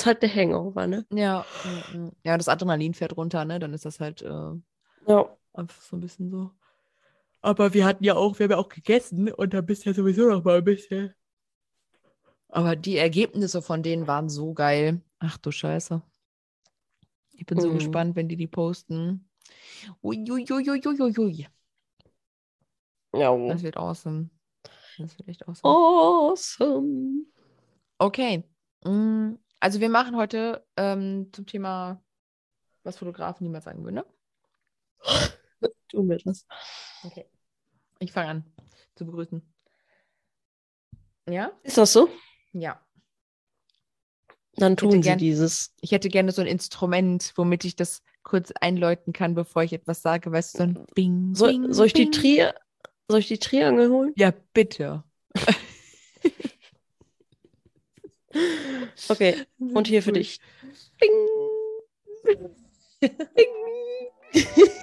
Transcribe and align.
ist 0.00 0.06
halt 0.06 0.22
der 0.22 0.34
Hangover, 0.34 0.86
ne? 0.86 1.06
Ja, 1.12 1.44
ja, 1.64 1.82
ja. 1.92 2.10
ja, 2.24 2.38
das 2.38 2.48
Adrenalin 2.48 2.94
fährt 2.94 3.16
runter, 3.16 3.44
ne? 3.44 3.58
Dann 3.58 3.74
ist 3.74 3.84
das 3.84 4.00
halt 4.00 4.22
äh, 4.22 4.52
Ja. 5.06 5.36
einfach 5.52 5.80
so 5.82 5.96
ein 5.96 6.00
bisschen 6.00 6.30
so. 6.30 6.50
Aber 7.42 7.72
wir 7.74 7.84
hatten 7.84 8.04
ja 8.04 8.14
auch, 8.16 8.38
wir 8.38 8.44
haben 8.44 8.50
ja 8.52 8.58
auch 8.58 8.68
gegessen 8.68 9.32
und 9.32 9.54
da 9.54 9.60
bist 9.60 9.84
du 9.84 9.90
ja 9.90 9.94
sowieso 9.94 10.28
noch 10.28 10.44
mal 10.44 10.58
ein 10.58 10.64
bisschen. 10.64 11.14
Aber 12.48 12.76
die 12.76 12.96
Ergebnisse 12.96 13.62
von 13.62 13.82
denen 13.82 14.06
waren 14.06 14.28
so 14.28 14.54
geil. 14.54 15.00
Ach 15.20 15.38
du 15.38 15.50
Scheiße. 15.52 16.02
Ich 17.32 17.46
bin 17.46 17.58
so 17.60 17.70
Mhm. 17.70 17.74
gespannt, 17.74 18.16
wenn 18.16 18.28
die 18.28 18.36
die 18.36 18.46
posten. 18.46 19.28
Uiuiuiuiui. 20.02 21.46
Ja. 23.12 23.36
Das 23.48 23.62
wird 23.62 23.76
awesome. 23.76 24.30
Das 24.98 25.18
wird 25.18 25.28
echt 25.28 25.48
awesome. 25.48 25.74
Awesome. 25.74 27.26
Okay. 28.00 28.44
Mm, 28.84 29.34
Also 29.60 29.80
wir 29.80 29.90
machen 29.90 30.16
heute 30.16 30.66
ähm, 30.76 31.28
zum 31.32 31.46
Thema, 31.46 32.02
was 32.82 32.96
Fotografen 32.98 33.44
niemals 33.44 33.64
sagen 33.64 33.84
würden. 33.84 33.96
Ne? 33.96 34.06
Tun 35.88 36.08
wir 36.08 36.18
das. 36.18 36.46
Okay. 37.02 37.26
Ich 37.98 38.12
fange 38.12 38.28
an 38.30 38.44
zu 38.94 39.04
begrüßen. 39.04 39.42
Ja? 41.28 41.52
Ist 41.62 41.78
das 41.78 41.92
so? 41.92 42.08
Ja. 42.52 42.80
Dann 44.54 44.76
tun 44.76 44.92
sie 44.92 45.00
gern- 45.00 45.18
dieses. 45.18 45.74
Ich 45.80 45.92
hätte 45.92 46.08
gerne 46.08 46.32
so 46.32 46.40
ein 46.40 46.46
Instrument, 46.46 47.32
womit 47.36 47.64
ich 47.64 47.76
das 47.76 48.02
kurz 48.22 48.50
einläuten 48.60 49.12
kann, 49.12 49.34
bevor 49.34 49.62
ich 49.62 49.72
etwas 49.72 50.02
sage. 50.02 50.32
Weißt 50.32 50.54
du, 50.54 50.58
so 50.58 50.64
ein 50.64 50.86
Bing, 50.94 51.34
Soll, 51.34 51.50
Bing, 51.50 51.72
soll 51.72 51.86
ich 51.86 51.92
die 51.92 52.04
Bing. 52.04 52.12
Tri 52.12 52.50
soll 53.08 53.20
ich 53.20 53.28
die 53.28 53.38
Triangel 53.38 53.90
holen? 53.90 54.12
Ja, 54.16 54.32
bitte. 54.52 55.04
Okay. 59.08 59.46
Und 59.58 59.88
hier 59.88 60.02
für 60.02 60.12
dich. 60.12 60.40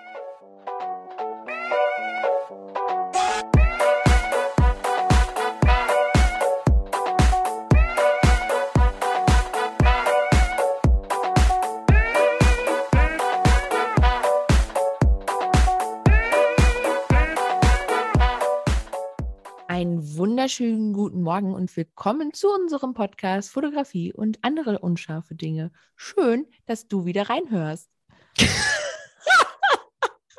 Einen 19.69 20.15
wunderschönen 20.15 20.93
guten 20.93 21.21
Morgen 21.23 21.53
und 21.53 21.75
willkommen 21.75 22.31
zu 22.33 22.47
unserem 22.47 22.93
Podcast 22.93 23.49
Fotografie 23.51 24.13
und 24.13 24.39
andere 24.41 24.79
unscharfe 24.79 25.35
Dinge. 25.35 25.73
Schön, 25.97 26.47
dass 26.67 26.87
du 26.87 27.03
wieder 27.03 27.29
reinhörst. 27.29 27.89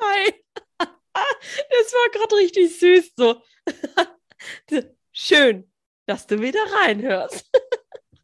Hi. 0.01 0.33
Das 0.79 1.93
war 1.93 2.11
gerade 2.11 2.35
richtig 2.37 2.79
süß 2.79 3.13
so. 3.15 3.39
Schön, 5.11 5.71
dass 6.07 6.25
du 6.25 6.41
wieder 6.41 6.61
reinhörst. 6.83 7.51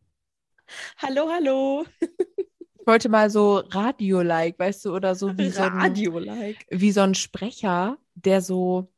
hallo, 0.98 1.30
hallo. 1.30 1.86
Ich 2.00 2.88
wollte 2.88 3.10
mal 3.10 3.30
so 3.30 3.58
Radio-like, 3.58 4.58
weißt 4.58 4.86
du, 4.86 4.96
oder 4.96 5.14
so 5.14 5.38
wie 5.38 5.50
so 5.50 5.62
ein, 5.62 5.72
Radio-like. 5.72 6.66
wie 6.72 6.92
so 6.92 7.02
ein 7.02 7.14
Sprecher, 7.14 8.00
der 8.16 8.42
so, 8.42 8.92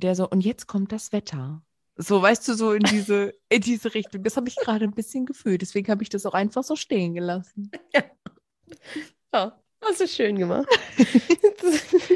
der 0.00 0.14
so, 0.14 0.28
und 0.28 0.40
jetzt 0.42 0.66
kommt 0.66 0.92
das 0.92 1.12
Wetter. 1.12 1.62
So, 1.96 2.22
weißt 2.22 2.48
du, 2.48 2.54
so 2.54 2.72
in 2.72 2.82
diese, 2.84 3.34
in 3.48 3.60
diese 3.60 3.94
Richtung. 3.94 4.22
Das 4.22 4.36
habe 4.36 4.48
ich 4.48 4.56
gerade 4.56 4.84
ein 4.84 4.92
bisschen 4.94 5.26
gefühlt. 5.26 5.60
Deswegen 5.62 5.90
habe 5.90 6.02
ich 6.02 6.08
das 6.08 6.24
auch 6.26 6.34
einfach 6.34 6.64
so 6.64 6.76
stehen 6.76 7.14
gelassen. 7.14 7.70
Ja, 9.34 9.58
hast 9.82 10.00
du 10.00 10.06
schön 10.08 10.36
gemacht. 10.38 10.68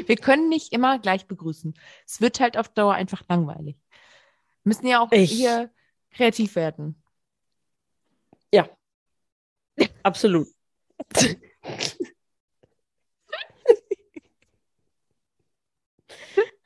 Wir 0.07 0.15
können 0.17 0.49
nicht 0.49 0.71
immer 0.71 0.99
gleich 0.99 1.25
begrüßen. 1.25 1.73
Es 2.05 2.21
wird 2.21 2.39
halt 2.39 2.57
auf 2.57 2.69
Dauer 2.69 2.93
einfach 2.93 3.23
langweilig. 3.27 3.75
Wir 4.63 4.69
müssen 4.69 4.85
ja 4.87 4.99
auch 5.01 5.11
Ich- 5.11 5.31
hier 5.31 5.71
kreativ 6.11 6.55
werden. 6.55 7.01
Absolut. 10.03 10.47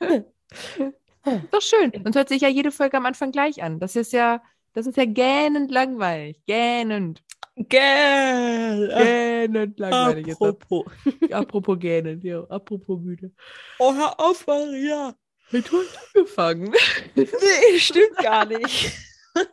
Ist 1.24 1.42
Doch 1.52 1.60
schön. 1.62 1.92
Sonst 2.02 2.16
hört 2.16 2.28
sich 2.28 2.42
ja 2.42 2.48
jede 2.48 2.70
Folge 2.72 2.96
am 2.96 3.06
Anfang 3.06 3.30
gleich 3.32 3.62
an. 3.62 3.78
Das 3.80 3.96
ist 3.96 4.12
ja, 4.12 4.42
das 4.74 4.86
ist 4.86 4.96
ja 4.96 5.04
gähnend 5.04 5.70
langweilig. 5.70 6.40
Gähnend. 6.46 7.22
Gell. 7.56 8.88
Gähnend 8.96 9.78
langweilig. 9.78 10.26
Jetzt 10.28 10.42
Apropos. 10.42 10.86
ab- 10.86 11.12
apropos 11.32 11.78
gähnend, 11.78 12.24
ja. 12.24 12.42
Apropos 12.44 13.00
müde. 13.00 13.30
Oh, 13.78 13.94
hör 13.94 14.18
auf, 14.18 14.46
Maria. 14.46 15.14
Du 15.50 15.58
hast 15.60 15.98
angefangen. 16.14 16.74
Nee, 17.14 17.78
stimmt 17.78 18.16
gar 18.18 18.44
nicht. 18.46 18.92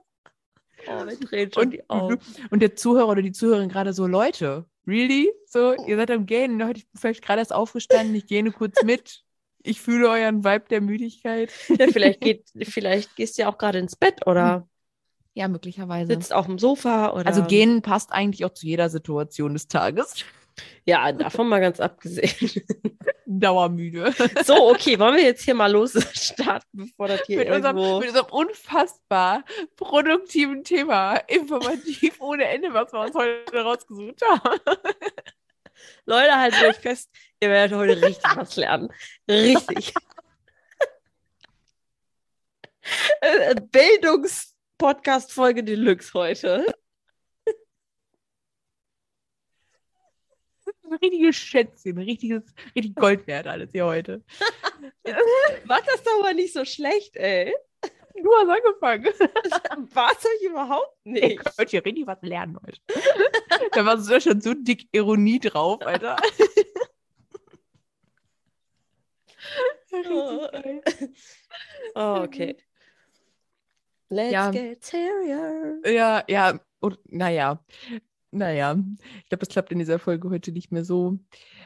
Oh, 0.88 1.04
mir 1.04 1.18
drehen 1.18 1.52
schon 1.54 1.64
Und, 1.66 1.72
die 1.74 1.90
Augen. 1.90 2.20
und 2.52 2.62
der 2.62 2.74
Zuhörer 2.74 3.10
oder 3.10 3.22
die 3.22 3.34
Zuhörerin 3.34 3.68
gerade 3.68 3.92
so, 3.92 4.08
Leute, 4.08 4.66
really? 4.88 5.30
So, 5.46 5.74
ihr 5.86 5.98
seid 5.98 6.10
am 6.10 6.26
Gähnen. 6.26 6.66
Heute 6.66 6.80
ich 6.80 6.90
bin 6.90 7.00
vielleicht 7.00 7.22
gerade 7.22 7.40
erst 7.42 7.54
aufgestanden. 7.54 8.16
Ich 8.16 8.26
gähne 8.28 8.52
kurz 8.52 8.82
mit. 8.84 9.22
Ich 9.70 9.82
fühle 9.82 10.10
euren 10.10 10.44
Vibe 10.44 10.66
der 10.70 10.82
Müdigkeit. 10.82 11.52
Ja, 11.68 11.88
vielleicht, 11.88 12.22
geht, 12.22 12.50
vielleicht 12.64 13.16
gehst 13.16 13.38
du 13.38 13.44
ja 13.44 13.50
auch 13.50 13.58
gerade 13.58 13.78
ins 13.78 13.96
Bett 13.96 14.26
oder 14.26 14.68
Ja, 15.34 15.48
möglicherweise. 15.48 16.14
sitzt 16.14 16.34
auf 16.34 16.48
dem 16.48 16.58
Sofa 16.58 17.14
oder. 17.14 17.28
Also 17.28 17.44
gehen 17.44 17.82
passt 17.82 18.12
eigentlich 18.12 18.44
auch 18.46 18.54
zu 18.54 18.66
jeder 18.66 18.90
Situation 18.90 19.54
des 19.54 19.68
Tages. 19.68 20.26
Ja, 20.86 21.12
davon 21.12 21.48
mal 21.48 21.62
ganz 21.62 21.80
abgesehen. 21.80 22.52
Dauermüde. 23.26 24.12
So, 24.44 24.72
okay, 24.72 24.98
wollen 24.98 25.16
wir 25.16 25.24
jetzt 25.24 25.44
hier 25.44 25.54
mal 25.54 25.72
los 25.72 25.94
starten, 26.14 26.66
bevor 26.86 27.08
das 27.08 27.22
hier 27.28 27.38
mit, 27.38 27.52
unserem, 27.52 27.78
irgendwo. 27.78 28.00
mit 28.00 28.10
unserem 28.10 28.32
unfassbar 28.32 29.46
produktiven 29.76 30.64
Thema, 30.64 31.16
informativ 31.28 32.20
ohne 32.20 32.46
Ende, 32.46 32.74
was 32.74 32.92
wir 32.92 33.02
uns 33.02 33.14
heute 33.14 33.62
rausgesucht 33.62 34.22
haben. 34.28 34.60
Leute, 36.06 36.36
haltet 36.36 36.64
euch 36.64 36.78
fest, 36.78 37.10
ihr 37.40 37.50
werdet 37.50 37.78
heute 37.78 38.02
richtig 38.02 38.36
was 38.36 38.56
lernen. 38.56 38.90
Richtig. 39.30 39.94
Äh, 43.22 43.54
Bildungspodcast-Folge 43.72 45.64
Deluxe 45.64 46.12
heute. 46.14 46.66
Ein 50.66 50.94
richtiges 50.94 51.36
Schätzchen, 51.36 52.00
ein 52.00 52.04
richtiges, 52.04 52.44
richtig 52.76 52.96
Gold 52.96 53.28
wert 53.28 53.46
alles 53.46 53.72
hier 53.72 53.86
heute. 53.86 54.24
War 55.66 55.82
das 55.84 56.02
doch 56.04 56.20
aber 56.22 56.34
nicht 56.34 56.54
so 56.54 56.66
schlecht, 56.66 57.16
ey. 57.16 57.54
Du 58.24 58.30
hast 58.36 58.50
angefangen. 58.50 59.06
War 59.94 60.12
es 60.12 60.26
euch 60.26 60.50
überhaupt 60.50 60.98
Ich 61.04 61.12
nicht. 61.14 61.38
könnte 61.58 61.72
hier 61.72 61.86
richtig 61.86 62.08
was 62.08 62.22
lernen 62.22 62.58
heute. 62.66 62.80
da 63.72 63.86
war 63.86 63.98
so 64.00 64.20
schon 64.20 64.42
so 64.42 64.54
dick 64.54 64.88
Ironie 64.92 65.40
drauf, 65.40 65.82
Alter. 65.86 66.18
Geil. 69.92 70.82
Oh, 71.96 72.22
okay. 72.24 72.56
Let's 74.10 74.32
Ja. 74.34 74.52
get 74.52 74.84
serious. 74.84 75.82
Ja, 75.86 76.24
ja, 76.28 76.60
und, 76.80 76.98
naja, 77.12 77.64
naja, 78.32 78.76
ich 79.24 79.30
glaube, 79.30 79.40
das 79.46 79.50
klappt 79.50 79.72
in 79.72 79.80
dieser 79.80 80.00
Folge 80.00 80.30
heute 80.30 80.52
nicht 80.52 80.72
mehr 80.72 80.84
so. 80.84 81.20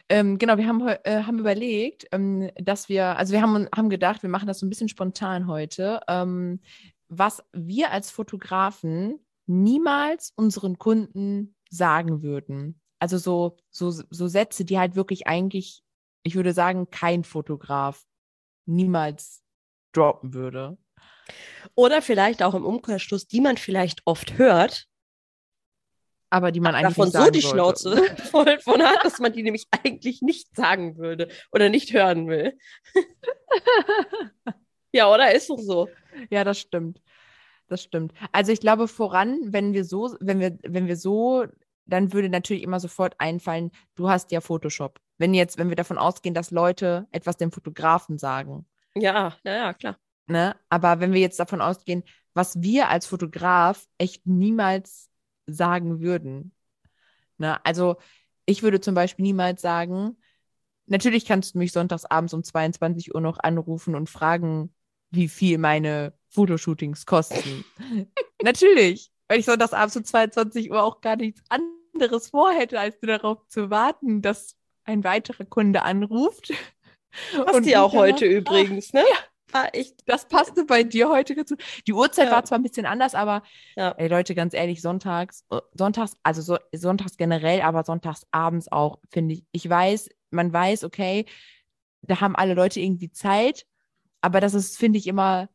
Ähm, 0.10 0.38
genau, 0.38 0.58
wir 0.58 0.68
haben, 0.68 0.88
äh, 0.88 1.24
haben 1.24 1.40
überlegt, 1.40 2.08
ähm, 2.12 2.52
dass 2.56 2.90
wir, 2.90 3.18
also 3.18 3.34
wir 3.34 3.42
haben, 3.42 3.68
haben 3.76 3.90
gedacht, 3.90 4.22
wir 4.22 4.30
machen 4.30 4.48
das 4.48 4.60
so 4.60 4.66
ein 4.66 4.70
bisschen 4.70 4.90
spontan 4.90 5.48
heute, 5.48 6.02
ähm, 6.08 6.60
was 7.08 7.44
wir 7.54 7.92
als 7.92 8.12
Fotografen 8.12 9.20
niemals 9.46 10.34
unseren 10.36 10.78
Kunden 10.78 11.56
sagen 11.70 12.22
würden. 12.22 12.80
Also 13.00 13.18
so, 13.18 13.58
so, 13.70 13.92
so 13.92 14.28
Sätze, 14.28 14.66
die 14.66 14.80
halt 14.80 14.96
wirklich 14.96 15.28
eigentlich, 15.28 15.84
ich 16.24 16.36
würde 16.36 16.54
sagen, 16.54 16.90
kein 16.90 17.24
Fotograf 17.24 18.04
niemals 18.66 19.42
droppen 19.94 20.34
würde. 20.34 20.78
Oder 21.76 22.02
vielleicht 22.02 22.44
auch 22.44 22.54
im 22.54 22.66
Umkehrschluss, 22.66 23.28
die 23.28 23.42
man 23.42 23.58
vielleicht 23.58 24.02
oft 24.06 24.38
hört, 24.38 24.88
Aber 26.34 26.52
die 26.52 26.62
man 26.62 26.74
eigentlich 26.74 26.96
davon 26.96 27.06
nicht 27.06 27.14
so 27.14 27.20
sagen 27.20 27.32
die 27.34 27.42
sollte. 27.42 27.56
Schnauze 27.56 28.16
voll 28.32 28.60
von 28.60 28.82
hat, 28.82 29.06
dass 29.06 29.20
man 29.20 29.32
die 29.34 29.44
nämlich 29.44 29.68
eigentlich 29.70 30.24
nicht 30.24 30.56
sagen 30.56 30.98
würde 30.98 31.28
oder 31.52 31.70
nicht 31.70 31.94
hören 31.94 32.28
will. 32.28 32.58
ja, 34.92 35.14
oder 35.14 35.32
ist 35.32 35.52
doch 35.52 35.60
so. 35.60 35.90
Ja, 36.32 36.44
das 36.44 36.58
stimmt. 36.60 37.04
Das 37.68 37.84
stimmt. 37.84 38.14
Also 38.32 38.52
ich 38.52 38.60
glaube 38.62 38.88
voran, 38.88 39.38
wenn 39.44 39.74
wir 39.74 39.86
so, 39.86 40.16
wenn 40.22 40.40
wir, 40.40 40.58
wenn 40.64 40.88
wir 40.88 40.98
so, 40.98 41.46
dann 41.86 42.14
würde 42.14 42.30
natürlich 42.30 42.64
immer 42.64 42.80
sofort 42.80 43.14
einfallen, 43.20 43.70
du 43.94 44.10
hast 44.10 44.32
ja 44.32 44.42
Photoshop. 44.42 45.00
Wenn 45.20 45.36
jetzt, 45.36 45.60
wenn 45.60 45.70
wir 45.70 45.76
davon 45.76 46.00
ausgehen, 46.00 46.34
dass 46.34 46.50
Leute 46.50 47.06
etwas 47.12 47.38
dem 47.38 47.52
Fotografen 47.52 48.18
sagen, 48.18 48.66
Ja, 48.96 49.38
ja, 49.44 49.54
ja, 49.56 49.74
klar. 49.74 50.00
ne? 50.26 50.56
Aber 50.70 51.00
wenn 51.00 51.14
wir 51.14 51.22
jetzt 51.22 51.40
davon 51.40 51.62
ausgehen, 51.62 52.02
was 52.34 52.60
wir 52.60 52.90
als 52.90 53.06
Fotograf 53.06 53.88
echt 54.00 54.26
niemals 54.26 55.12
sagen 55.48 56.02
würden. 56.02 56.54
Ne? 57.38 57.64
Also 57.66 57.98
ich 58.46 58.64
würde 58.64 58.82
zum 58.82 58.96
Beispiel 58.96 59.24
niemals 59.24 59.62
sagen, 59.62 60.18
natürlich 60.86 61.26
kannst 61.26 61.56
du 61.56 61.60
mich 61.60 61.72
sonntags 61.72 62.06
abends 62.06 62.34
um 62.34 62.44
22 62.44 63.14
Uhr 63.16 63.22
noch 63.22 63.40
anrufen 63.40 63.96
und 63.96 64.10
fragen, 64.10 64.74
wie 65.12 65.28
viel 65.28 65.58
meine 65.58 66.14
Fotoshootings 66.30 67.06
kosten. 67.06 67.64
natürlich, 68.42 69.12
weil 69.28 69.40
ich 69.40 69.46
sonntags 69.46 69.74
abends 69.74 69.96
um 69.96 70.04
22 70.04 70.72
Uhr 70.72 70.84
auch 70.84 71.02
gar 71.02 71.16
nichts 71.16 71.42
anderes 71.50 72.30
vorhätte, 72.30 72.80
als 72.80 73.00
darauf 73.02 73.48
zu 73.48 73.70
warten, 73.70 74.22
dass 74.22 74.56
ein 74.84 75.04
weiterer 75.04 75.46
Kunde 75.46 75.84
anruft. 75.84 76.52
Passt 77.32 77.66
dir 77.66 77.84
auch 77.84 77.94
heute 77.94 78.26
übrigens, 78.26 78.92
ne? 78.92 79.02
Ja. 79.02 79.18
Ah, 79.54 79.70
ich, 79.72 79.96
das 80.06 80.28
passte 80.28 80.66
bei 80.66 80.82
dir 80.82 81.10
heute 81.10 81.36
dazu. 81.36 81.56
Die 81.86 81.94
Uhrzeit 81.94 82.26
ja. 82.26 82.32
war 82.32 82.44
zwar 82.44 82.58
ein 82.58 82.64
bisschen 82.64 82.88
anders, 82.88 83.14
aber 83.14 83.44
ja. 83.76 83.92
ey, 83.92 84.08
Leute, 84.08 84.34
ganz 84.34 84.56
ehrlich, 84.56 84.82
sonntags, 84.82 85.46
äh, 85.52 85.62
sonntags, 85.74 86.18
also 86.24 86.42
so, 86.42 86.58
sonntags 86.74 87.18
generell, 87.18 87.62
aber 87.62 87.84
sonntags 87.84 88.26
abends 88.32 88.72
auch, 88.72 89.00
finde 89.12 89.36
ich. 89.36 89.46
Ich 89.52 89.70
weiß, 89.70 90.10
man 90.32 90.52
weiß, 90.52 90.84
okay, 90.84 91.26
da 92.02 92.20
haben 92.20 92.36
alle 92.36 92.56
Leute 92.56 92.80
irgendwie 92.80 93.12
Zeit, 93.12 93.66
aber 94.22 94.42
das 94.42 94.56
ist, 94.56 94.78
finde 94.78 94.98
ich, 94.98 95.06
immer, 95.08 95.50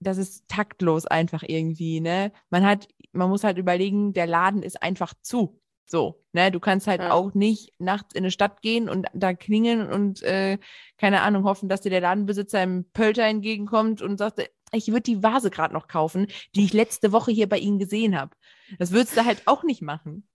das 0.00 0.18
ist 0.18 0.46
taktlos 0.48 1.06
einfach 1.06 1.42
irgendwie, 1.42 2.00
ne? 2.00 2.32
Man 2.50 2.66
hat, 2.66 2.88
man 3.12 3.30
muss 3.30 3.44
halt 3.44 3.58
überlegen, 3.58 4.12
der 4.12 4.26
Laden 4.26 4.62
ist 4.62 4.82
einfach 4.82 5.14
zu. 5.22 5.59
So, 5.90 6.22
ne, 6.32 6.52
du 6.52 6.60
kannst 6.60 6.86
halt 6.86 7.00
ja. 7.00 7.10
auch 7.10 7.34
nicht 7.34 7.72
nachts 7.80 8.14
in 8.14 8.20
eine 8.20 8.30
Stadt 8.30 8.62
gehen 8.62 8.88
und 8.88 9.08
da 9.12 9.34
klingeln 9.34 9.90
und 9.90 10.22
äh, 10.22 10.58
keine 10.98 11.22
Ahnung 11.22 11.42
hoffen, 11.42 11.68
dass 11.68 11.80
dir 11.80 11.90
der 11.90 12.00
Ladenbesitzer 12.00 12.62
im 12.62 12.84
Pölter 12.92 13.24
entgegenkommt 13.24 14.00
und 14.00 14.16
sagt, 14.16 14.40
ich 14.70 14.88
würde 14.88 15.00
die 15.00 15.20
Vase 15.20 15.50
gerade 15.50 15.74
noch 15.74 15.88
kaufen, 15.88 16.28
die 16.54 16.64
ich 16.64 16.72
letzte 16.72 17.10
Woche 17.10 17.32
hier 17.32 17.48
bei 17.48 17.58
Ihnen 17.58 17.80
gesehen 17.80 18.16
habe. 18.16 18.36
Das 18.78 18.92
würdest 18.92 19.16
du 19.16 19.24
halt 19.24 19.42
auch 19.46 19.64
nicht 19.64 19.82
machen. 19.82 20.28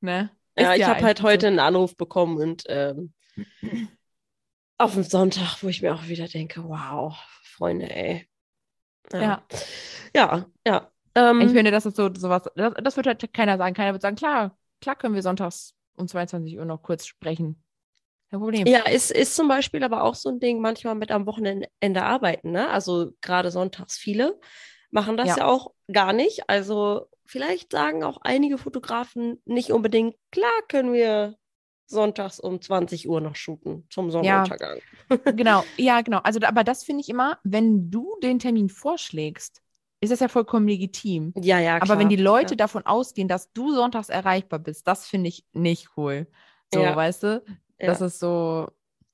ne? 0.00 0.30
ja, 0.56 0.74
ich 0.74 0.80
ja 0.80 0.88
habe 0.90 1.04
halt 1.04 1.22
heute 1.22 1.46
so. 1.46 1.46
einen 1.48 1.58
Anruf 1.58 1.96
bekommen 1.96 2.36
und 2.36 2.62
ähm, 2.68 3.14
auf 4.78 4.94
dem 4.94 5.02
Sonntag, 5.02 5.60
wo 5.64 5.68
ich 5.68 5.82
mir 5.82 5.92
auch 5.92 6.06
wieder 6.06 6.28
denke, 6.28 6.62
wow, 6.62 7.16
Freunde, 7.42 7.90
ey. 7.90 8.28
Ja. 9.12 9.20
Ja, 9.20 9.46
ja. 10.14 10.46
ja. 10.64 10.92
Ähm, 11.16 11.40
ich 11.40 11.50
finde, 11.52 11.70
das 11.70 11.86
ist 11.86 11.96
so 11.96 12.10
sowas, 12.14 12.42
das, 12.54 12.74
das 12.82 12.96
wird 12.96 13.06
halt 13.06 13.32
keiner 13.32 13.56
sagen. 13.56 13.74
Keiner 13.74 13.92
wird 13.92 14.02
sagen, 14.02 14.16
klar, 14.16 14.56
klar 14.80 14.96
können 14.96 15.14
wir 15.14 15.22
sonntags 15.22 15.74
um 15.96 16.06
22 16.06 16.58
Uhr 16.58 16.66
noch 16.66 16.82
kurz 16.82 17.06
sprechen. 17.06 17.62
Kein 18.30 18.40
Problem. 18.40 18.66
Ja, 18.66 18.80
ist, 18.86 19.10
ist 19.10 19.34
zum 19.34 19.48
Beispiel 19.48 19.82
aber 19.82 20.02
auch 20.02 20.14
so 20.14 20.28
ein 20.28 20.40
Ding, 20.40 20.60
manchmal 20.60 20.94
mit 20.94 21.10
am 21.10 21.26
Wochenende 21.26 22.02
arbeiten, 22.02 22.50
ne? 22.50 22.68
Also 22.68 23.12
gerade 23.22 23.50
sonntags 23.50 23.96
viele 23.96 24.38
machen 24.90 25.16
das 25.16 25.28
ja. 25.28 25.38
ja 25.38 25.46
auch 25.46 25.72
gar 25.90 26.12
nicht. 26.12 26.48
Also 26.50 27.06
vielleicht 27.24 27.72
sagen 27.72 28.04
auch 28.04 28.18
einige 28.22 28.58
Fotografen 28.58 29.40
nicht 29.46 29.70
unbedingt, 29.70 30.16
klar 30.30 30.52
können 30.68 30.92
wir 30.92 31.36
sonntags 31.86 32.40
um 32.40 32.60
20 32.60 33.08
Uhr 33.08 33.20
noch 33.20 33.36
shooten 33.36 33.86
zum 33.90 34.10
Sonnenuntergang. 34.10 34.80
Ja, 35.08 35.16
genau, 35.32 35.64
ja, 35.76 36.00
genau. 36.00 36.18
Also, 36.18 36.40
aber 36.42 36.64
das 36.64 36.84
finde 36.84 37.02
ich 37.02 37.08
immer, 37.08 37.38
wenn 37.44 37.90
du 37.90 38.16
den 38.22 38.38
Termin 38.38 38.68
vorschlägst, 38.68 39.62
ist 40.06 40.12
das 40.12 40.20
ja 40.20 40.28
vollkommen 40.28 40.66
legitim. 40.66 41.32
Ja, 41.36 41.58
ja. 41.58 41.78
Klar, 41.78 41.90
Aber 41.90 42.00
wenn 42.00 42.08
die 42.08 42.16
Leute 42.16 42.54
ja. 42.54 42.56
davon 42.56 42.86
ausgehen, 42.86 43.28
dass 43.28 43.52
du 43.52 43.74
sonntags 43.74 44.08
erreichbar 44.08 44.58
bist, 44.58 44.86
das 44.86 45.06
finde 45.06 45.28
ich 45.28 45.44
nicht 45.52 45.90
cool. 45.96 46.26
So, 46.72 46.80
ja. 46.80 46.96
weißt 46.96 47.22
du? 47.22 47.42
Das 47.78 48.00
ja. 48.00 48.06
ist 48.06 48.18
so, 48.18 48.68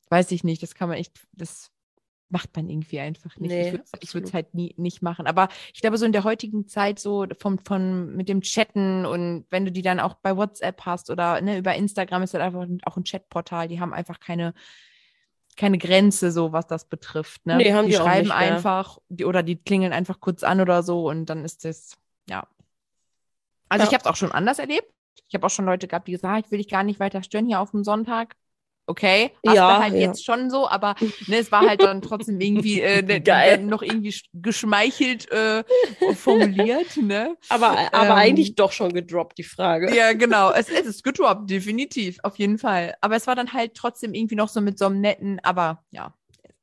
weiß 0.08 0.30
ich 0.30 0.44
nicht, 0.44 0.62
das 0.62 0.74
kann 0.74 0.88
man 0.88 0.98
echt, 0.98 1.12
das 1.32 1.72
macht 2.32 2.56
man 2.56 2.68
irgendwie 2.68 2.98
einfach 2.98 3.36
nicht. 3.36 3.50
Nee, 3.50 3.78
ich 4.00 4.14
würde 4.14 4.26
es 4.26 4.32
halt 4.32 4.54
nie 4.54 4.74
nicht 4.78 5.02
machen. 5.02 5.26
Aber 5.26 5.48
ich 5.74 5.82
glaube, 5.82 5.98
so 5.98 6.06
in 6.06 6.12
der 6.12 6.24
heutigen 6.24 6.66
Zeit, 6.66 6.98
so 6.98 7.26
vom, 7.38 7.58
von 7.58 8.16
mit 8.16 8.28
dem 8.28 8.40
Chatten 8.40 9.04
und 9.04 9.44
wenn 9.50 9.66
du 9.66 9.72
die 9.72 9.82
dann 9.82 10.00
auch 10.00 10.14
bei 10.14 10.36
WhatsApp 10.36 10.80
hast 10.86 11.10
oder 11.10 11.40
ne, 11.42 11.58
über 11.58 11.74
Instagram 11.74 12.22
ist 12.22 12.32
halt 12.32 12.42
einfach 12.42 12.66
auch 12.84 12.96
ein 12.96 13.04
Chatportal, 13.04 13.68
die 13.68 13.80
haben 13.80 13.92
einfach 13.92 14.18
keine 14.18 14.54
keine 15.56 15.78
Grenze, 15.78 16.32
so 16.32 16.52
was 16.52 16.66
das 16.66 16.86
betrifft. 16.86 17.44
Ne? 17.46 17.56
Nee, 17.56 17.72
haben 17.72 17.86
die, 17.86 17.92
die 17.92 17.98
schreiben 17.98 18.28
nicht, 18.28 18.36
einfach 18.36 18.98
die, 19.08 19.24
oder 19.24 19.42
die 19.42 19.56
klingeln 19.56 19.92
einfach 19.92 20.20
kurz 20.20 20.42
an 20.42 20.60
oder 20.60 20.82
so 20.82 21.08
und 21.08 21.26
dann 21.26 21.44
ist 21.44 21.64
das, 21.64 21.96
ja. 22.28 22.46
Also 23.68 23.84
ja. 23.84 23.88
ich 23.88 23.94
habe 23.94 24.04
es 24.04 24.10
auch 24.10 24.16
schon 24.16 24.32
anders 24.32 24.58
erlebt. 24.58 24.92
Ich 25.28 25.34
habe 25.34 25.46
auch 25.46 25.50
schon 25.50 25.64
Leute 25.64 25.88
gehabt, 25.88 26.08
die 26.08 26.12
gesagt, 26.12 26.34
ah, 26.34 26.38
ich 26.38 26.50
will 26.50 26.58
dich 26.58 26.68
gar 26.68 26.82
nicht 26.82 27.00
weiter 27.00 27.22
stören 27.22 27.46
hier 27.46 27.60
auf 27.60 27.70
dem 27.70 27.84
Sonntag 27.84 28.36
okay, 28.86 29.32
hast 29.46 29.54
ja, 29.54 29.78
halt 29.80 29.94
ja. 29.94 30.00
jetzt 30.00 30.24
schon 30.24 30.50
so, 30.50 30.68
aber 30.68 30.94
ne, 31.26 31.38
es 31.38 31.52
war 31.52 31.62
halt 31.62 31.82
dann 31.82 32.02
trotzdem 32.02 32.40
irgendwie 32.40 32.80
äh, 32.80 33.02
ne, 33.06 33.20
Geil. 33.20 33.62
noch 33.62 33.82
irgendwie 33.82 34.14
geschmeichelt 34.32 35.30
äh, 35.30 35.64
formuliert, 36.14 36.96
ne? 36.96 37.36
Aber, 37.48 37.70
aber 37.92 38.06
ähm, 38.06 38.12
eigentlich 38.12 38.54
doch 38.54 38.72
schon 38.72 38.92
gedroppt, 38.92 39.38
die 39.38 39.44
Frage. 39.44 39.94
Ja, 39.94 40.12
genau, 40.14 40.50
es, 40.50 40.68
es 40.68 40.86
ist 40.86 41.04
gedroppt, 41.04 41.50
definitiv, 41.50 42.18
auf 42.22 42.36
jeden 42.36 42.58
Fall. 42.58 42.94
Aber 43.00 43.16
es 43.16 43.26
war 43.26 43.34
dann 43.34 43.52
halt 43.52 43.74
trotzdem 43.74 44.14
irgendwie 44.14 44.36
noch 44.36 44.48
so 44.48 44.60
mit 44.60 44.78
so 44.78 44.86
einem 44.86 45.00
netten, 45.00 45.40
aber 45.42 45.84
ja, 45.90 46.14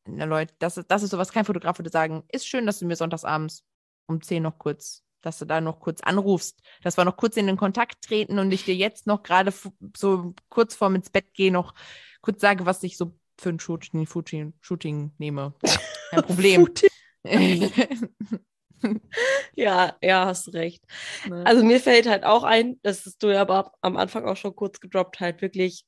ne, 0.05 0.25
Leute, 0.25 0.53
das, 0.59 0.77
ist, 0.77 0.91
das 0.91 1.03
ist 1.03 1.11
sowas, 1.11 1.31
kein 1.31 1.45
Fotograf 1.45 1.79
würde 1.79 1.89
sagen, 1.89 2.23
ist 2.31 2.47
schön, 2.47 2.65
dass 2.65 2.79
du 2.79 2.85
mir 2.85 2.95
sonntagsabends 2.95 3.63
um 4.07 4.21
10 4.21 4.43
noch 4.43 4.57
kurz 4.57 5.03
dass 5.21 5.39
du 5.39 5.45
da 5.45 5.61
noch 5.61 5.79
kurz 5.79 6.01
anrufst, 6.01 6.61
dass 6.81 6.97
wir 6.97 7.05
noch 7.05 7.17
kurz 7.17 7.37
in 7.37 7.47
den 7.47 7.57
Kontakt 7.57 8.01
treten 8.03 8.39
und 8.39 8.51
ich 8.51 8.65
dir 8.65 8.75
jetzt 8.75 9.07
noch 9.07 9.23
gerade 9.23 9.53
so 9.95 10.33
kurz 10.49 10.75
vorm 10.75 10.95
ins 10.95 11.09
Bett 11.09 11.33
gehe 11.33 11.51
noch 11.51 11.73
kurz 12.21 12.41
sage, 12.41 12.65
was 12.65 12.83
ich 12.83 12.97
so 12.97 13.13
für 13.39 13.49
ein 13.49 13.59
Shooting, 13.59 14.05
Shooting, 14.05 14.53
Shooting 14.61 15.11
nehme. 15.17 15.53
Kein 16.11 16.23
Problem. 16.23 16.67
ja, 19.55 19.97
ja, 20.01 20.25
hast 20.25 20.53
recht. 20.53 20.83
Ne? 21.27 21.45
Also 21.45 21.63
mir 21.63 21.79
fällt 21.79 22.07
halt 22.07 22.23
auch 22.23 22.43
ein, 22.43 22.79
das 22.81 23.05
hast 23.05 23.21
du 23.23 23.29
ja 23.29 23.41
aber 23.41 23.71
am 23.81 23.97
Anfang 23.97 24.25
auch 24.25 24.37
schon 24.37 24.55
kurz 24.55 24.79
gedroppt, 24.79 25.19
halt 25.19 25.41
wirklich, 25.41 25.85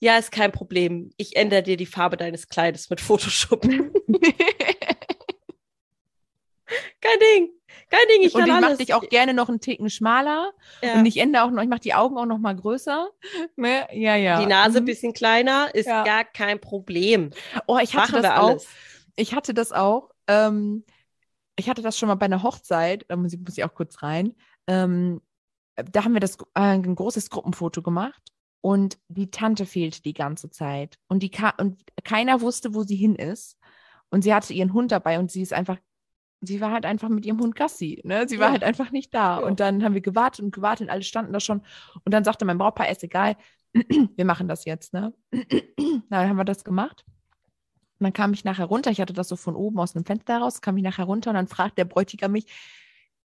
ja, 0.00 0.18
ist 0.18 0.32
kein 0.32 0.52
Problem. 0.52 1.12
Ich 1.16 1.36
ändere 1.36 1.62
dir 1.62 1.76
die 1.76 1.86
Farbe 1.86 2.16
deines 2.16 2.48
Kleides 2.48 2.90
mit 2.90 3.00
Photoshop. 3.00 3.62
kein 7.00 7.18
Ding. 7.20 7.50
Kein 7.90 8.00
Ding, 8.12 8.26
ich 8.26 8.34
und 8.34 8.40
kann 8.40 8.50
ich 8.50 8.60
mache 8.60 8.76
dich 8.76 8.94
auch 8.94 9.08
gerne 9.08 9.34
noch 9.34 9.48
einen 9.48 9.60
Ticken 9.60 9.90
schmaler 9.90 10.52
ja. 10.82 10.94
und 10.94 11.06
ich 11.06 11.18
ändere 11.18 11.44
auch 11.44 11.50
noch, 11.50 11.62
ich 11.62 11.68
mache 11.68 11.80
die 11.80 11.94
Augen 11.94 12.16
auch 12.16 12.26
noch 12.26 12.38
mal 12.38 12.54
größer. 12.54 13.08
Ne? 13.56 13.86
Ja, 13.92 14.16
ja. 14.16 14.40
Die 14.40 14.46
Nase 14.46 14.78
ein 14.78 14.84
mhm. 14.84 14.86
bisschen 14.86 15.12
kleiner 15.12 15.74
ist 15.74 15.86
ja. 15.86 16.04
gar 16.04 16.24
kein 16.24 16.60
Problem. 16.60 17.30
Oh, 17.66 17.78
ich 17.82 17.94
hatte 17.94 18.12
Machen 18.12 18.22
das 18.22 18.38
auch. 18.38 18.62
Ich 19.16 19.34
hatte 19.34 19.54
das 19.54 19.72
auch. 19.72 20.10
Ähm, 20.26 20.84
ich 21.56 21.68
hatte 21.68 21.82
das 21.82 21.98
schon 21.98 22.08
mal 22.08 22.14
bei 22.14 22.26
einer 22.26 22.42
Hochzeit. 22.42 23.04
Da 23.08 23.16
muss 23.16 23.32
ich, 23.32 23.40
muss 23.40 23.58
ich 23.58 23.64
auch 23.64 23.74
kurz 23.74 24.02
rein. 24.02 24.34
Ähm, 24.66 25.20
da 25.76 26.04
haben 26.04 26.14
wir 26.14 26.20
das 26.20 26.36
äh, 26.54 26.60
ein 26.60 26.94
großes 26.94 27.30
Gruppenfoto 27.30 27.82
gemacht 27.82 28.22
und 28.60 28.98
die 29.08 29.30
Tante 29.30 29.66
fehlte 29.66 30.02
die 30.02 30.14
ganze 30.14 30.50
Zeit 30.50 30.98
und 31.08 31.22
die 31.22 31.30
und 31.58 31.82
keiner 32.04 32.40
wusste, 32.40 32.74
wo 32.74 32.84
sie 32.84 32.96
hin 32.96 33.16
ist. 33.16 33.58
Und 34.10 34.22
sie 34.22 34.34
hatte 34.34 34.52
ihren 34.52 34.72
Hund 34.72 34.92
dabei 34.92 35.18
und 35.18 35.30
sie 35.30 35.42
ist 35.42 35.52
einfach 35.52 35.78
sie 36.42 36.60
war 36.60 36.72
halt 36.72 36.84
einfach 36.84 37.08
mit 37.08 37.24
ihrem 37.24 37.40
Hund 37.40 37.54
Gassi. 37.54 38.02
Ne? 38.04 38.28
Sie 38.28 38.38
war 38.38 38.50
halt 38.50 38.64
einfach 38.64 38.90
nicht 38.90 39.14
da. 39.14 39.40
Ja. 39.40 39.46
Und 39.46 39.60
dann 39.60 39.82
haben 39.84 39.94
wir 39.94 40.00
gewartet 40.00 40.44
und 40.44 40.54
gewartet 40.54 40.88
und 40.88 40.90
alle 40.90 41.02
standen 41.02 41.32
da 41.32 41.40
schon. 41.40 41.62
Und 42.04 42.12
dann 42.12 42.24
sagte 42.24 42.44
mein 42.44 42.58
Brautpaar, 42.58 42.90
ist 42.90 43.04
egal, 43.04 43.36
wir 43.72 44.24
machen 44.24 44.48
das 44.48 44.64
jetzt. 44.64 44.92
Ne? 44.92 45.14
dann 46.10 46.28
haben 46.28 46.36
wir 46.36 46.44
das 46.44 46.64
gemacht. 46.64 47.04
Und 47.98 48.04
dann 48.04 48.12
kam 48.12 48.32
ich 48.32 48.44
nachher 48.44 48.64
runter. 48.64 48.90
Ich 48.90 49.00
hatte 49.00 49.12
das 49.12 49.28
so 49.28 49.36
von 49.36 49.54
oben 49.54 49.78
aus 49.78 49.92
dem 49.92 50.04
Fenster 50.04 50.38
raus, 50.38 50.60
kam 50.60 50.76
ich 50.76 50.82
nachher 50.82 51.04
runter 51.04 51.30
und 51.30 51.36
dann 51.36 51.46
fragt 51.46 51.78
der 51.78 51.84
Bräutigam 51.84 52.32
mich, 52.32 52.46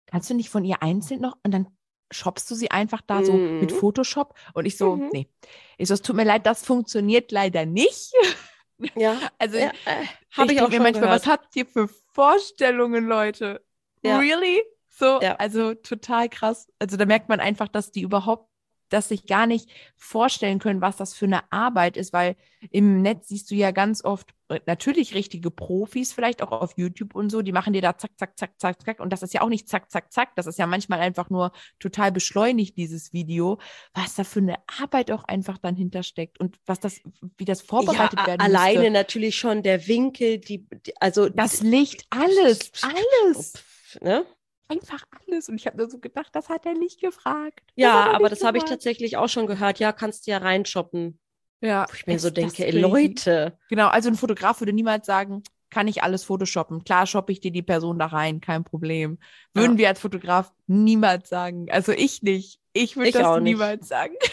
kannst 0.08 0.30
du 0.30 0.34
nicht 0.34 0.50
von 0.50 0.66
ihr 0.66 0.82
einzeln 0.82 1.22
noch? 1.22 1.38
Und 1.44 1.54
dann 1.54 1.68
shoppst 2.12 2.50
du 2.50 2.56
sie 2.56 2.72
einfach 2.72 3.02
da 3.02 3.24
so 3.24 3.34
mit 3.34 3.72
mhm. 3.72 3.76
Photoshop? 3.76 4.34
Und 4.54 4.66
ich 4.66 4.78
so, 4.78 4.96
mhm. 4.96 5.10
nee. 5.14 5.30
Ich 5.78 5.88
so, 5.88 5.94
es 5.94 6.02
tut 6.02 6.16
mir 6.16 6.26
leid, 6.26 6.48
das 6.48 6.66
funktioniert 6.66 7.32
leider 7.32 7.66
nicht. 7.68 8.12
Ja. 8.96 9.18
Also 9.40 9.58
ja, 9.58 9.72
äh, 9.86 10.06
habe 10.32 10.54
ich, 10.54 10.62
auch 10.62 10.70
mir 10.70 10.80
manchmal, 10.80 11.04
gehört. 11.04 11.22
was 11.22 11.28
habt 11.28 11.56
ihr 11.56 11.66
für 11.66 11.90
Vorstellungen, 12.14 13.06
Leute? 13.06 13.64
Ja. 14.04 14.18
Really? 14.18 14.62
So, 14.90 15.22
ja. 15.22 15.36
also 15.36 15.74
total 15.74 16.30
krass. 16.30 16.68
Also 16.80 16.98
da 16.98 17.06
merkt 17.06 17.30
man 17.30 17.40
einfach, 17.40 17.68
dass 17.68 17.92
die 17.92 18.02
überhaupt 18.02 18.50
das 18.94 19.10
sich 19.10 19.26
gar 19.26 19.48
nicht 19.48 19.70
vorstellen 19.96 20.60
können, 20.60 20.82
was 20.82 20.98
das 20.98 21.14
für 21.14 21.26
eine 21.26 21.52
Arbeit 21.52 21.98
ist, 21.98 22.14
weil 22.14 22.36
im 22.72 23.02
Netz 23.02 23.28
siehst 23.28 23.52
du 23.52 23.56
ja 23.56 23.72
ganz 23.72 24.04
oft 24.04 24.34
äh, 24.50 24.60
natürlich 24.66 25.16
richtige 25.16 25.52
Profis, 25.52 26.14
vielleicht 26.14 26.42
auch 26.42 26.52
auf 26.52 26.78
YouTube 26.78 27.16
und 27.16 27.30
so, 27.30 27.42
die 27.42 27.52
machen 27.52 27.74
dir 27.74 27.82
da 27.82 27.98
zack, 27.98 28.12
zack, 28.18 28.38
zack, 28.38 28.60
zack, 28.60 28.82
zack. 28.82 29.00
Und 29.00 29.12
das 29.12 29.24
ist 29.24 29.34
ja 29.34 29.42
auch 29.42 29.50
nicht 29.50 29.68
zack, 29.68 29.92
zack, 29.92 30.12
zack. 30.12 30.36
Das 30.36 30.48
ist 30.48 30.60
ja 30.60 30.68
manchmal 30.68 31.00
einfach 31.00 31.30
nur 31.30 31.52
total 31.80 32.12
beschleunigt, 32.12 32.78
dieses 32.78 33.14
Video, 33.14 33.60
was 33.94 34.16
da 34.16 34.24
für 34.24 34.40
eine 34.40 34.58
Arbeit 34.82 35.12
auch 35.12 35.24
einfach 35.26 35.58
dann 35.58 35.76
hintersteckt 35.76 36.40
und 36.40 36.60
was 36.66 36.80
das, 36.80 37.02
wie 37.38 37.46
das 37.46 37.62
vorbereitet 37.62 38.20
ja, 38.20 38.28
werden 38.28 38.46
muss. 38.46 38.56
Alleine 38.56 38.80
müsste. 38.80 38.92
natürlich 38.92 39.36
schon 39.36 39.64
der 39.64 39.88
Winkel, 39.88 40.38
die, 40.38 40.68
die 40.86 40.94
also 41.00 41.30
das 41.30 41.62
Licht, 41.62 42.06
alles, 42.10 42.72
alles. 42.82 43.54
Ne? 44.02 44.26
Einfach 44.68 45.04
alles. 45.28 45.50
Und 45.50 45.56
ich 45.56 45.68
habe 45.68 45.78
nur 45.78 45.90
so 45.90 46.00
gedacht, 46.00 46.30
das 46.34 46.50
hat 46.50 46.66
er 46.66 46.74
nicht 46.74 47.02
gefragt. 47.02 47.62
ja, 47.76 48.12
aber 48.12 48.30
das 48.30 48.44
habe 48.44 48.58
ich 48.58 48.64
tatsächlich 48.64 49.18
auch 49.18 49.30
schon 49.30 49.48
gehört. 49.48 49.80
Ja, 49.80 49.92
kannst 49.92 50.28
du 50.28 50.32
ja 50.32 50.38
reinshoppen. 50.38 51.20
Ja. 51.62 51.86
Wo 51.90 51.94
ich 51.96 52.08
mir 52.08 52.20
so 52.20 52.30
denke, 52.30 52.66
ey, 52.66 52.78
Leute. 52.78 53.58
Genau, 53.70 53.88
also 53.88 54.10
ein 54.10 54.16
Fotograf 54.16 54.60
würde 54.60 54.74
niemals 54.74 55.06
sagen, 55.06 55.44
kann 55.70 55.88
ich 55.88 56.04
alles 56.04 56.24
photoshoppen. 56.24 56.84
Klar 56.84 57.08
shoppe 57.08 57.32
ich 57.32 57.40
dir 57.40 57.52
die 57.52 57.64
Person 57.64 57.98
da 57.98 58.08
rein, 58.08 58.42
kein 58.42 58.64
Problem. 58.64 59.18
Würden 59.54 59.74
ja. 59.74 59.78
wir 59.80 59.88
als 59.88 60.00
Fotograf 60.00 60.54
niemals 60.68 61.30
sagen. 61.30 61.68
Also 61.72 61.92
ich 61.94 62.22
nicht. 62.22 62.60
Ich 62.74 62.96
würde 62.96 63.12
das 63.12 63.42
niemals 63.42 63.82
nicht. 63.82 63.90
sagen. 63.90 64.14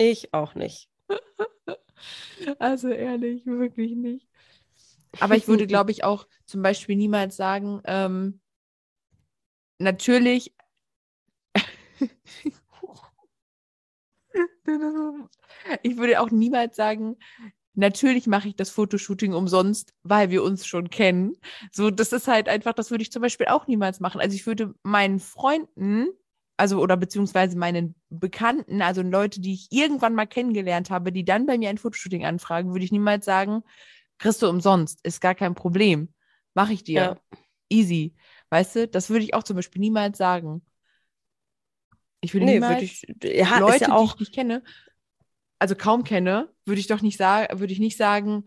Ich 0.00 0.32
auch 0.32 0.54
nicht. 0.54 0.88
Also 2.60 2.88
ehrlich, 2.88 3.44
wirklich 3.46 3.96
nicht. 3.96 4.28
Aber 5.18 5.34
ich 5.34 5.48
würde, 5.48 5.66
glaube 5.66 5.90
ich, 5.90 6.04
auch 6.04 6.28
zum 6.46 6.62
Beispiel 6.62 6.94
niemals 6.94 7.36
sagen, 7.36 7.80
ähm, 7.84 8.40
natürlich. 9.78 10.54
ich 15.82 15.96
würde 15.96 16.20
auch 16.20 16.30
niemals 16.30 16.76
sagen, 16.76 17.16
natürlich 17.74 18.26
mache 18.26 18.48
ich 18.48 18.56
das 18.56 18.70
Fotoshooting 18.70 19.32
umsonst, 19.32 19.94
weil 20.02 20.30
wir 20.30 20.42
uns 20.42 20.66
schon 20.66 20.90
kennen. 20.90 21.34
So, 21.72 21.90
das 21.90 22.12
ist 22.12 22.28
halt 22.28 22.48
einfach, 22.48 22.72
das 22.72 22.90
würde 22.90 23.02
ich 23.02 23.12
zum 23.12 23.22
Beispiel 23.22 23.46
auch 23.46 23.66
niemals 23.66 24.00
machen. 24.00 24.20
Also 24.20 24.34
ich 24.34 24.46
würde 24.46 24.74
meinen 24.82 25.20
Freunden, 25.20 26.08
also 26.56 26.80
oder 26.80 26.96
beziehungsweise 26.96 27.56
meinen 27.56 27.94
Bekannten, 28.10 28.82
also 28.82 29.02
Leute, 29.02 29.40
die 29.40 29.54
ich 29.54 29.68
irgendwann 29.70 30.14
mal 30.14 30.26
kennengelernt 30.26 30.90
habe, 30.90 31.12
die 31.12 31.24
dann 31.24 31.46
bei 31.46 31.56
mir 31.56 31.70
ein 31.70 31.78
Fotoshooting 31.78 32.24
anfragen, 32.24 32.72
würde 32.72 32.84
ich 32.84 32.92
niemals 32.92 33.24
sagen, 33.24 33.62
kriegst 34.18 34.42
du 34.42 34.48
umsonst, 34.48 34.98
ist 35.04 35.20
gar 35.20 35.36
kein 35.36 35.54
Problem. 35.54 36.12
Mache 36.54 36.72
ich 36.72 36.82
dir. 36.82 36.94
Ja. 36.94 37.16
Easy. 37.70 38.14
Weißt 38.50 38.76
du, 38.76 38.88
das 38.88 39.10
würde 39.10 39.24
ich 39.24 39.34
auch 39.34 39.42
zum 39.42 39.56
Beispiel 39.56 39.80
niemals 39.80 40.18
sagen. 40.18 40.62
Ich 42.20 42.34
würde 42.34 42.46
nee, 42.46 42.54
niemals 42.54 42.82
ich, 42.82 43.06
ja, 43.22 43.58
Leute, 43.58 43.84
ja 43.84 43.92
auch, 43.92 44.14
die 44.14 44.22
ich 44.22 44.28
nicht 44.28 44.34
kenne, 44.34 44.62
also 45.58 45.74
kaum 45.74 46.04
kenne, 46.04 46.52
würde 46.64 46.80
ich 46.80 46.86
doch 46.86 47.02
nicht 47.02 47.16
sagen, 47.16 47.60
würde 47.60 47.72
ich 47.72 47.78
nicht 47.78 47.96
sagen, 47.96 48.44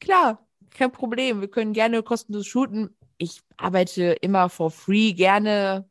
klar, 0.00 0.46
kein 0.70 0.92
Problem, 0.92 1.40
wir 1.40 1.48
können 1.48 1.72
gerne 1.72 2.02
kostenlos 2.02 2.46
shooten. 2.46 2.96
Ich 3.18 3.40
arbeite 3.56 4.12
immer 4.20 4.48
for 4.48 4.70
free, 4.70 5.12
gerne, 5.12 5.88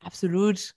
absolut. 0.00 0.74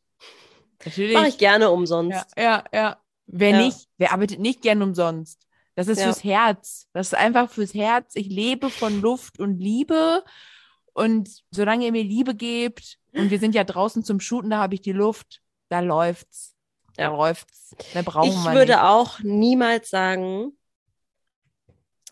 Natürlich. 0.86 1.14
Mache 1.14 1.28
ich 1.28 1.38
gerne 1.38 1.70
umsonst. 1.70 2.26
Ja, 2.38 2.44
ja. 2.44 2.64
ja. 2.74 2.98
Wer 3.28 3.52
ja. 3.52 3.58
nicht, 3.58 3.88
wer 3.98 4.14
arbeitet 4.14 4.40
nicht 4.40 4.62
gerne 4.62 4.84
umsonst? 4.84 5.48
Das 5.76 5.88
ist 5.88 6.00
ja. 6.00 6.06
fürs 6.06 6.24
Herz. 6.24 6.88
Das 6.94 7.08
ist 7.08 7.14
einfach 7.14 7.50
fürs 7.50 7.74
Herz. 7.74 8.16
Ich 8.16 8.28
lebe 8.28 8.70
von 8.70 9.00
Luft 9.02 9.40
und 9.40 9.60
Liebe. 9.60 10.24
Und 10.94 11.30
solange 11.52 11.86
ihr 11.86 11.92
mir 11.92 12.04
Liebe 12.04 12.36
gebt, 12.36 12.98
und 13.14 13.30
wir 13.30 13.40
sind 13.40 13.56
ja 13.56 13.64
draußen 13.64 14.04
zum 14.04 14.20
Shooten, 14.20 14.50
da 14.50 14.58
habe 14.60 14.76
ich 14.76 14.82
die 14.82 14.92
Luft, 14.92 15.42
da 15.70 15.80
läuft's. 15.80 16.56
Da 16.96 17.08
läuft's. 17.08 17.76
Da 17.94 18.02
brauchen 18.02 18.30
ich 18.30 18.36
wir 18.36 18.54
würde 18.54 18.74
nicht. 18.74 18.82
auch 18.82 19.20
niemals 19.22 19.90
sagen, 19.90 20.58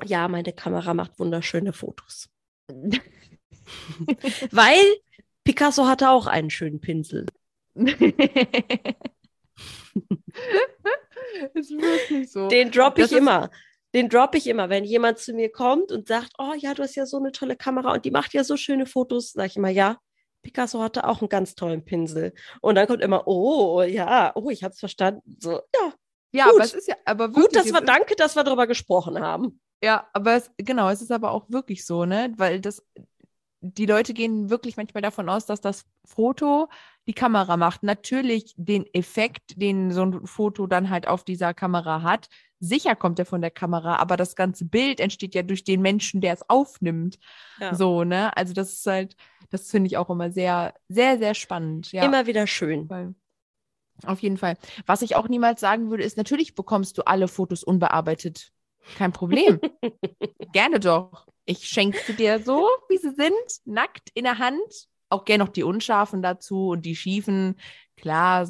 ja, 0.06 0.28
meine 0.28 0.54
Kamera 0.54 0.94
macht 0.94 1.20
wunderschöne 1.20 1.74
Fotos. 1.74 2.30
Weil 4.52 4.82
Picasso 5.44 5.88
hatte 5.88 6.10
auch 6.10 6.28
einen 6.28 6.50
schönen 6.50 6.80
Pinsel. 6.80 7.26
ist 11.54 11.72
wirklich 11.72 12.32
so. 12.32 12.48
Den 12.48 12.72
droppe 12.72 13.04
ich 13.04 13.12
immer. 13.12 13.50
Den 13.94 14.10
droppe 14.10 14.38
ich 14.38 14.48
immer, 14.48 14.70
wenn 14.70 14.84
jemand 14.84 15.18
zu 15.18 15.34
mir 15.34 15.52
kommt 15.52 15.92
und 15.92 16.08
sagt, 16.08 16.34
oh 16.38 16.54
ja, 16.56 16.74
du 16.74 16.84
hast 16.84 16.96
ja 16.96 17.06
so 17.06 17.18
eine 17.18 17.32
tolle 17.32 17.56
Kamera 17.56 17.94
und 17.94 18.06
die 18.06 18.12
macht 18.12 18.34
ja 18.34 18.44
so 18.44 18.56
schöne 18.56 18.86
Fotos, 18.86 19.32
sage 19.32 19.48
ich 19.48 19.58
immer, 19.58 19.70
ja, 19.70 19.98
Picasso 20.44 20.82
hatte 20.82 21.08
auch 21.08 21.22
einen 21.22 21.30
ganz 21.30 21.56
tollen 21.56 21.84
Pinsel. 21.84 22.34
Und 22.62 22.76
dann 22.76 22.88
kommt 22.88 23.02
immer, 23.02 23.28
oh, 23.28 23.82
ja, 23.82 24.32
oh, 24.36 24.50
ich 24.50 24.64
habe 24.64 24.74
es 24.74 24.80
verstanden. 24.80 25.38
So, 25.40 25.62
ja. 25.76 25.94
Ja, 26.32 26.46
gut. 26.46 26.56
aber 26.56 26.64
es 26.64 26.74
ist 26.74 26.88
ja, 26.88 26.96
aber 27.06 27.30
wirklich, 27.30 27.46
gut, 27.46 27.56
dass 27.56 27.74
wir, 27.74 27.82
danke, 27.82 28.16
dass 28.16 28.36
wir 28.36 28.44
darüber 28.44 28.68
gesprochen 28.68 29.20
haben. 29.20 29.60
Ja, 29.84 30.08
aber 30.14 30.36
es, 30.36 30.52
genau, 30.58 30.90
es 30.90 31.02
ist 31.02 31.12
aber 31.12 31.32
auch 31.32 31.50
wirklich 31.50 31.86
so, 31.86 32.06
ne, 32.06 32.34
weil 32.38 32.62
das, 32.62 32.86
die 33.62 33.86
Leute 33.86 34.14
gehen 34.14 34.50
wirklich 34.50 34.78
manchmal 34.78 35.02
davon 35.02 35.28
aus, 35.28 35.46
dass 35.46 35.62
das 35.62 35.86
Foto 36.06 36.70
die 37.10 37.16
Kamera 37.16 37.58
macht. 37.58 37.82
Natürlich 37.82 38.54
den 38.56 38.86
Effekt, 38.94 39.60
den 39.60 39.92
so 39.92 40.04
ein 40.04 40.28
Foto 40.28 40.68
dann 40.68 40.92
halt 40.92 41.08
auf 41.08 41.24
dieser 41.24 41.56
Kamera 41.56 42.04
hat. 42.04 42.30
Sicher 42.60 42.96
kommt 42.96 43.18
er 43.18 43.26
von 43.26 43.42
der 43.42 43.50
Kamera, 43.50 43.96
aber 43.96 44.16
das 44.16 44.36
ganze 44.36 44.66
Bild 44.66 45.00
entsteht 45.00 45.34
ja 45.34 45.42
durch 45.42 45.64
den 45.64 45.82
Menschen, 45.82 46.22
der 46.22 46.36
es 46.36 46.48
aufnimmt. 46.48 47.18
Ja. 47.60 47.74
So, 47.74 48.04
ne? 48.04 48.38
Also 48.38 48.54
das 48.54 48.74
ist 48.74 48.86
halt, 48.86 49.16
das 49.50 49.72
finde 49.72 49.88
ich 49.88 49.98
auch 49.98 50.12
immer 50.12 50.30
sehr, 50.30 50.76
sehr, 50.88 51.18
sehr 51.18 51.34
spannend. 51.34 51.92
Ja. 51.92 52.06
Immer 52.06 52.28
wieder 52.28 52.46
schön. 52.46 53.16
Auf 54.06 54.20
jeden 54.20 54.38
Fall. 54.38 54.56
Was 54.86 55.02
ich 55.02 55.16
auch 55.16 55.28
niemals 55.28 55.62
sagen 55.62 55.90
würde, 55.90 56.04
ist, 56.04 56.16
natürlich 56.16 56.54
bekommst 56.54 56.96
du 57.00 57.08
alle 57.08 57.28
Fotos 57.28 57.64
unbearbeitet. 57.64 58.52
Kein 59.00 59.14
Problem. 59.14 59.60
Gerne 60.54 60.80
doch. 60.80 61.26
Ich 61.46 61.68
schenke 61.68 61.98
sie 62.06 62.14
dir 62.14 62.40
so, 62.40 62.70
wie 62.88 62.98
sie 62.98 63.16
sind, 63.16 63.34
nackt 63.66 64.12
in 64.14 64.26
der 64.26 64.38
Hand. 64.38 64.88
Auch 65.10 65.26
gerne 65.26 65.44
noch 65.44 65.52
die 65.52 65.64
unscharfen 65.64 66.22
dazu 66.22 66.70
und 66.70 66.86
die 66.86 66.96
schiefen. 66.96 67.60
Klar, 67.98 68.48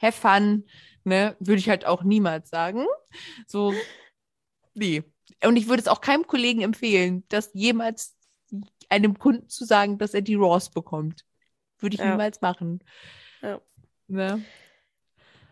have 0.00 0.12
fun. 0.12 0.64
Ne? 1.04 1.36
Würde 1.40 1.58
ich 1.58 1.68
halt 1.68 1.86
auch 1.86 2.02
niemals 2.02 2.50
sagen. 2.50 2.86
So, 3.46 3.74
nee. 4.74 5.02
Und 5.42 5.56
ich 5.56 5.68
würde 5.68 5.80
es 5.80 5.88
auch 5.88 6.00
keinem 6.00 6.26
Kollegen 6.26 6.60
empfehlen, 6.60 7.24
das 7.28 7.50
jemals 7.54 8.16
einem 8.88 9.18
Kunden 9.18 9.48
zu 9.48 9.64
sagen, 9.64 9.98
dass 9.98 10.14
er 10.14 10.22
die 10.22 10.34
Raws 10.34 10.70
bekommt. 10.70 11.24
Würde 11.78 11.94
ich 11.94 12.00
ja. 12.00 12.10
niemals 12.10 12.40
machen. 12.40 12.84
Ja. 13.40 13.60
Ne? 14.08 14.44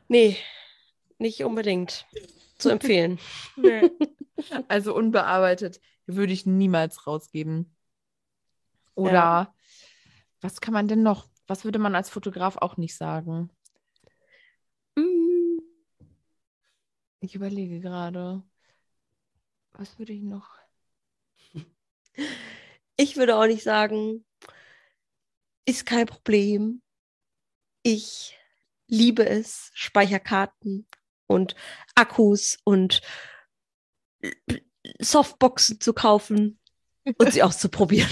Nee, 0.08 0.36
nicht 1.18 1.44
unbedingt 1.44 2.06
zu 2.58 2.68
empfehlen. 2.70 3.18
nee. 3.56 3.90
Also 4.68 4.94
unbearbeitet 4.94 5.80
würde 6.06 6.32
ich 6.32 6.46
niemals 6.46 7.08
rausgeben. 7.08 7.74
Oder 8.94 9.12
ja. 9.12 9.54
Was 10.40 10.60
kann 10.60 10.74
man 10.74 10.88
denn 10.88 11.02
noch? 11.02 11.28
Was 11.46 11.64
würde 11.64 11.78
man 11.78 11.94
als 11.94 12.10
Fotograf 12.10 12.56
auch 12.56 12.76
nicht 12.76 12.96
sagen? 12.96 13.50
Mm. 14.96 15.58
Ich 17.20 17.34
überlege 17.34 17.80
gerade. 17.80 18.42
Was 19.72 19.98
würde 19.98 20.12
ich 20.12 20.22
noch? 20.22 20.50
Ich 23.00 23.16
würde 23.16 23.36
auch 23.36 23.46
nicht 23.46 23.62
sagen, 23.62 24.24
ist 25.64 25.86
kein 25.86 26.06
Problem. 26.06 26.82
Ich 27.84 28.36
liebe 28.88 29.24
es, 29.24 29.70
Speicherkarten 29.72 30.88
und 31.28 31.54
Akkus 31.94 32.58
und 32.64 33.02
Softboxen 35.00 35.80
zu 35.80 35.92
kaufen 35.92 36.58
und 37.18 37.32
sie 37.32 37.42
auszuprobieren. 37.44 38.10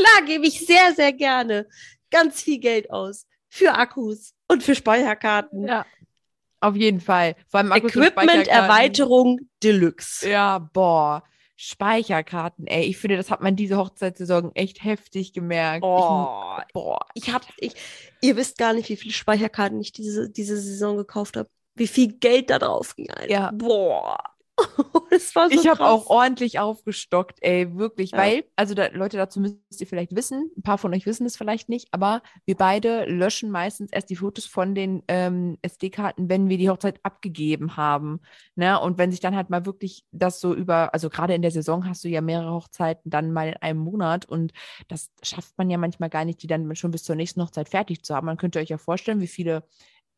Klar 0.00 0.26
gebe 0.26 0.46
ich 0.46 0.66
sehr, 0.66 0.94
sehr 0.94 1.12
gerne 1.12 1.66
ganz 2.10 2.42
viel 2.42 2.58
Geld 2.58 2.90
aus 2.90 3.26
für 3.48 3.74
Akkus 3.74 4.34
und 4.48 4.62
für 4.62 4.74
Speicherkarten. 4.74 5.66
Ja. 5.66 5.86
Auf 6.60 6.76
jeden 6.76 7.00
Fall. 7.00 7.36
Vor 7.48 7.60
allem 7.60 7.72
Equipment-Erweiterung 7.72 9.40
Deluxe. 9.62 10.28
Ja, 10.28 10.58
boah. 10.58 11.22
Speicherkarten, 11.56 12.66
ey. 12.66 12.84
Ich 12.84 12.96
finde, 12.96 13.16
das 13.16 13.30
hat 13.30 13.42
man 13.42 13.54
diese 13.54 13.76
Hochzeitssaison 13.76 14.52
echt 14.54 14.82
heftig 14.82 15.32
gemerkt. 15.32 15.84
Oh, 15.84 16.56
ich, 16.58 16.72
boah. 16.72 16.98
Ich 17.14 17.32
hab, 17.32 17.46
ich, 17.58 17.74
ihr 18.22 18.36
wisst 18.36 18.56
gar 18.56 18.72
nicht, 18.72 18.88
wie 18.88 18.96
viele 18.96 19.12
Speicherkarten 19.12 19.80
ich 19.80 19.92
diese, 19.92 20.30
diese 20.30 20.56
Saison 20.56 20.96
gekauft 20.96 21.36
habe. 21.36 21.50
Wie 21.74 21.86
viel 21.86 22.12
Geld 22.14 22.50
da 22.50 22.58
drauf 22.58 22.96
ging. 22.96 23.10
Alter. 23.10 23.30
Ja. 23.30 23.50
Boah. 23.52 24.18
so 25.18 25.40
ich 25.50 25.68
habe 25.68 25.84
auch 25.84 26.06
ordentlich 26.06 26.58
aufgestockt, 26.58 27.38
ey, 27.40 27.76
wirklich, 27.76 28.12
ja. 28.12 28.18
weil, 28.18 28.44
also 28.56 28.74
da, 28.74 28.88
Leute, 28.88 29.16
dazu 29.16 29.40
müsst 29.40 29.80
ihr 29.80 29.86
vielleicht 29.86 30.14
wissen, 30.14 30.50
ein 30.56 30.62
paar 30.62 30.78
von 30.78 30.94
euch 30.94 31.06
wissen 31.06 31.26
es 31.26 31.36
vielleicht 31.36 31.68
nicht, 31.68 31.88
aber 31.92 32.22
wir 32.44 32.56
beide 32.56 33.04
löschen 33.04 33.50
meistens 33.50 33.92
erst 33.92 34.10
die 34.10 34.16
Fotos 34.16 34.46
von 34.46 34.74
den 34.74 35.02
ähm, 35.08 35.58
SD-Karten, 35.62 36.28
wenn 36.28 36.48
wir 36.48 36.58
die 36.58 36.70
Hochzeit 36.70 37.00
abgegeben 37.02 37.76
haben. 37.76 38.20
Ne? 38.54 38.80
Und 38.80 38.98
wenn 38.98 39.10
sich 39.10 39.20
dann 39.20 39.36
halt 39.36 39.50
mal 39.50 39.66
wirklich 39.66 40.04
das 40.12 40.40
so 40.40 40.54
über, 40.54 40.94
also 40.94 41.10
gerade 41.10 41.34
in 41.34 41.42
der 41.42 41.50
Saison 41.50 41.88
hast 41.88 42.04
du 42.04 42.08
ja 42.08 42.20
mehrere 42.20 42.52
Hochzeiten 42.52 43.10
dann 43.10 43.32
mal 43.32 43.48
in 43.48 43.56
einem 43.56 43.80
Monat 43.80 44.26
und 44.26 44.52
das 44.88 45.10
schafft 45.22 45.56
man 45.58 45.70
ja 45.70 45.78
manchmal 45.78 46.10
gar 46.10 46.24
nicht, 46.24 46.42
die 46.42 46.46
dann 46.46 46.74
schon 46.76 46.90
bis 46.90 47.04
zur 47.04 47.16
nächsten 47.16 47.42
Hochzeit 47.42 47.68
fertig 47.68 48.04
zu 48.04 48.14
haben. 48.14 48.26
Man 48.26 48.36
könnte 48.36 48.58
euch 48.58 48.68
ja 48.68 48.78
vorstellen, 48.78 49.20
wie 49.20 49.26
viele 49.26 49.64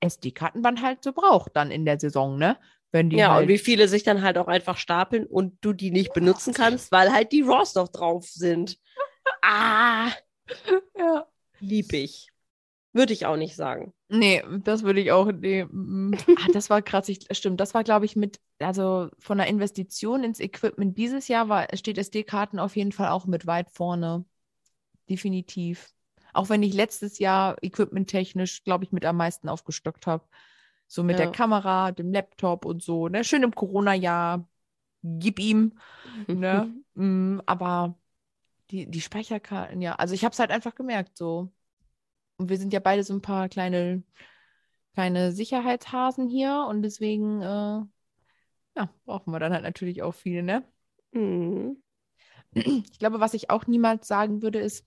SD-Karten 0.03 0.61
man 0.61 0.83
halt 0.83 1.05
so 1.05 1.13
braucht 1.13 1.57
dann 1.57 1.71
in 1.71 1.85
der 1.85 1.99
Saison, 1.99 2.37
ne? 2.37 2.59
Wenn 2.93 3.09
die 3.09 3.17
ja, 3.17 3.33
halt 3.33 3.43
und 3.43 3.49
wie 3.49 3.59
viele 3.59 3.89
sich 3.89 4.03
dann 4.03 4.23
halt 4.23 4.39
auch 4.39 4.49
einfach 4.49 4.77
stapeln 4.77 5.27
und 5.27 5.57
du 5.63 5.73
die 5.73 5.91
nicht 5.91 6.13
benutzen 6.13 6.53
kannst, 6.53 6.93
weil 6.93 7.11
halt 7.11 7.33
die 7.33 7.43
Raws 7.43 7.75
noch 7.75 7.89
drauf 7.89 8.27
sind. 8.27 8.79
ah! 9.43 10.11
Ja. 10.97 11.27
Lieb 11.59 11.93
ich. 11.95 12.29
Würde 12.93 13.15
ich 13.15 13.25
auch 13.25 13.37
nicht 13.37 13.57
sagen. 13.57 13.95
Nee, 14.11 14.45
das 14.65 14.83
würde 14.83 15.01
ich 15.01 15.11
auch. 15.13 15.33
Nee. 15.33 15.63
ah, 15.73 16.53
das 16.53 16.69
war 16.69 16.83
krass, 16.83 17.09
ich, 17.09 17.27
stimmt. 17.31 17.59
Das 17.61 17.73
war, 17.73 17.83
glaube 17.83 18.05
ich, 18.05 18.17
mit, 18.17 18.39
also 18.59 19.09
von 19.19 19.39
der 19.39 19.47
Investition 19.47 20.23
ins 20.23 20.41
Equipment 20.41 20.99
dieses 20.99 21.29
Jahr 21.29 21.49
war, 21.49 21.75
steht 21.75 21.97
SD-Karten 21.97 22.59
auf 22.59 22.77
jeden 22.77 22.93
Fall 22.93 23.09
auch 23.09 23.25
mit 23.25 23.47
weit 23.47 23.71
vorne. 23.71 24.27
Definitiv. 25.09 25.89
Auch 26.35 26.51
wenn 26.51 26.63
ich 26.63 26.75
letztes 26.75 27.19
Jahr 27.19 27.57
equipmenttechnisch, 27.63 28.65
glaube 28.65 28.85
ich, 28.85 28.93
mit 28.93 29.07
am 29.07 29.17
meisten 29.17 29.49
aufgestockt 29.49 30.07
habe. 30.07 30.25
So 30.93 31.03
mit 31.03 31.19
Ja. 31.19 31.25
der 31.25 31.33
Kamera, 31.33 31.91
dem 31.91 32.13
Laptop 32.13 32.67
und 32.67 32.83
so, 32.83 33.09
ne? 33.09 33.25
Schön 33.25 33.43
im 33.43 33.55
Corona-Jahr. 33.55 34.47
Gib 35.03 35.39
ihm, 35.41 35.73
ne? 36.29 36.71
Mm, 36.93 37.41
aber 37.47 37.99
die, 38.71 38.85
die 38.91 39.01
Speicherkarten, 39.01 39.81
ja. 39.81 39.95
Also 39.95 40.13
ich 40.13 40.23
habe 40.23 40.35
es 40.35 40.39
halt 40.39 40.51
einfach 40.51 40.75
gemerkt, 40.75 41.17
so. 41.17 41.51
Und 42.37 42.51
wir 42.51 42.59
sind 42.59 42.75
ja 42.75 42.81
beide 42.81 43.05
so 43.05 43.15
ein 43.15 43.23
paar 43.23 43.49
kleine, 43.49 44.03
kleine 44.93 45.33
Sicherheitshasen 45.33 46.29
hier 46.29 46.67
und 46.69 46.83
deswegen, 46.83 47.41
äh, 47.41 47.81
ja, 48.77 48.91
brauchen 49.07 49.33
wir 49.33 49.41
dann 49.41 49.55
halt 49.55 49.65
natürlich 49.65 50.03
auch 50.03 50.13
viele, 50.13 50.43
ne? 50.43 50.63
Mhm. 51.13 51.83
Ich 52.55 52.99
glaube, 52.99 53.19
was 53.19 53.33
ich 53.33 53.49
auch 53.49 53.67
niemals 53.67 54.07
sagen 54.07 54.43
würde, 54.43 54.59
ist, 54.59 54.85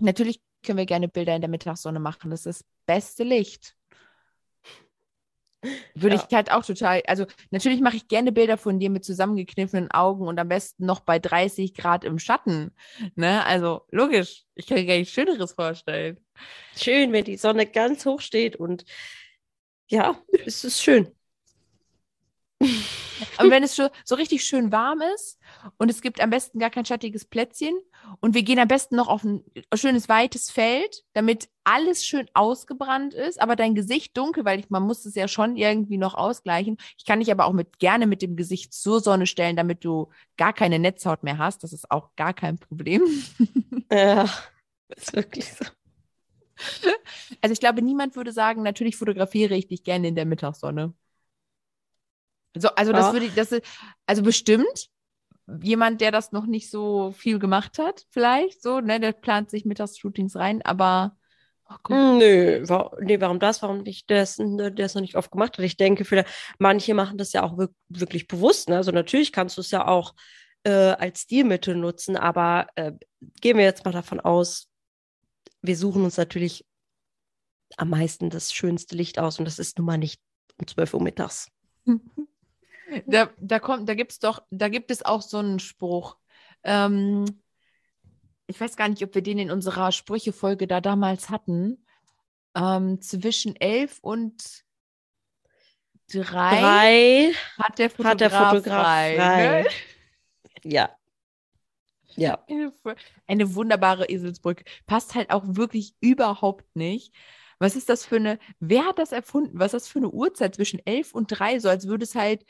natürlich 0.00 0.40
können 0.62 0.78
wir 0.78 0.86
gerne 0.86 1.08
Bilder 1.08 1.34
in 1.34 1.42
der 1.42 1.50
Mittagssonne 1.50 2.00
machen. 2.00 2.30
Das 2.30 2.46
ist 2.46 2.62
das 2.62 2.64
beste 2.86 3.22
Licht. 3.22 3.76
Würde 5.94 6.16
Ja. 6.16 6.26
ich 6.28 6.34
halt 6.34 6.50
auch 6.50 6.64
total, 6.64 7.02
also 7.06 7.26
natürlich 7.50 7.80
mache 7.80 7.96
ich 7.96 8.08
gerne 8.08 8.32
Bilder 8.32 8.56
von 8.58 8.78
dir 8.78 8.90
mit 8.90 9.04
zusammengekniffenen 9.04 9.90
Augen 9.90 10.26
und 10.26 10.38
am 10.38 10.48
besten 10.48 10.86
noch 10.86 11.00
bei 11.00 11.18
30 11.18 11.74
Grad 11.74 12.04
im 12.04 12.18
Schatten. 12.18 12.72
Ne? 13.14 13.44
Also 13.44 13.82
logisch, 13.90 14.44
ich 14.54 14.66
kann 14.66 14.78
mir 14.78 14.86
gar 14.86 14.96
nichts 14.96 15.14
Schöneres 15.14 15.52
vorstellen. 15.52 16.18
Schön, 16.76 17.12
wenn 17.12 17.24
die 17.24 17.36
Sonne 17.36 17.66
ganz 17.66 18.04
hoch 18.06 18.20
steht 18.20 18.56
und 18.56 18.84
ja, 19.88 20.18
es 20.44 20.64
ist 20.64 20.82
schön. 20.82 21.12
Aber 23.38 23.50
wenn 23.50 23.62
es 23.62 23.76
so 23.76 24.14
richtig 24.14 24.44
schön 24.44 24.72
warm 24.72 25.02
ist 25.14 25.38
und 25.78 25.90
es 25.90 26.00
gibt 26.02 26.20
am 26.20 26.30
besten 26.30 26.58
gar 26.58 26.70
kein 26.70 26.84
schattiges 26.84 27.24
Plätzchen 27.24 27.74
und 28.20 28.34
wir 28.34 28.42
gehen 28.42 28.58
am 28.58 28.68
besten 28.68 28.96
noch 28.96 29.08
auf 29.08 29.24
ein 29.24 29.42
schönes 29.74 30.08
weites 30.08 30.50
Feld, 30.50 31.04
damit 31.12 31.48
alles 31.64 32.04
schön 32.04 32.28
ausgebrannt 32.34 33.14
ist, 33.14 33.40
aber 33.40 33.56
dein 33.56 33.74
Gesicht 33.74 34.16
dunkel, 34.16 34.44
weil 34.44 34.60
ich, 34.60 34.70
man 34.70 34.82
muss 34.84 35.04
es 35.04 35.14
ja 35.14 35.28
schon 35.28 35.56
irgendwie 35.56 35.98
noch 35.98 36.14
ausgleichen. 36.14 36.76
Ich 36.98 37.04
kann 37.04 37.20
dich 37.20 37.30
aber 37.32 37.46
auch 37.46 37.52
mit, 37.52 37.78
gerne 37.78 38.06
mit 38.06 38.22
dem 38.22 38.36
Gesicht 38.36 38.72
zur 38.74 39.00
Sonne 39.00 39.26
stellen, 39.26 39.56
damit 39.56 39.84
du 39.84 40.08
gar 40.36 40.52
keine 40.52 40.78
Netzhaut 40.78 41.22
mehr 41.22 41.38
hast. 41.38 41.62
Das 41.64 41.72
ist 41.72 41.90
auch 41.90 42.10
gar 42.16 42.34
kein 42.34 42.58
Problem. 42.58 43.02
Ja, 43.90 44.28
ist 44.96 45.14
wirklich 45.14 45.52
so. 45.54 45.64
Also 47.40 47.52
ich 47.52 47.60
glaube, 47.60 47.82
niemand 47.82 48.16
würde 48.16 48.32
sagen, 48.32 48.62
natürlich 48.62 48.96
fotografiere 48.96 49.54
ich 49.56 49.68
dich 49.68 49.84
gerne 49.84 50.08
in 50.08 50.14
der 50.14 50.26
Mittagssonne. 50.26 50.94
So, 52.56 52.68
also 52.70 52.92
das 52.92 53.06
Ja. 53.06 53.12
würde 53.12 53.26
ich, 53.26 53.34
das 53.34 53.52
ist, 53.52 53.62
also 54.06 54.22
bestimmt 54.22 54.88
jemand, 55.62 56.00
der 56.00 56.10
das 56.10 56.32
noch 56.32 56.46
nicht 56.46 56.70
so 56.70 57.12
viel 57.12 57.38
gemacht 57.38 57.78
hat, 57.78 58.04
vielleicht 58.10 58.62
so, 58.62 58.80
ne, 58.80 59.00
der 59.00 59.12
plant 59.12 59.50
sich 59.50 59.64
Mittagsshootings 59.64 60.36
rein, 60.36 60.62
aber 60.62 61.16
oh 61.68 61.94
Nö, 62.18 62.68
wa 62.68 62.90
nee, 63.00 63.20
warum 63.20 63.38
das? 63.38 63.62
Warum 63.62 63.82
nicht 63.82 64.10
der 64.10 64.22
es 64.22 64.36
der 64.36 64.78
es 64.78 64.94
noch 64.94 65.02
nicht 65.02 65.16
oft 65.16 65.30
gemacht 65.30 65.56
hat? 65.56 65.64
Ich 65.64 65.76
denke, 65.76 66.04
vielleicht, 66.04 66.28
manche 66.58 66.94
machen 66.94 67.18
das 67.18 67.32
ja 67.32 67.42
auch 67.42 67.58
wirk 67.58 67.72
wirklich 67.88 68.26
bewusst. 68.26 68.68
Ne? 68.68 68.76
Also 68.76 68.90
natürlich 68.90 69.32
kannst 69.32 69.56
du 69.56 69.60
es 69.60 69.70
ja 69.70 69.86
auch 69.86 70.14
äh, 70.64 70.70
als 70.70 71.22
Stilmittel 71.22 71.76
nutzen, 71.76 72.16
aber 72.16 72.66
äh, 72.74 72.92
gehen 73.40 73.56
wir 73.56 73.64
jetzt 73.64 73.84
mal 73.84 73.92
davon 73.92 74.20
aus, 74.20 74.68
wir 75.62 75.76
suchen 75.76 76.04
uns 76.04 76.16
natürlich 76.16 76.66
am 77.76 77.90
meisten 77.90 78.30
das 78.30 78.52
schönste 78.52 78.96
Licht 78.96 79.18
aus 79.18 79.38
und 79.38 79.44
das 79.44 79.58
ist 79.58 79.78
nun 79.78 79.86
mal 79.86 79.98
nicht 79.98 80.20
um 80.58 80.66
12 80.66 80.94
Uhr 80.94 81.02
mittags. 81.02 81.48
Da, 83.06 83.30
da 83.38 83.58
kommt, 83.58 83.88
da 83.88 83.94
gibt's 83.94 84.18
doch, 84.18 84.42
da 84.50 84.68
gibt 84.68 84.90
es 84.90 85.04
auch 85.04 85.22
so 85.22 85.38
einen 85.38 85.58
Spruch. 85.58 86.16
Ähm, 86.62 87.24
ich 88.46 88.60
weiß 88.60 88.76
gar 88.76 88.88
nicht, 88.88 89.02
ob 89.02 89.14
wir 89.14 89.22
den 89.22 89.38
in 89.38 89.50
unserer 89.50 89.92
Sprüchefolge 89.92 90.66
da 90.66 90.80
damals 90.80 91.30
hatten. 91.30 91.84
Ähm, 92.54 93.00
zwischen 93.00 93.56
elf 93.56 93.98
und 94.00 94.64
drei, 96.08 96.22
Drei 96.60 97.32
hat 97.58 97.78
der 97.78 97.90
Fotograf, 97.90 98.12
hat 98.12 98.20
der 98.20 98.30
Fotograf 98.30 98.82
frei. 98.82 99.16
frei. 99.16 99.62
Ne? 99.62 99.68
Ja. 100.64 100.96
Ja. 102.16 102.44
Eine 103.26 103.54
wunderbare 103.54 104.08
Eselsbrücke. 104.08 104.64
Passt 104.86 105.14
halt 105.14 105.30
auch 105.30 105.42
wirklich 105.46 105.94
überhaupt 106.00 106.64
nicht. 106.74 107.14
Was 107.58 107.76
ist 107.76 107.88
das 107.88 108.04
für 108.04 108.16
eine, 108.16 108.38
wer 108.58 108.86
hat 108.86 108.98
das 108.98 109.12
erfunden? 109.12 109.58
Was 109.58 109.74
ist 109.74 109.84
das 109.84 109.88
für 109.88 109.98
eine 109.98 110.10
Uhrzeit 110.10 110.54
zwischen 110.54 110.80
elf 110.86 111.14
und 111.14 111.28
drei? 111.28 111.58
So 111.58 111.68
als 111.68 111.86
würde 111.86 112.04
es 112.04 112.14
halt 112.14 112.44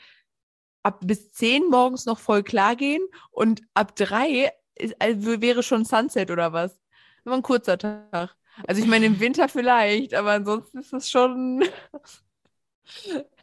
ab 0.87 1.01
bis 1.03 1.33
zehn 1.33 1.67
morgens 1.69 2.05
noch 2.05 2.17
voll 2.17 2.43
klar 2.43 2.77
gehen 2.77 3.05
und 3.31 3.61
ab 3.73 3.95
drei 3.97 4.53
ist, 4.75 4.95
also 4.99 5.41
wäre 5.41 5.61
schon 5.61 5.83
Sunset 5.83 6.31
oder 6.31 6.53
was? 6.53 6.79
Nur 7.25 7.35
ein 7.35 7.41
kurzer 7.41 7.77
Tag. 7.77 8.35
Also 8.65 8.81
ich 8.81 8.87
meine 8.87 9.05
im 9.05 9.19
Winter 9.19 9.49
vielleicht, 9.49 10.13
aber 10.13 10.31
ansonsten 10.31 10.79
ist 10.79 10.93
es 10.93 11.09
schon. 11.09 11.63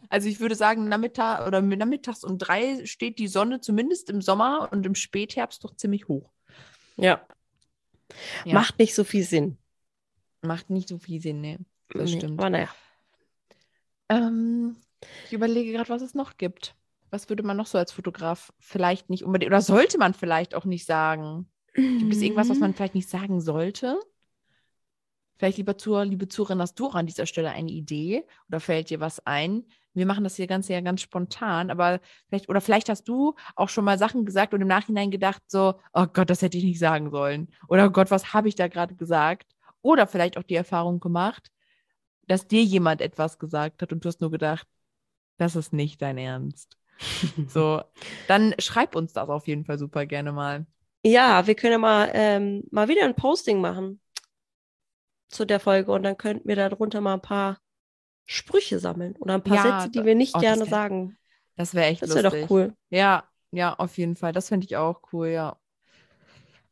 Also 0.08 0.26
ich 0.26 0.40
würde 0.40 0.54
sagen, 0.54 0.88
Nachmittag 0.88 1.46
oder 1.46 1.60
nachmittags 1.60 2.24
um 2.24 2.38
drei 2.38 2.86
steht 2.86 3.18
die 3.18 3.28
Sonne 3.28 3.60
zumindest 3.60 4.08
im 4.08 4.22
Sommer 4.22 4.70
und 4.72 4.86
im 4.86 4.94
Spätherbst 4.94 5.62
doch 5.64 5.76
ziemlich 5.76 6.08
hoch. 6.08 6.30
Ja. 6.96 7.26
Ja. 8.46 8.54
Macht 8.54 8.78
nicht 8.78 8.94
so 8.94 9.04
viel 9.04 9.24
Sinn. 9.24 9.58
Macht 10.40 10.70
nicht 10.70 10.88
so 10.88 10.98
viel 10.98 11.20
Sinn, 11.20 11.42
ne? 11.42 11.58
Das 11.90 12.10
Nee, 12.10 12.18
stimmt. 12.18 12.38
Aber 12.38 12.48
naja. 12.48 12.68
Ähm, 14.08 14.76
ich 15.26 15.34
überlege 15.34 15.72
gerade, 15.72 15.90
was 15.90 16.00
es 16.00 16.14
noch 16.14 16.38
gibt. 16.38 16.74
Was 17.14 17.28
würde 17.28 17.44
man 17.44 17.56
noch 17.56 17.66
so 17.66 17.78
als 17.78 17.92
Fotograf 17.92 18.52
vielleicht 18.58 19.08
nicht 19.08 19.22
unbedingt, 19.22 19.52
oder 19.52 19.60
sollte 19.60 19.98
man 19.98 20.14
vielleicht 20.14 20.52
auch 20.52 20.64
nicht 20.64 20.84
sagen? 20.84 21.48
Gibt 21.72 22.12
es 22.12 22.20
irgendwas, 22.20 22.48
was 22.48 22.58
man 22.58 22.74
vielleicht 22.74 22.96
nicht 22.96 23.08
sagen 23.08 23.40
sollte? 23.40 24.00
Vielleicht, 25.36 25.58
lieber 25.58 25.78
Zuhörer, 25.78 26.06
liebe 26.06 26.26
Zuhörerin, 26.26 26.60
hast 26.60 26.74
du 26.74 26.88
auch 26.88 26.96
an 26.96 27.06
dieser 27.06 27.26
Stelle 27.26 27.50
eine 27.50 27.70
Idee 27.70 28.26
oder 28.48 28.58
fällt 28.58 28.90
dir 28.90 28.98
was 28.98 29.24
ein? 29.28 29.64
Wir 29.92 30.06
machen 30.06 30.24
das 30.24 30.34
hier 30.34 30.48
Ganze 30.48 30.72
ja 30.72 30.80
ganz 30.80 31.02
spontan, 31.02 31.70
aber 31.70 32.00
vielleicht, 32.26 32.48
oder 32.48 32.60
vielleicht 32.60 32.88
hast 32.88 33.04
du 33.04 33.36
auch 33.54 33.68
schon 33.68 33.84
mal 33.84 33.96
Sachen 33.96 34.24
gesagt 34.24 34.52
und 34.52 34.62
im 34.62 34.66
Nachhinein 34.66 35.12
gedacht, 35.12 35.42
so, 35.46 35.74
oh 35.92 36.06
Gott, 36.12 36.30
das 36.30 36.42
hätte 36.42 36.58
ich 36.58 36.64
nicht 36.64 36.80
sagen 36.80 37.12
sollen. 37.12 37.46
Oder 37.68 37.86
oh 37.86 37.90
Gott, 37.90 38.10
was 38.10 38.34
habe 38.34 38.48
ich 38.48 38.56
da 38.56 38.66
gerade 38.66 38.96
gesagt? 38.96 39.54
Oder 39.82 40.08
vielleicht 40.08 40.36
auch 40.36 40.42
die 40.42 40.56
Erfahrung 40.56 40.98
gemacht, 40.98 41.52
dass 42.26 42.48
dir 42.48 42.64
jemand 42.64 43.00
etwas 43.00 43.38
gesagt 43.38 43.82
hat 43.82 43.92
und 43.92 44.04
du 44.04 44.08
hast 44.08 44.20
nur 44.20 44.32
gedacht, 44.32 44.66
das 45.36 45.54
ist 45.54 45.72
nicht 45.72 46.02
dein 46.02 46.18
Ernst. 46.18 46.76
So, 47.48 47.82
dann 48.26 48.54
schreib 48.58 48.94
uns 48.96 49.12
das 49.12 49.28
auf 49.28 49.46
jeden 49.46 49.64
Fall 49.64 49.78
super 49.78 50.06
gerne 50.06 50.32
mal. 50.32 50.66
Ja, 51.04 51.46
wir 51.46 51.54
können 51.54 51.72
ja 51.72 51.78
mal, 51.78 52.10
ähm, 52.14 52.62
mal 52.70 52.88
wieder 52.88 53.04
ein 53.04 53.14
Posting 53.14 53.60
machen 53.60 54.00
zu 55.28 55.44
der 55.44 55.60
Folge 55.60 55.92
und 55.92 56.02
dann 56.02 56.16
könnten 56.16 56.48
wir 56.48 56.56
darunter 56.56 57.00
mal 57.00 57.14
ein 57.14 57.20
paar 57.22 57.58
Sprüche 58.26 58.78
sammeln 58.78 59.16
oder 59.16 59.34
ein 59.34 59.42
paar 59.42 59.56
Ja, 59.56 59.80
Sätze, 59.80 59.90
die 59.90 60.04
wir 60.04 60.14
nicht 60.14 60.34
oh, 60.34 60.38
das 60.38 60.42
gerne 60.42 60.64
wär- 60.64 60.70
sagen. 60.70 61.18
Das 61.56 61.74
wäre 61.74 61.86
echt 61.86 62.02
Das 62.02 62.10
wäre 62.14 62.22
lustig. 62.22 62.44
doch 62.44 62.50
cool. 62.50 62.74
Ja, 62.90 63.24
ja, 63.52 63.74
auf 63.74 63.96
jeden 63.98 64.16
Fall. 64.16 64.32
Das 64.32 64.48
finde 64.48 64.66
ich 64.66 64.76
auch 64.76 65.02
cool, 65.12 65.28
ja. 65.28 65.58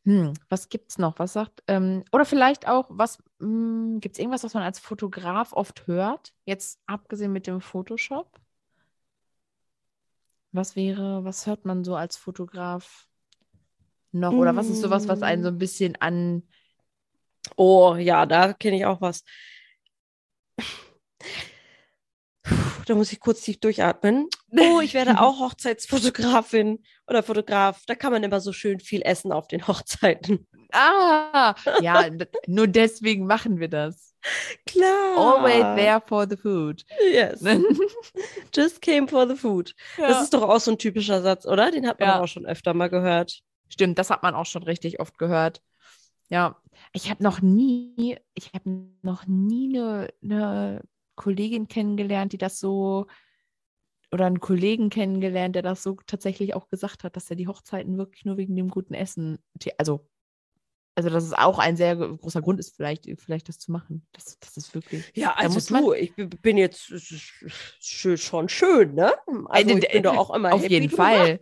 Hm, 0.04 0.32
was 0.48 0.68
gibt's 0.68 0.98
noch? 0.98 1.18
Was 1.20 1.32
sagt, 1.32 1.62
ähm, 1.68 2.02
oder 2.10 2.24
vielleicht 2.24 2.66
auch, 2.66 2.86
was, 2.88 3.22
hm, 3.38 4.00
gibt's 4.00 4.18
irgendwas, 4.18 4.42
was 4.42 4.54
man 4.54 4.64
als 4.64 4.80
Fotograf 4.80 5.52
oft 5.52 5.86
hört? 5.86 6.34
Jetzt 6.44 6.80
abgesehen 6.86 7.32
mit 7.32 7.46
dem 7.46 7.60
Photoshop? 7.60 8.40
Was 10.52 10.76
wäre, 10.76 11.24
was 11.24 11.46
hört 11.46 11.64
man 11.64 11.82
so 11.82 11.96
als 11.96 12.16
Fotograf 12.16 13.08
noch? 14.12 14.32
Oder 14.32 14.54
was 14.54 14.68
ist 14.68 14.80
sowas, 14.82 15.08
was 15.08 15.22
einen 15.22 15.42
so 15.42 15.48
ein 15.48 15.58
bisschen 15.58 15.96
an, 15.96 16.42
Oh, 17.56 17.96
ja, 17.96 18.26
da 18.26 18.52
kenne 18.52 18.76
ich 18.76 18.86
auch 18.86 19.00
was. 19.00 19.24
Da 22.86 22.94
muss 22.94 23.12
ich 23.12 23.20
kurz 23.20 23.42
tief 23.42 23.60
durchatmen. 23.60 24.28
Oh, 24.58 24.80
ich 24.80 24.94
werde 24.94 25.12
auch 25.20 25.38
Hochzeitsfotografin 25.38 26.82
oder 27.06 27.22
Fotograf. 27.22 27.84
Da 27.86 27.94
kann 27.94 28.12
man 28.12 28.22
immer 28.22 28.40
so 28.40 28.52
schön 28.52 28.80
viel 28.80 29.02
essen 29.02 29.32
auf 29.32 29.46
den 29.48 29.66
Hochzeiten. 29.66 30.46
ah, 30.72 31.54
ja, 31.80 32.06
nur 32.46 32.66
deswegen 32.66 33.26
machen 33.26 33.60
wir 33.60 33.68
das. 33.68 34.11
Klar. 34.66 35.16
Always 35.16 35.62
there 35.76 36.00
for 36.06 36.26
the 36.28 36.36
food. 36.36 36.82
Yes. 37.12 37.42
Just 38.54 38.80
came 38.82 39.08
for 39.08 39.26
the 39.28 39.36
food. 39.36 39.74
Das 39.96 40.10
Ja. 40.10 40.22
ist 40.22 40.34
doch 40.34 40.42
auch 40.42 40.60
so 40.60 40.70
ein 40.72 40.78
typischer 40.78 41.22
Satz, 41.22 41.46
oder? 41.46 41.70
Den 41.70 41.86
hat 41.86 42.00
man 42.00 42.08
Ja. 42.08 42.20
auch 42.20 42.28
schon 42.28 42.46
öfter 42.46 42.74
mal 42.74 42.88
gehört. 42.88 43.40
Stimmt, 43.68 43.98
das 43.98 44.10
hat 44.10 44.22
man 44.22 44.34
auch 44.34 44.46
schon 44.46 44.62
richtig 44.64 45.00
oft 45.00 45.18
gehört. 45.18 45.62
Ja, 46.28 46.60
ich 46.92 47.10
habe 47.10 47.22
noch 47.22 47.42
nie, 47.42 48.16
ich 48.34 48.52
habe 48.54 48.70
noch 49.02 49.26
nie 49.26 49.78
eine, 49.78 50.08
eine 50.22 50.82
Kollegin 51.14 51.68
kennengelernt, 51.68 52.32
die 52.32 52.38
das 52.38 52.58
so, 52.58 53.06
oder 54.10 54.26
einen 54.26 54.40
Kollegen 54.40 54.88
kennengelernt, 54.90 55.54
der 55.56 55.62
das 55.62 55.82
so 55.82 55.96
tatsächlich 56.06 56.54
auch 56.54 56.68
gesagt 56.68 57.04
hat, 57.04 57.16
dass 57.16 57.28
er 57.30 57.36
die 57.36 57.48
Hochzeiten 57.48 57.96
wirklich 57.98 58.24
nur 58.24 58.36
wegen 58.36 58.56
dem 58.56 58.68
guten 58.68 58.94
Essen, 58.94 59.38
also, 59.78 60.06
also 60.94 61.08
dass 61.10 61.24
es 61.24 61.32
auch 61.32 61.58
ein 61.58 61.76
sehr 61.76 61.96
großer 61.96 62.42
Grund 62.42 62.60
ist, 62.60 62.76
vielleicht, 62.76 63.06
vielleicht 63.20 63.48
das 63.48 63.58
zu 63.58 63.72
machen. 63.72 64.06
Das, 64.12 64.38
das 64.38 64.56
ist 64.56 64.74
wirklich. 64.74 65.10
Ja, 65.14 65.34
also 65.34 65.54
muss 65.54 65.70
man- 65.70 65.82
du, 65.82 65.92
ich 65.94 66.12
bin 66.16 66.56
jetzt 66.58 66.92
schon 67.80 68.48
schön, 68.48 68.94
ne? 68.94 69.14
Also 69.46 69.70
Äh, 69.74 69.78
ich 69.78 69.88
bin 69.88 70.02
doch 70.02 70.16
auch 70.16 70.34
immer 70.34 70.52
Auf 70.52 70.68
jeden 70.68 70.88
drüber. 70.88 71.04
Fall. 71.04 71.38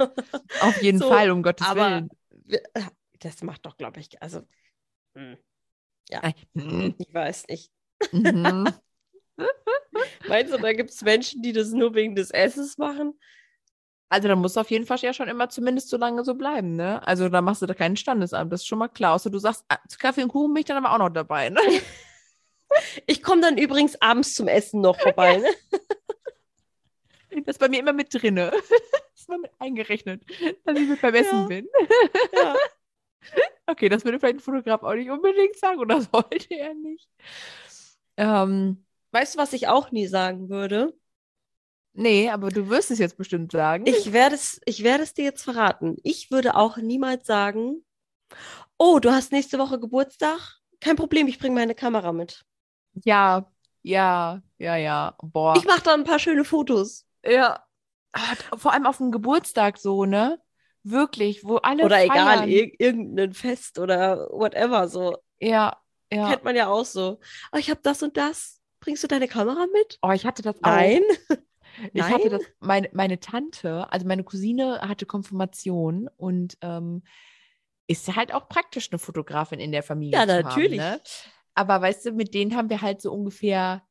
Auf 0.60 0.80
jeden 0.82 0.98
So, 0.98 1.08
Fall, 1.08 1.30
um 1.30 1.42
Gottes 1.42 1.66
aber- 1.66 1.90
Willen. 1.90 2.10
Das 3.18 3.42
macht 3.42 3.66
doch, 3.66 3.76
glaube 3.76 4.00
ich, 4.00 4.20
also 4.22 4.42
hm, 5.14 5.36
Ei, 6.12 6.34
mm, 6.54 6.94
ich 6.98 7.12
weiß 7.12 7.46
nicht. 7.48 7.70
mhm. 8.12 8.66
Meinst 10.28 10.52
du, 10.52 10.58
da 10.58 10.72
gibt 10.72 10.90
es 10.90 11.02
Menschen, 11.02 11.42
die 11.42 11.52
das 11.52 11.70
nur 11.72 11.94
wegen 11.94 12.14
des 12.14 12.30
Essens 12.30 12.78
machen? 12.78 13.18
Also 14.10 14.26
da 14.26 14.34
muss 14.34 14.56
auf 14.56 14.70
jeden 14.72 14.86
Fall 14.86 14.98
ja 14.98 15.14
schon 15.14 15.28
immer 15.28 15.48
zumindest 15.48 15.88
so 15.88 15.96
lange 15.96 16.24
so 16.24 16.34
bleiben, 16.34 16.74
ne? 16.74 17.06
Also 17.06 17.28
da 17.28 17.40
machst 17.40 17.62
du 17.62 17.66
da 17.66 17.74
keinen 17.74 17.96
Standesamt, 17.96 18.52
das 18.52 18.62
ist 18.62 18.66
schon 18.66 18.80
mal 18.80 18.88
klar. 18.88 19.14
Außer 19.14 19.30
du 19.30 19.38
sagst, 19.38 19.64
ah, 19.68 19.78
Kaffee 19.98 20.24
und 20.24 20.30
Kuchen 20.30 20.52
bin 20.52 20.60
ich 20.62 20.66
dann 20.66 20.84
aber 20.84 20.92
auch 20.92 20.98
noch 20.98 21.10
dabei, 21.10 21.48
ne? 21.48 21.60
Ich 23.06 23.20
komme 23.20 23.42
dann 23.42 23.58
übrigens 23.58 24.00
abends 24.00 24.34
zum 24.34 24.46
Essen 24.46 24.80
noch 24.80 24.98
vorbei, 25.00 25.38
ne? 25.38 25.48
Das 27.44 27.54
ist 27.54 27.58
bei 27.58 27.68
mir 27.68 27.80
immer 27.80 27.92
mit 27.92 28.12
drinne. 28.12 28.52
Das 28.60 29.22
ist 29.22 29.28
immer 29.28 29.38
mit 29.38 29.52
eingerechnet, 29.58 30.24
dass 30.64 30.78
ich 30.78 30.88
mit 30.88 31.00
beim 31.00 31.14
Essen 31.14 31.40
ja. 31.40 31.46
bin. 31.46 31.68
Ja. 32.32 32.56
Okay, 33.66 33.88
das 33.88 34.04
würde 34.04 34.18
vielleicht 34.18 34.36
ein 34.36 34.40
Fotograf 34.40 34.82
auch 34.82 34.94
nicht 34.94 35.10
unbedingt 35.10 35.56
sagen 35.56 35.78
oder 35.78 36.00
sollte 36.00 36.54
er 36.54 36.74
nicht. 36.74 37.08
Ähm, 38.16 38.84
weißt 39.12 39.34
du, 39.34 39.38
was 39.38 39.52
ich 39.52 39.68
auch 39.68 39.90
nie 39.90 40.06
sagen 40.06 40.48
würde? 40.48 40.94
Nee, 41.92 42.30
aber 42.30 42.50
du 42.50 42.68
wirst 42.68 42.90
es 42.90 42.98
jetzt 42.98 43.16
bestimmt 43.16 43.52
sagen. 43.52 43.84
Ich 43.86 44.12
werde 44.12 44.34
es, 44.34 44.60
ich 44.64 44.84
werde 44.84 45.02
es 45.02 45.14
dir 45.14 45.24
jetzt 45.24 45.42
verraten. 45.42 45.96
Ich 46.02 46.30
würde 46.30 46.54
auch 46.54 46.76
niemals 46.76 47.26
sagen, 47.26 47.84
oh, 48.78 48.98
du 49.00 49.10
hast 49.10 49.32
nächste 49.32 49.58
Woche 49.58 49.80
Geburtstag? 49.80 50.60
Kein 50.80 50.96
Problem, 50.96 51.26
ich 51.26 51.38
bringe 51.38 51.54
meine 51.54 51.74
Kamera 51.74 52.12
mit. 52.12 52.44
Ja, 53.04 53.50
ja, 53.82 54.42
ja, 54.58 54.76
ja. 54.76 55.14
Boah. 55.22 55.56
Ich 55.56 55.64
mache 55.64 55.82
da 55.82 55.94
ein 55.94 56.04
paar 56.04 56.18
schöne 56.18 56.44
Fotos. 56.44 57.06
Ja. 57.24 57.64
Vor 58.56 58.72
allem 58.72 58.86
auf 58.86 58.98
dem 58.98 59.10
Geburtstag 59.10 59.78
so, 59.78 60.04
ne? 60.04 60.40
Wirklich, 60.82 61.44
wo 61.44 61.56
alle. 61.56 61.84
Oder 61.84 61.96
feiern. 61.96 62.10
egal, 62.10 62.48
ir 62.48 62.72
irgendein 62.80 63.34
Fest 63.34 63.78
oder 63.78 64.28
whatever 64.30 64.88
so. 64.88 65.16
Ja, 65.38 65.76
ja. 66.12 66.28
Kennt 66.28 66.44
man 66.44 66.56
ja 66.56 66.68
auch 66.68 66.84
so. 66.84 67.20
Oh, 67.52 67.58
ich 67.58 67.70
habe 67.70 67.80
das 67.82 68.02
und 68.02 68.16
das. 68.16 68.60
Bringst 68.80 69.02
du 69.02 69.08
deine 69.08 69.28
Kamera 69.28 69.66
mit? 69.72 69.98
Oh, 70.02 70.10
ich 70.10 70.24
hatte 70.24 70.42
das 70.42 70.56
auch. 70.56 70.70
Nein. 70.70 71.02
Ich 71.92 72.00
Nein? 72.00 72.12
hatte 72.12 72.28
das, 72.30 72.42
meine, 72.60 72.88
meine 72.92 73.20
Tante, 73.20 73.90
also 73.92 74.06
meine 74.06 74.24
Cousine 74.24 74.80
hatte 74.82 75.06
Konfirmation 75.06 76.08
und 76.16 76.56
ähm, 76.60 77.02
ist 77.86 78.14
halt 78.14 78.32
auch 78.32 78.48
praktisch 78.48 78.90
eine 78.90 78.98
Fotografin 78.98 79.60
in 79.60 79.72
der 79.72 79.82
Familie. 79.82 80.18
Ja, 80.18 80.26
natürlich. 80.26 80.80
Haben, 80.80 80.96
ne? 80.96 81.00
Aber 81.54 81.80
weißt 81.82 82.06
du, 82.06 82.12
mit 82.12 82.34
denen 82.34 82.56
haben 82.56 82.70
wir 82.70 82.82
halt 82.82 83.00
so 83.00 83.12
ungefähr 83.12 83.82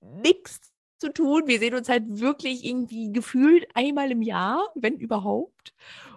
nichts 0.00 0.72
zu 0.98 1.12
tun. 1.12 1.42
Wir 1.46 1.58
sehen 1.58 1.74
uns 1.74 1.88
halt 1.88 2.04
wirklich 2.06 2.64
irgendwie 2.64 3.10
gefühlt 3.12 3.66
einmal 3.74 4.10
im 4.10 4.22
Jahr, 4.22 4.70
wenn 4.74 4.98
überhaupt. 4.98 5.74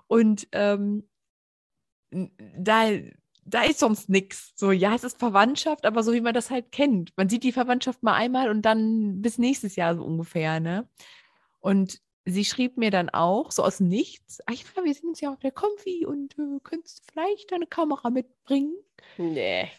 Und 0.07 0.47
ähm, 0.51 1.07
da, 2.11 2.89
da 3.47 3.63
ist 3.63 3.79
sonst 3.79 4.09
nichts. 4.09 4.53
So, 4.55 4.71
ja, 4.71 4.93
es 4.93 5.03
ist 5.03 5.17
Verwandtschaft, 5.17 5.85
aber 5.85 6.03
so 6.03 6.13
wie 6.13 6.21
man 6.21 6.33
das 6.33 6.51
halt 6.51 6.71
kennt. 6.71 7.13
Man 7.15 7.29
sieht 7.29 7.43
die 7.43 7.51
Verwandtschaft 7.51 8.03
mal 8.03 8.13
einmal 8.13 8.49
und 8.49 8.63
dann 8.63 9.21
bis 9.21 9.37
nächstes 9.37 9.75
Jahr 9.75 9.95
so 9.95 10.03
ungefähr, 10.03 10.59
ne? 10.59 10.87
Und 11.59 12.01
sie 12.25 12.45
schrieb 12.45 12.77
mir 12.77 12.91
dann 12.91 13.09
auch, 13.09 13.51
so 13.51 13.63
aus 13.63 13.79
nichts, 13.79 14.41
ach 14.45 14.53
ja, 14.53 14.83
wir 14.83 14.93
sind 14.93 15.09
uns 15.09 15.21
ja 15.21 15.31
auf 15.31 15.39
der 15.39 15.51
Konfi 15.51 16.05
und 16.05 16.37
äh, 16.37 16.59
könntest 16.63 16.99
du 16.99 17.03
vielleicht 17.13 17.51
deine 17.51 17.67
Kamera 17.67 18.09
mitbringen? 18.09 18.75
Nee. 19.17 19.69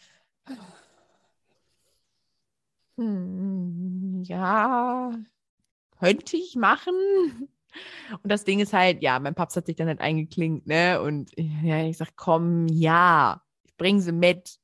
Hm, 2.97 4.23
ja, 4.23 5.11
könnte 5.99 6.37
ich 6.37 6.55
machen. 6.55 7.49
Und 8.23 8.31
das 8.31 8.45
Ding 8.45 8.59
ist 8.59 8.73
halt, 8.73 9.03
ja, 9.03 9.19
mein 9.19 9.35
Papst 9.35 9.55
hat 9.57 9.67
sich 9.67 9.75
dann 9.75 9.87
halt 9.87 10.01
eingeklinkt, 10.01 10.65
ne? 10.65 11.01
Und 11.01 11.31
ja, 11.37 11.83
ich 11.85 11.97
sag, 11.97 12.15
komm, 12.15 12.67
ja, 12.67 13.43
bring 13.79 13.99
sie 13.99 14.11
mit. 14.11 14.59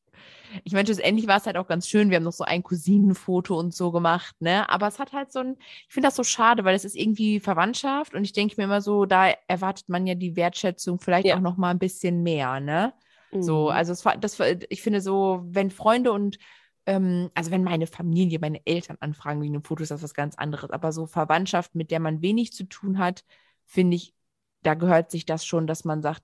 Ich 0.63 0.73
meine, 0.73 0.85
schlussendlich 0.85 1.27
war 1.27 1.37
es 1.37 1.47
halt 1.47 1.57
auch 1.57 1.67
ganz 1.67 1.87
schön. 1.89 2.11
Wir 2.11 2.17
haben 2.17 2.23
noch 2.23 2.31
so 2.31 2.43
ein 2.43 2.63
Cousinenfoto 2.63 3.57
und 3.57 3.73
so 3.73 3.91
gemacht, 3.91 4.35
ne? 4.39 4.69
Aber 4.69 4.87
es 4.87 4.99
hat 4.99 5.11
halt 5.11 5.31
so 5.31 5.39
ein, 5.39 5.57
ich 5.59 5.93
finde 5.93 6.07
das 6.07 6.15
so 6.15 6.23
schade, 6.23 6.63
weil 6.63 6.75
es 6.75 6.85
ist 6.85 6.95
irgendwie 6.95 7.39
Verwandtschaft 7.39 8.13
und 8.13 8.23
ich 8.23 8.31
denke 8.31 8.55
mir 8.57 8.65
immer 8.65 8.81
so, 8.81 9.05
da 9.05 9.33
erwartet 9.47 9.89
man 9.89 10.05
ja 10.05 10.15
die 10.15 10.35
Wertschätzung 10.35 10.99
vielleicht 10.99 11.25
ja. 11.25 11.35
auch 11.35 11.41
noch 11.41 11.57
mal 11.57 11.71
ein 11.71 11.79
bisschen 11.79 12.21
mehr, 12.21 12.59
ne? 12.59 12.93
Mhm. 13.31 13.41
So, 13.41 13.69
also 13.69 13.91
es 13.91 14.05
war, 14.05 14.15
das, 14.17 14.39
ich 14.69 14.81
finde 14.81 15.01
so, 15.01 15.41
wenn 15.45 15.71
Freunde 15.71 16.13
und 16.13 16.37
ähm, 16.85 17.31
also 17.33 17.51
wenn 17.51 17.63
meine 17.63 17.87
Familie, 17.87 18.39
meine 18.39 18.65
Eltern 18.65 18.97
anfragen 18.99 19.41
wegen 19.41 19.55
einem 19.55 19.63
Foto, 19.63 19.83
ist 19.83 19.91
das 19.91 20.03
was 20.03 20.13
ganz 20.13 20.35
anderes. 20.35 20.69
Aber 20.69 20.91
so 20.91 21.05
Verwandtschaft, 21.07 21.75
mit 21.75 21.91
der 21.91 21.99
man 21.99 22.21
wenig 22.21 22.53
zu 22.53 22.65
tun 22.65 22.99
hat, 22.99 23.23
finde 23.65 23.95
ich, 23.95 24.13
da 24.61 24.73
gehört 24.75 25.11
sich 25.11 25.25
das 25.25 25.45
schon, 25.45 25.67
dass 25.67 25.85
man 25.85 26.01
sagt, 26.01 26.23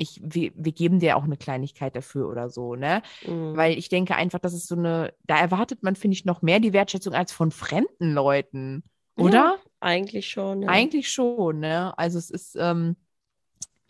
ich, 0.00 0.18
wir, 0.22 0.50
wir 0.54 0.72
geben 0.72 0.98
dir 0.98 1.16
auch 1.16 1.24
eine 1.24 1.36
Kleinigkeit 1.36 1.94
dafür 1.94 2.28
oder 2.28 2.48
so, 2.48 2.74
ne? 2.74 3.02
Mhm. 3.26 3.54
Weil 3.54 3.76
ich 3.76 3.90
denke 3.90 4.16
einfach, 4.16 4.38
das 4.38 4.54
ist 4.54 4.66
so 4.66 4.74
eine, 4.74 5.12
da 5.24 5.38
erwartet 5.38 5.82
man, 5.82 5.94
finde 5.94 6.14
ich, 6.14 6.24
noch 6.24 6.40
mehr 6.40 6.58
die 6.58 6.72
Wertschätzung 6.72 7.12
als 7.12 7.32
von 7.32 7.50
fremden 7.50 8.14
Leuten, 8.14 8.82
oder? 9.16 9.34
Ja, 9.34 9.56
eigentlich 9.80 10.30
schon. 10.30 10.62
Ja. 10.62 10.68
Eigentlich 10.70 11.12
schon, 11.12 11.60
ne? 11.60 11.96
Also 11.98 12.18
es 12.18 12.30
ist, 12.30 12.56
ähm, 12.58 12.96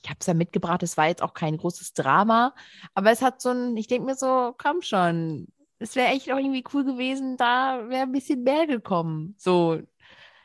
ich 0.03 0.11
habe 0.11 0.19
es 0.19 0.27
ja 0.27 0.35
mitgebracht, 0.35 0.83
es 0.83 0.97
war 0.97 1.07
jetzt 1.07 1.23
auch 1.23 1.33
kein 1.35 1.57
großes 1.57 1.93
Drama, 1.93 2.55
aber 2.95 3.13
es 3.13 3.23
hat 3.23 3.41
so 3.41 3.51
ein, 3.51 3.77
ich 3.77 3.87
denke 3.87 4.07
mir 4.07 4.17
so, 4.17 4.53
komm 4.59 4.83
schon, 4.83 5.47
es 5.79 5.95
wäre 5.95 6.09
echt 6.09 6.33
auch 6.33 6.39
irgendwie 6.39 6.65
cool 6.75 6.85
gewesen, 6.85 7.37
da 7.37 7.89
wäre 7.89 8.03
ein 8.03 8.13
bisschen 8.13 8.43
mehr 8.43 8.67
gekommen. 8.67 9.37
So, 9.39 9.81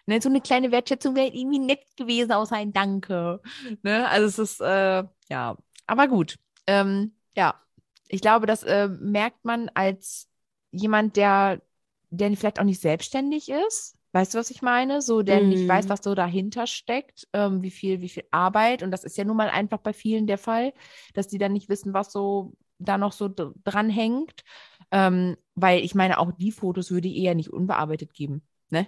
ne, 0.06 0.22
so 0.22 0.30
eine 0.30 0.42
kleine 0.42 0.72
Wertschätzung 0.72 1.16
wäre 1.16 1.34
irgendwie 1.34 1.60
nett 1.60 1.84
gewesen, 1.98 2.34
außer 2.34 2.56
ein 2.56 2.72
Danke. 2.72 3.42
Ne? 3.82 4.08
Also 4.08 4.28
es 4.28 4.38
ist, 4.38 4.62
äh, 4.62 5.04
ja, 5.30 5.58
aber 5.88 6.08
gut. 6.08 6.38
Ähm, 6.68 7.16
ja, 7.36 7.60
ich 8.08 8.22
glaube, 8.22 8.46
das 8.46 8.64
äh, 8.64 8.88
merkt 8.88 9.46
man 9.46 9.70
als 9.74 10.30
jemand, 10.72 11.18
der, 11.18 11.62
der 12.10 12.36
vielleicht 12.36 12.60
auch 12.60 12.66
nicht 12.66 12.82
selbstständig 12.82 13.50
ist. 13.50 13.98
Weißt 14.12 14.34
du, 14.34 14.38
was 14.38 14.50
ich 14.50 14.62
meine? 14.62 15.02
So, 15.02 15.24
der 15.24 15.42
mm. 15.42 15.50
nicht 15.50 15.68
weiß, 15.68 15.86
mhm. 15.86 15.90
was 15.90 16.00
so 16.02 16.16
dahinter 16.16 16.68
steckt, 16.68 17.28
ähm, 17.34 17.62
wie 17.62 17.72
viel, 17.72 18.00
wie 18.00 18.10
viel 18.10 18.24
Arbeit. 18.32 18.82
Und 18.82 18.92
das 18.92 19.04
ist 19.04 19.18
ja 19.18 19.26
nun 19.26 19.36
mal 19.36 19.50
einfach 19.50 19.80
bei 19.80 19.92
vielen 19.92 20.26
der 20.28 20.38
Fall, 20.38 20.74
dass 21.14 21.28
die 21.28 21.38
dann 21.38 21.52
nicht 21.52 21.68
wissen, 21.68 21.94
was 21.94 22.14
so 22.14 22.54
da 22.80 22.98
noch 22.98 23.12
so 23.12 23.30
dran 23.30 23.90
hängt. 23.90 24.44
Ähm, 24.92 25.36
weil 25.56 25.84
ich 25.84 25.96
meine, 25.96 26.20
auch 26.20 26.32
die 26.32 26.52
Fotos 26.52 26.92
würde 26.92 27.08
ich 27.08 27.18
eher 27.18 27.36
nicht 27.36 27.52
unbearbeitet 27.52 28.14
geben. 28.14 28.42
Ne? 28.70 28.88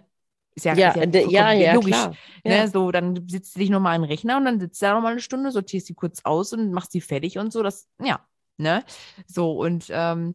Ist 0.57 0.65
ja, 0.65 0.73
ja, 0.73 0.89
ist 0.89 1.13
ja, 1.13 1.21
ja, 1.21 1.51
ja, 1.51 1.73
logisch. 1.75 1.91
Klar. 1.91 2.15
Ne? 2.43 2.67
So, 2.67 2.91
dann 2.91 3.27
sitzt 3.29 3.55
du 3.55 3.59
dich 3.59 3.69
nochmal 3.69 3.93
an 3.93 4.01
den 4.01 4.09
Rechner 4.09 4.37
und 4.37 4.45
dann 4.45 4.59
sitzt 4.59 4.81
du 4.81 4.87
da 4.87 4.95
nochmal 4.95 5.11
eine 5.11 5.21
Stunde, 5.21 5.51
sortierst 5.51 5.85
sie 5.85 5.93
kurz 5.93 6.21
aus 6.23 6.51
und 6.51 6.71
machst 6.71 6.93
sie 6.93 7.01
fertig 7.01 7.37
und 7.37 7.53
so. 7.53 7.61
Das, 7.61 7.87
ja, 8.03 8.25
ne? 8.57 8.83
So, 9.27 9.51
und 9.51 9.85
ähm, 9.91 10.33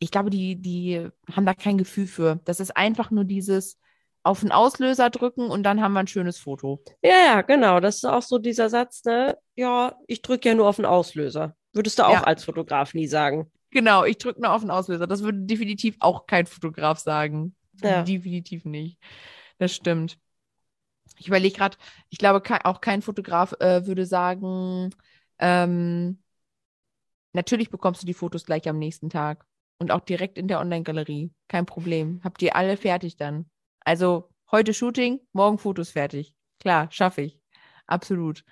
ich 0.00 0.10
glaube, 0.10 0.28
die, 0.28 0.60
die 0.60 1.08
haben 1.34 1.46
da 1.46 1.54
kein 1.54 1.78
Gefühl 1.78 2.06
für. 2.06 2.40
Das 2.44 2.60
ist 2.60 2.76
einfach 2.76 3.10
nur 3.10 3.24
dieses 3.24 3.78
auf 4.22 4.40
den 4.40 4.52
Auslöser 4.52 5.08
drücken 5.08 5.48
und 5.48 5.62
dann 5.62 5.80
haben 5.80 5.94
wir 5.94 6.00
ein 6.00 6.08
schönes 6.08 6.38
Foto. 6.38 6.82
Ja, 7.02 7.16
ja, 7.26 7.40
genau. 7.40 7.80
Das 7.80 7.96
ist 7.96 8.04
auch 8.04 8.20
so 8.20 8.36
dieser 8.36 8.68
Satz, 8.68 9.02
ne? 9.04 9.38
Ja, 9.54 9.96
ich 10.06 10.20
drücke 10.20 10.50
ja 10.50 10.54
nur 10.54 10.68
auf 10.68 10.76
den 10.76 10.84
Auslöser. 10.84 11.56
Würdest 11.72 11.98
du 11.98 12.02
auch 12.02 12.12
ja. 12.12 12.24
als 12.24 12.44
Fotograf 12.44 12.92
nie 12.92 13.06
sagen. 13.06 13.50
Genau, 13.70 14.04
ich 14.04 14.18
drücke 14.18 14.42
nur 14.42 14.52
auf 14.52 14.60
den 14.60 14.70
Auslöser. 14.70 15.06
Das 15.06 15.22
würde 15.22 15.38
definitiv 15.40 15.96
auch 16.00 16.26
kein 16.26 16.44
Fotograf 16.44 16.98
sagen. 16.98 17.56
Ja. 17.82 18.02
Definitiv 18.02 18.66
nicht. 18.66 18.98
Das 19.58 19.74
stimmt. 19.74 20.18
Ich 21.18 21.28
überlege 21.28 21.56
gerade, 21.56 21.76
ich 22.10 22.18
glaube, 22.18 22.42
auch 22.64 22.80
kein 22.80 23.02
Fotograf 23.02 23.52
äh, 23.60 23.86
würde 23.86 24.06
sagen, 24.06 24.90
ähm, 25.38 26.18
natürlich 27.32 27.70
bekommst 27.70 28.02
du 28.02 28.06
die 28.06 28.14
Fotos 28.14 28.44
gleich 28.44 28.68
am 28.68 28.78
nächsten 28.78 29.10
Tag. 29.10 29.46
Und 29.78 29.90
auch 29.90 30.00
direkt 30.00 30.38
in 30.38 30.48
der 30.48 30.60
Online-Galerie. 30.60 31.32
Kein 31.48 31.66
Problem. 31.66 32.20
Habt 32.22 32.40
ihr 32.42 32.54
alle 32.54 32.76
fertig 32.76 33.16
dann. 33.16 33.50
Also 33.80 34.30
heute 34.50 34.72
Shooting, 34.72 35.20
morgen 35.32 35.58
Fotos 35.58 35.90
fertig. 35.90 36.32
Klar, 36.60 36.90
schaffe 36.92 37.22
ich. 37.22 37.40
Absolut. 37.86 38.44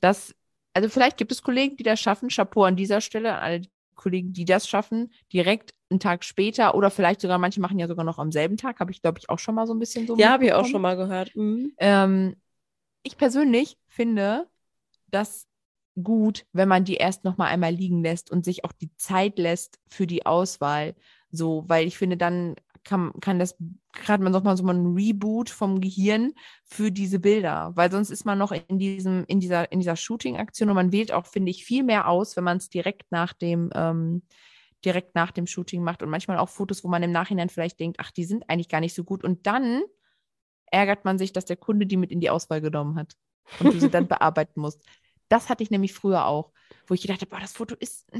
Das 0.00 0.34
also 0.74 0.88
vielleicht 0.88 1.16
gibt 1.16 1.32
es 1.32 1.42
Kollegen, 1.42 1.76
die 1.76 1.82
das 1.82 2.00
schaffen. 2.00 2.28
Chapeau 2.28 2.64
an 2.64 2.76
dieser 2.76 3.00
Stelle 3.00 3.34
an 3.34 3.42
alle 3.42 3.62
Kollegen, 4.02 4.32
die 4.32 4.44
das 4.44 4.68
schaffen, 4.68 5.12
direkt 5.32 5.74
einen 5.90 6.00
Tag 6.00 6.24
später 6.24 6.74
oder 6.74 6.90
vielleicht 6.90 7.20
sogar, 7.20 7.38
manche 7.38 7.60
machen 7.60 7.78
ja 7.78 7.86
sogar 7.86 8.04
noch 8.04 8.18
am 8.18 8.32
selben 8.32 8.56
Tag, 8.56 8.80
habe 8.80 8.90
ich, 8.90 9.00
glaube 9.00 9.18
ich, 9.18 9.30
auch 9.30 9.38
schon 9.38 9.54
mal 9.54 9.66
so 9.66 9.74
ein 9.74 9.78
bisschen 9.78 10.06
so. 10.06 10.16
Ja, 10.16 10.30
habe 10.30 10.46
ich 10.46 10.52
auch 10.52 10.66
schon 10.66 10.82
mal 10.82 10.96
gehört. 10.96 11.34
Mhm. 11.36 11.72
Ähm, 11.78 12.36
ich 13.04 13.16
persönlich 13.16 13.78
finde 13.86 14.48
das 15.08 15.46
gut, 16.02 16.46
wenn 16.52 16.68
man 16.68 16.84
die 16.84 16.94
erst 16.94 17.24
noch 17.24 17.36
mal 17.36 17.46
einmal 17.46 17.72
liegen 17.72 18.02
lässt 18.02 18.30
und 18.30 18.44
sich 18.44 18.64
auch 18.64 18.72
die 18.72 18.94
Zeit 18.96 19.38
lässt 19.38 19.78
für 19.88 20.06
die 20.06 20.26
Auswahl. 20.26 20.94
So, 21.30 21.64
weil 21.68 21.86
ich 21.86 21.98
finde, 21.98 22.16
dann 22.16 22.56
kann, 22.84 23.12
kann 23.20 23.38
das 23.38 23.56
gerade 23.92 24.22
man 24.22 24.32
so 24.32 24.64
mal 24.64 24.74
ein 24.74 24.94
Reboot 24.94 25.50
vom 25.50 25.80
Gehirn 25.80 26.32
für 26.64 26.90
diese 26.90 27.18
Bilder, 27.18 27.72
weil 27.74 27.90
sonst 27.90 28.10
ist 28.10 28.24
man 28.24 28.38
noch 28.38 28.52
in 28.52 28.78
diesem, 28.78 29.24
in 29.26 29.40
dieser, 29.40 29.70
in 29.70 29.80
dieser 29.80 29.96
Shooting-Aktion 29.96 30.68
und 30.68 30.74
man 30.74 30.92
wählt 30.92 31.12
auch, 31.12 31.26
finde 31.26 31.50
ich, 31.50 31.64
viel 31.64 31.82
mehr 31.82 32.08
aus, 32.08 32.36
wenn 32.36 32.44
man 32.44 32.56
es 32.56 32.68
direkt 32.68 33.12
nach 33.12 33.32
dem, 33.32 33.70
ähm, 33.74 34.22
direkt 34.84 35.14
nach 35.14 35.30
dem 35.30 35.46
Shooting 35.46 35.82
macht 35.82 36.02
und 36.02 36.10
manchmal 36.10 36.38
auch 36.38 36.48
Fotos, 36.48 36.82
wo 36.82 36.88
man 36.88 37.02
im 37.02 37.12
Nachhinein 37.12 37.48
vielleicht 37.48 37.78
denkt, 37.78 37.98
ach, 38.00 38.10
die 38.10 38.24
sind 38.24 38.48
eigentlich 38.48 38.68
gar 38.68 38.80
nicht 38.80 38.94
so 38.94 39.04
gut. 39.04 39.22
Und 39.22 39.46
dann 39.46 39.82
ärgert 40.66 41.04
man 41.04 41.18
sich, 41.18 41.32
dass 41.32 41.44
der 41.44 41.56
Kunde 41.56 41.86
die 41.86 41.96
mit 41.96 42.10
in 42.10 42.20
die 42.20 42.30
Auswahl 42.30 42.60
genommen 42.60 42.98
hat 42.98 43.14
und 43.60 43.74
du 43.74 43.78
sie 43.78 43.90
dann 43.90 44.08
bearbeiten 44.08 44.60
musst. 44.60 44.82
Das 45.28 45.48
hatte 45.48 45.62
ich 45.62 45.70
nämlich 45.70 45.92
früher 45.92 46.26
auch, 46.26 46.52
wo 46.86 46.94
ich 46.94 47.02
gedacht 47.02 47.20
habe, 47.20 47.30
boah, 47.30 47.40
das 47.40 47.52
Foto 47.52 47.74
ist 47.74 48.10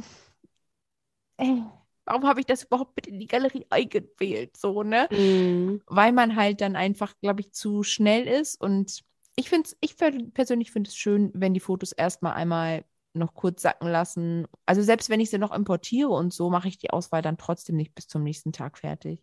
äh, 1.38 1.62
warum 2.04 2.26
habe 2.26 2.40
ich 2.40 2.46
das 2.46 2.64
überhaupt 2.64 2.96
mit 2.96 3.06
in 3.06 3.18
die 3.18 3.26
Galerie 3.26 3.66
eingewählt? 3.70 4.56
So, 4.56 4.82
ne? 4.82 5.08
Mhm. 5.10 5.82
Weil 5.86 6.12
man 6.12 6.36
halt 6.36 6.60
dann 6.60 6.76
einfach, 6.76 7.14
glaube 7.20 7.40
ich, 7.40 7.52
zu 7.52 7.82
schnell 7.82 8.26
ist. 8.26 8.60
Und 8.60 9.02
ich 9.36 9.48
finde 9.48 9.68
es, 9.68 9.76
ich 9.80 9.96
persönlich 10.34 10.72
finde 10.72 10.88
es 10.88 10.96
schön, 10.96 11.30
wenn 11.34 11.54
die 11.54 11.60
Fotos 11.60 11.92
erstmal 11.92 12.34
einmal 12.34 12.84
noch 13.14 13.34
kurz 13.34 13.62
sacken 13.62 13.88
lassen. 13.88 14.46
Also 14.66 14.82
selbst 14.82 15.10
wenn 15.10 15.20
ich 15.20 15.30
sie 15.30 15.38
noch 15.38 15.52
importiere 15.52 16.08
und 16.08 16.32
so, 16.32 16.50
mache 16.50 16.68
ich 16.68 16.78
die 16.78 16.90
Auswahl 16.90 17.22
dann 17.22 17.38
trotzdem 17.38 17.76
nicht 17.76 17.94
bis 17.94 18.08
zum 18.08 18.22
nächsten 18.22 18.52
Tag 18.52 18.78
fertig. 18.78 19.22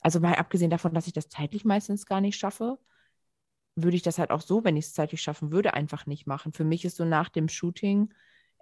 Also 0.00 0.18
mal 0.18 0.34
abgesehen 0.34 0.70
davon, 0.70 0.92
dass 0.94 1.06
ich 1.06 1.12
das 1.12 1.28
zeitlich 1.28 1.64
meistens 1.64 2.06
gar 2.06 2.20
nicht 2.20 2.36
schaffe, 2.36 2.78
würde 3.76 3.96
ich 3.96 4.02
das 4.02 4.18
halt 4.18 4.30
auch 4.30 4.40
so, 4.40 4.64
wenn 4.64 4.76
ich 4.76 4.86
es 4.86 4.94
zeitlich 4.94 5.22
schaffen 5.22 5.52
würde, 5.52 5.74
einfach 5.74 6.06
nicht 6.06 6.26
machen. 6.26 6.52
Für 6.52 6.64
mich 6.64 6.84
ist 6.84 6.96
so 6.96 7.04
nach 7.04 7.28
dem 7.28 7.48
Shooting 7.48 8.12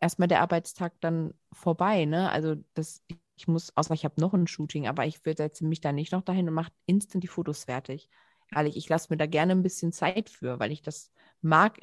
erstmal 0.00 0.28
der 0.28 0.40
Arbeitstag 0.40 0.94
dann 1.00 1.34
vorbei, 1.52 2.04
ne? 2.04 2.30
Also 2.30 2.56
das, 2.74 3.02
ich 3.36 3.48
muss, 3.48 3.76
außer 3.76 3.94
ich 3.94 4.04
habe 4.04 4.20
noch 4.20 4.34
ein 4.34 4.46
Shooting, 4.46 4.88
aber 4.88 5.06
ich 5.06 5.20
setze 5.24 5.64
mich 5.64 5.80
da 5.80 5.92
nicht 5.92 6.12
noch 6.12 6.22
dahin 6.22 6.48
und 6.48 6.54
mache 6.54 6.72
instant 6.86 7.22
die 7.22 7.28
Fotos 7.28 7.64
fertig. 7.64 8.08
Ehrlich, 8.54 8.76
ich 8.76 8.88
lasse 8.88 9.08
mir 9.10 9.16
da 9.16 9.26
gerne 9.26 9.52
ein 9.52 9.62
bisschen 9.62 9.92
Zeit 9.92 10.28
für, 10.28 10.58
weil 10.58 10.72
ich 10.72 10.82
das 10.82 11.12
mag, 11.40 11.78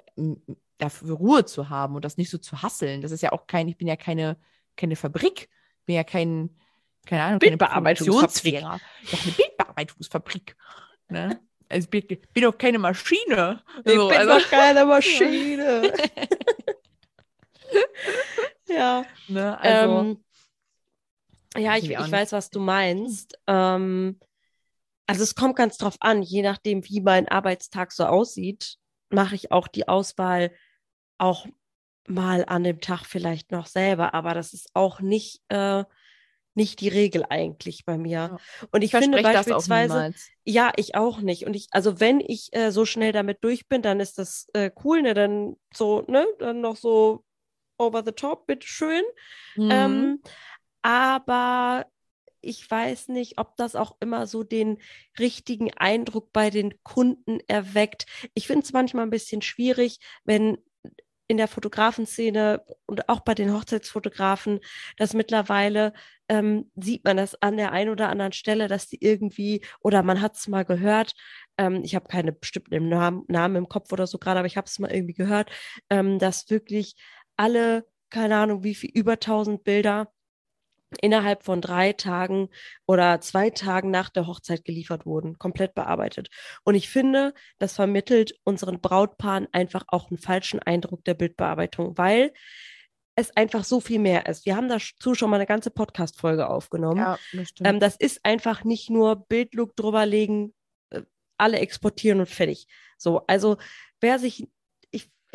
dafür 0.77 1.15
Ruhe 1.15 1.45
zu 1.45 1.69
haben 1.69 1.95
und 1.95 2.03
das 2.03 2.17
nicht 2.17 2.29
so 2.29 2.37
zu 2.37 2.61
hasseln. 2.61 3.01
Das 3.01 3.11
ist 3.11 3.21
ja 3.21 3.31
auch 3.31 3.47
kein, 3.47 3.67
ich 3.67 3.77
bin 3.77 3.87
ja 3.87 3.95
keine, 3.95 4.37
keine 4.75 4.95
Fabrik, 4.95 5.49
bin 5.85 5.95
ja 5.95 6.03
kein, 6.03 6.49
keine 7.05 7.23
Ahnung, 7.23 7.39
keine 7.39 7.57
Bildbearbeitungsfabrik. 7.57 8.59
Doch 8.61 9.25
eine 9.25 9.31
Bildbearbeitungsfabrik. 9.37 10.55
Ne? 11.09 11.39
Also 11.69 11.87
ich 11.91 12.07
bin, 12.07 12.19
bin 12.33 12.43
doch 12.43 12.57
keine 12.57 12.79
Maschine. 12.79 13.63
Ich 13.85 13.93
so, 13.93 14.09
bin 14.09 14.17
also. 14.17 14.39
doch 14.39 14.49
keine 14.49 14.85
Maschine. 14.85 15.93
ja. 18.67 19.05
Ne, 19.27 19.59
also, 19.59 19.99
ähm, 19.99 20.23
ja, 21.55 21.75
ich, 21.77 21.89
ich 21.89 22.11
weiß, 22.11 22.31
was 22.31 22.49
du 22.49 22.59
meinst. 22.59 23.37
Ähm, 23.47 24.19
also 25.07 25.23
es 25.23 25.35
kommt 25.35 25.55
ganz 25.55 25.77
drauf 25.77 25.95
an, 26.01 26.21
je 26.21 26.41
nachdem, 26.41 26.87
wie 26.87 27.01
mein 27.01 27.27
Arbeitstag 27.27 27.91
so 27.91 28.05
aussieht, 28.05 28.77
mache 29.09 29.35
ich 29.35 29.51
auch 29.51 29.67
die 29.67 29.87
Auswahl 29.87 30.51
auch 31.17 31.47
mal 32.07 32.45
an 32.45 32.63
dem 32.63 32.81
Tag 32.81 33.05
vielleicht 33.05 33.51
noch 33.51 33.65
selber, 33.65 34.13
aber 34.13 34.33
das 34.33 34.53
ist 34.53 34.69
auch 34.73 34.99
nicht, 34.99 35.41
äh, 35.49 35.83
nicht 36.55 36.81
die 36.81 36.87
Regel 36.89 37.23
eigentlich 37.29 37.85
bei 37.85 37.97
mir. 37.97 38.11
Ja. 38.11 38.37
Und 38.71 38.81
ich, 38.81 38.93
ich 38.93 38.99
finde 38.99 39.21
beispielsweise, 39.21 40.13
ja, 40.43 40.71
ich 40.75 40.95
auch 40.95 41.21
nicht. 41.21 41.45
Und 41.45 41.55
ich, 41.55 41.67
also 41.71 41.99
wenn 41.99 42.19
ich 42.19 42.49
äh, 42.53 42.71
so 42.71 42.85
schnell 42.85 43.11
damit 43.11 43.43
durch 43.43 43.67
bin, 43.67 43.81
dann 43.81 43.99
ist 43.99 44.17
das 44.17 44.47
äh, 44.53 44.71
cool, 44.83 45.01
ne? 45.03 45.13
Dann 45.13 45.55
so, 45.73 46.03
ne, 46.07 46.25
dann 46.39 46.61
noch 46.61 46.75
so 46.75 47.23
over 47.77 48.03
the 48.05 48.11
top, 48.11 48.47
bitteschön. 48.47 49.03
Mhm. 49.55 49.71
Ähm, 49.71 50.21
aber 50.81 51.85
ich 52.41 52.69
weiß 52.69 53.09
nicht, 53.09 53.39
ob 53.39 53.57
das 53.57 53.75
auch 53.75 53.97
immer 53.99 54.27
so 54.27 54.43
den 54.43 54.77
richtigen 55.19 55.73
Eindruck 55.73 56.31
bei 56.31 56.49
den 56.49 56.81
Kunden 56.83 57.39
erweckt. 57.47 58.05
Ich 58.35 58.47
finde 58.47 58.63
es 58.63 58.73
manchmal 58.73 59.03
ein 59.03 59.09
bisschen 59.11 59.41
schwierig, 59.41 59.99
wenn 60.23 60.57
in 61.27 61.37
der 61.37 61.47
Fotografenszene 61.47 62.63
und 62.85 63.09
auch 63.09 63.19
bei 63.19 63.35
den 63.35 63.53
Hochzeitsfotografen, 63.53 64.61
dass 64.95 65.13
mittlerweile 65.13 65.93
ähm, 66.29 66.71
sieht 66.75 67.03
man 67.03 67.17
das 67.17 67.41
an 67.41 67.57
der 67.57 67.73
einen 67.73 67.89
oder 67.89 68.09
anderen 68.09 68.31
Stelle, 68.31 68.67
dass 68.67 68.87
die 68.87 69.03
irgendwie, 69.03 69.61
oder 69.81 70.03
man 70.03 70.21
hat 70.21 70.35
es 70.35 70.47
mal 70.47 70.63
gehört, 70.63 71.13
ähm, 71.57 71.81
ich 71.83 71.95
habe 71.95 72.07
keine 72.07 72.31
bestimmten 72.31 72.87
Namen, 72.87 73.25
Namen 73.27 73.57
im 73.57 73.69
Kopf 73.69 73.91
oder 73.91 74.07
so 74.07 74.17
gerade, 74.17 74.39
aber 74.39 74.47
ich 74.47 74.55
habe 74.55 74.67
es 74.67 74.79
mal 74.79 74.91
irgendwie 74.91 75.13
gehört, 75.13 75.51
ähm, 75.89 76.17
dass 76.17 76.49
wirklich 76.49 76.95
alle, 77.37 77.85
keine 78.09 78.37
Ahnung, 78.37 78.63
wie 78.63 78.75
viel, 78.75 78.91
über 78.93 79.13
1000 79.13 79.63
Bilder 79.63 80.11
innerhalb 81.01 81.43
von 81.43 81.61
drei 81.61 81.93
Tagen 81.93 82.49
oder 82.85 83.19
zwei 83.19 83.49
Tagen 83.49 83.91
nach 83.91 84.09
der 84.09 84.27
Hochzeit 84.27 84.63
geliefert 84.63 85.05
wurden, 85.05 85.37
komplett 85.37 85.75
bearbeitet. 85.75 86.29
Und 86.63 86.75
ich 86.75 86.89
finde, 86.89 87.33
das 87.59 87.75
vermittelt 87.75 88.33
unseren 88.43 88.79
Brautpaaren 88.79 89.47
einfach 89.51 89.83
auch 89.87 90.09
einen 90.09 90.17
falschen 90.17 90.59
Eindruck 90.59 91.03
der 91.03 91.13
Bildbearbeitung, 91.13 91.97
weil 91.97 92.31
es 93.15 93.35
einfach 93.35 93.63
so 93.63 93.79
viel 93.81 93.99
mehr 93.99 94.27
ist. 94.27 94.45
Wir 94.45 94.55
haben 94.55 94.69
dazu 94.69 95.15
schon 95.15 95.29
mal 95.29 95.37
eine 95.37 95.47
ganze 95.47 95.71
Podcast-Folge 95.71 96.47
aufgenommen. 96.47 96.99
Ja, 96.99 97.17
das, 97.33 97.49
ähm, 97.63 97.79
das 97.79 97.95
ist 97.95 98.23
einfach 98.23 98.63
nicht 98.63 98.89
nur 98.89 99.15
Bildlook 99.15 99.75
drüberlegen, 99.75 100.53
äh, 100.91 101.01
alle 101.37 101.59
exportieren 101.59 102.19
und 102.19 102.29
fertig. 102.29 102.67
So, 102.97 103.25
also 103.25 103.57
wer 104.01 104.19
sich, 104.19 104.47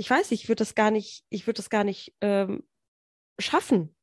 ich, 0.03 0.11
weiß, 0.11 0.33
ich 0.33 0.49
würde 0.49 0.61
das 0.61 0.75
gar 0.75 0.91
nicht, 0.91 1.25
ich 1.31 1.47
würde 1.47 1.59
das 1.59 1.71
gar 1.71 1.85
nicht 1.85 2.15
ähm, 2.21 2.65
schaffen, 3.38 3.95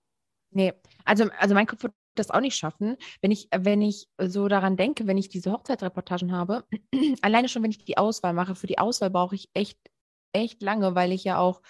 Nee, 0.51 0.73
also, 1.05 1.25
also 1.37 1.53
mein 1.53 1.67
Kopf 1.67 1.83
wird 1.83 1.93
das 2.15 2.31
auch 2.31 2.41
nicht 2.41 2.55
schaffen. 2.55 2.97
Wenn 3.21 3.31
ich, 3.31 3.47
wenn 3.55 3.81
ich 3.81 4.07
so 4.17 4.47
daran 4.47 4.77
denke, 4.77 5.07
wenn 5.07 5.17
ich 5.17 5.29
diese 5.29 5.51
Hochzeitsreportagen 5.51 6.31
habe, 6.31 6.65
alleine 7.21 7.49
schon, 7.49 7.63
wenn 7.63 7.71
ich 7.71 7.85
die 7.85 7.97
Auswahl 7.97 8.33
mache, 8.33 8.55
für 8.55 8.67
die 8.67 8.79
Auswahl 8.79 9.09
brauche 9.09 9.35
ich 9.35 9.49
echt, 9.53 9.77
echt 10.33 10.61
lange, 10.61 10.95
weil 10.95 11.11
ich 11.11 11.23
ja 11.23 11.37
auch, 11.37 11.61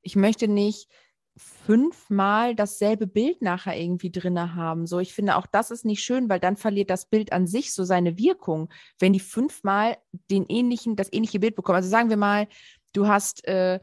ich 0.00 0.16
möchte 0.16 0.48
nicht 0.48 0.88
fünfmal 1.36 2.54
dasselbe 2.54 3.06
Bild 3.06 3.40
nachher 3.40 3.78
irgendwie 3.78 4.10
drin 4.10 4.54
haben. 4.54 4.86
So, 4.86 4.98
ich 4.98 5.14
finde 5.14 5.36
auch 5.36 5.46
das 5.46 5.70
ist 5.70 5.84
nicht 5.84 6.02
schön, 6.02 6.28
weil 6.28 6.40
dann 6.40 6.56
verliert 6.56 6.90
das 6.90 7.06
Bild 7.06 7.32
an 7.32 7.46
sich 7.46 7.72
so 7.72 7.84
seine 7.84 8.18
Wirkung, 8.18 8.68
wenn 8.98 9.14
die 9.14 9.20
fünfmal 9.20 9.96
den 10.30 10.44
ähnlichen, 10.48 10.94
das 10.94 11.10
ähnliche 11.10 11.40
Bild 11.40 11.54
bekommen. 11.54 11.76
Also 11.76 11.88
sagen 11.88 12.10
wir 12.10 12.18
mal, 12.18 12.48
du 12.92 13.06
hast, 13.06 13.46
äh, 13.46 13.80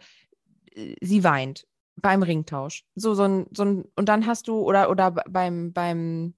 sie 1.02 1.24
weint 1.24 1.65
beim 1.95 2.24
Ringtausch. 2.24 2.86
So, 2.95 3.13
so 3.13 3.24
ein, 3.24 3.48
so 3.52 3.63
ein, 3.63 3.86
und 3.95 4.10
dann 4.10 4.26
hast 4.26 4.48
du, 4.48 4.60
oder, 4.60 4.89
oder 4.89 5.12
beim, 5.12 5.74
beim 5.74 6.34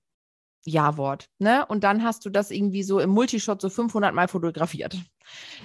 Ja-Wort, 0.65 1.29
ne? 1.39 1.65
Und 1.67 1.83
dann 1.83 2.03
hast 2.03 2.25
du 2.25 2.29
das 2.29 2.51
irgendwie 2.51 2.83
so 2.83 2.99
im 2.99 3.09
Multishot 3.09 3.61
so 3.61 3.69
500 3.69 4.13
Mal 4.13 4.27
fotografiert. 4.27 4.97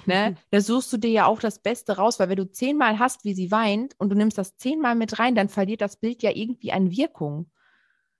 Ne? 0.04 0.36
Da 0.52 0.60
suchst 0.60 0.92
du 0.92 0.96
dir 0.96 1.10
ja 1.10 1.26
auch 1.26 1.40
das 1.40 1.58
Beste 1.58 1.96
raus, 1.96 2.20
weil 2.20 2.28
wenn 2.28 2.36
du 2.36 2.48
zehnmal 2.48 3.00
hast, 3.00 3.24
wie 3.24 3.34
sie 3.34 3.50
weint 3.50 3.94
und 3.98 4.10
du 4.10 4.14
nimmst 4.14 4.38
das 4.38 4.56
zehnmal 4.56 4.94
mit 4.94 5.18
rein, 5.18 5.34
dann 5.34 5.48
verliert 5.48 5.80
das 5.80 5.96
Bild 5.96 6.22
ja 6.22 6.30
irgendwie 6.32 6.70
an 6.70 6.92
Wirkung. 6.92 7.50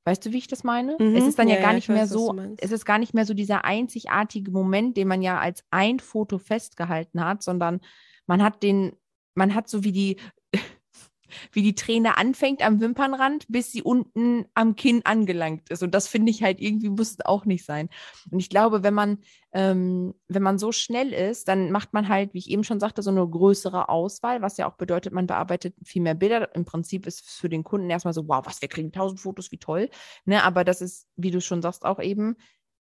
Weißt 0.07 0.25
du, 0.25 0.33
wie 0.33 0.39
ich 0.39 0.49
das 0.49 0.65
meine? 0.65 0.97
Mhm. 0.99 1.15
Es 1.15 1.25
ist 1.25 1.39
dann 1.39 1.49
ja, 1.49 1.57
ja 1.57 1.63
gar 1.63 1.73
nicht 1.73 1.89
ja, 1.89 1.95
mehr 1.95 2.05
weiß, 2.05 2.11
so, 2.11 2.35
es 2.59 2.73
ist 2.73 2.85
gar 2.85 2.99
nicht 2.99 3.13
mehr 3.13 3.27
so 3.27 3.35
dieser 3.35 3.65
einzigartige 3.65 4.51
Moment, 4.51 4.97
den 4.97 5.07
man 5.07 5.21
ja 5.21 5.39
als 5.39 5.63
ein 5.71 6.01
Foto 6.01 6.39
festgehalten 6.39 7.25
hat, 7.25 7.43
sondern 7.43 7.81
man 8.27 8.43
hat 8.43 8.63
den, 8.63 8.97
man 9.35 9.55
hat 9.55 9.69
so 9.69 9.85
wie 9.85 9.93
die, 9.93 10.17
wie 11.53 11.63
die 11.63 11.75
Träne 11.75 12.19
anfängt 12.19 12.65
am 12.65 12.81
Wimpernrand, 12.81 13.47
bis 13.49 13.73
sie 13.73 13.83
unten 13.83 14.47
am 14.55 14.77
Kinn 14.77 15.03
angelangt 15.05 15.71
ist. 15.71 15.83
Und 15.83 15.95
das 15.95 16.09
finde 16.09 16.31
ich 16.31 16.43
halt 16.43 16.61
irgendwie 16.61 16.89
muss 16.89 17.17
auch 17.25 17.45
nicht 17.45 17.65
sein. 17.65 17.89
Und 18.31 18.39
ich 18.39 18.49
glaube, 18.49 18.83
wenn 18.83 18.95
man, 18.95 19.19
ähm, 19.53 20.15
wenn 20.29 20.43
man 20.43 20.59
so 20.59 20.73
schnell 20.73 21.13
ist, 21.13 21.49
dann 21.49 21.71
macht 21.71 21.93
man 21.93 22.09
halt, 22.09 22.35
wie 22.35 22.39
ich 22.39 22.51
eben 22.51 22.65
schon 22.65 22.81
sagte, 22.81 23.03
so 23.03 23.11
eine 23.11 23.27
größere 23.27 23.89
Auswahl, 23.89 24.43
was 24.43 24.57
ja 24.57 24.71
auch 24.71 24.77
bedeutet, 24.77 25.13
man 25.13 25.27
bearbeitet 25.27 25.75
viel 25.85 26.03
mehr 26.03 26.15
Bilder. 26.15 26.55
Im 26.55 26.65
Prinzip 26.65 27.07
ist 27.07 27.29
für 27.29 27.49
den 27.49 27.65
Kunden 27.65 27.91
erstmal 27.91 28.15
so, 28.15 28.29
wow, 28.29 28.45
was, 28.47 28.63
wir 28.63 28.69
kriegen 28.69 28.93
tausend 28.93 29.21
Fotos, 29.21 29.51
wie 29.53 29.59
toll. 29.59 29.91
Ne? 30.25 30.43
Aber 30.43 30.65
das 30.65 30.81
ist, 30.81 31.09
wie 31.17 31.31
du 31.31 31.41
schon 31.41 31.63
sagst, 31.63 31.85
auch 31.85 32.01
eben, 32.01 32.37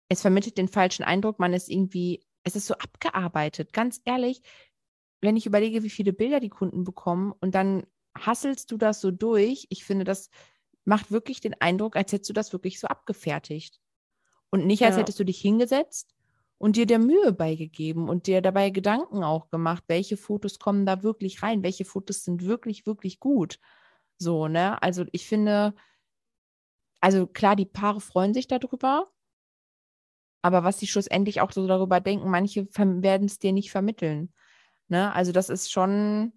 es 0.09 0.21
vermittelt 0.21 0.57
den 0.57 0.67
falschen 0.67 1.03
Eindruck, 1.03 1.39
man 1.39 1.53
ist 1.53 1.69
irgendwie, 1.69 2.25
es 2.43 2.55
ist 2.55 2.67
so 2.67 2.73
abgearbeitet. 2.73 3.73
Ganz 3.73 4.01
ehrlich, 4.05 4.41
wenn 5.21 5.37
ich 5.37 5.45
überlege, 5.45 5.83
wie 5.83 5.89
viele 5.89 6.13
Bilder 6.13 6.39
die 6.39 6.49
Kunden 6.49 6.83
bekommen 6.83 7.33
und 7.39 7.55
dann 7.55 7.83
hasselst 8.17 8.71
du 8.71 8.77
das 8.77 9.01
so 9.01 9.11
durch. 9.11 9.67
Ich 9.69 9.83
finde, 9.83 10.05
das 10.05 10.29
macht 10.85 11.11
wirklich 11.11 11.41
den 11.41 11.59
Eindruck, 11.59 11.95
als 11.95 12.11
hättest 12.11 12.29
du 12.29 12.33
das 12.33 12.53
wirklich 12.53 12.79
so 12.79 12.87
abgefertigt. 12.87 13.79
Und 14.49 14.65
nicht, 14.65 14.83
als 14.83 14.95
ja. 14.95 15.01
hättest 15.01 15.19
du 15.19 15.25
dich 15.25 15.39
hingesetzt 15.39 16.15
und 16.57 16.75
dir 16.75 16.85
der 16.85 16.99
Mühe 16.99 17.31
beigegeben 17.31 18.09
und 18.09 18.27
dir 18.27 18.41
dabei 18.41 18.69
Gedanken 18.69 19.23
auch 19.23 19.49
gemacht, 19.49 19.83
welche 19.87 20.17
Fotos 20.17 20.59
kommen 20.59 20.85
da 20.85 21.03
wirklich 21.03 21.43
rein, 21.43 21.63
welche 21.63 21.85
Fotos 21.85 22.23
sind 22.23 22.45
wirklich, 22.45 22.85
wirklich 22.85 23.19
gut. 23.19 23.59
So, 24.17 24.47
ne? 24.47 24.81
Also 24.81 25.05
ich 25.11 25.27
finde, 25.27 25.75
also 26.99 27.27
klar, 27.27 27.55
die 27.55 27.65
Paare 27.65 28.01
freuen 28.01 28.33
sich 28.33 28.47
darüber, 28.47 29.11
aber 30.41 30.63
was 30.63 30.79
sie 30.79 30.87
schlussendlich 30.87 31.41
auch 31.41 31.51
so 31.51 31.67
darüber 31.67 31.99
denken, 31.99 32.29
manche 32.29 32.67
werden 32.75 33.25
es 33.25 33.39
dir 33.39 33.51
nicht 33.53 33.71
vermitteln. 33.71 34.33
Ne? 34.89 35.13
Also 35.13 35.31
das 35.31 35.49
ist 35.49 35.71
schon, 35.71 36.33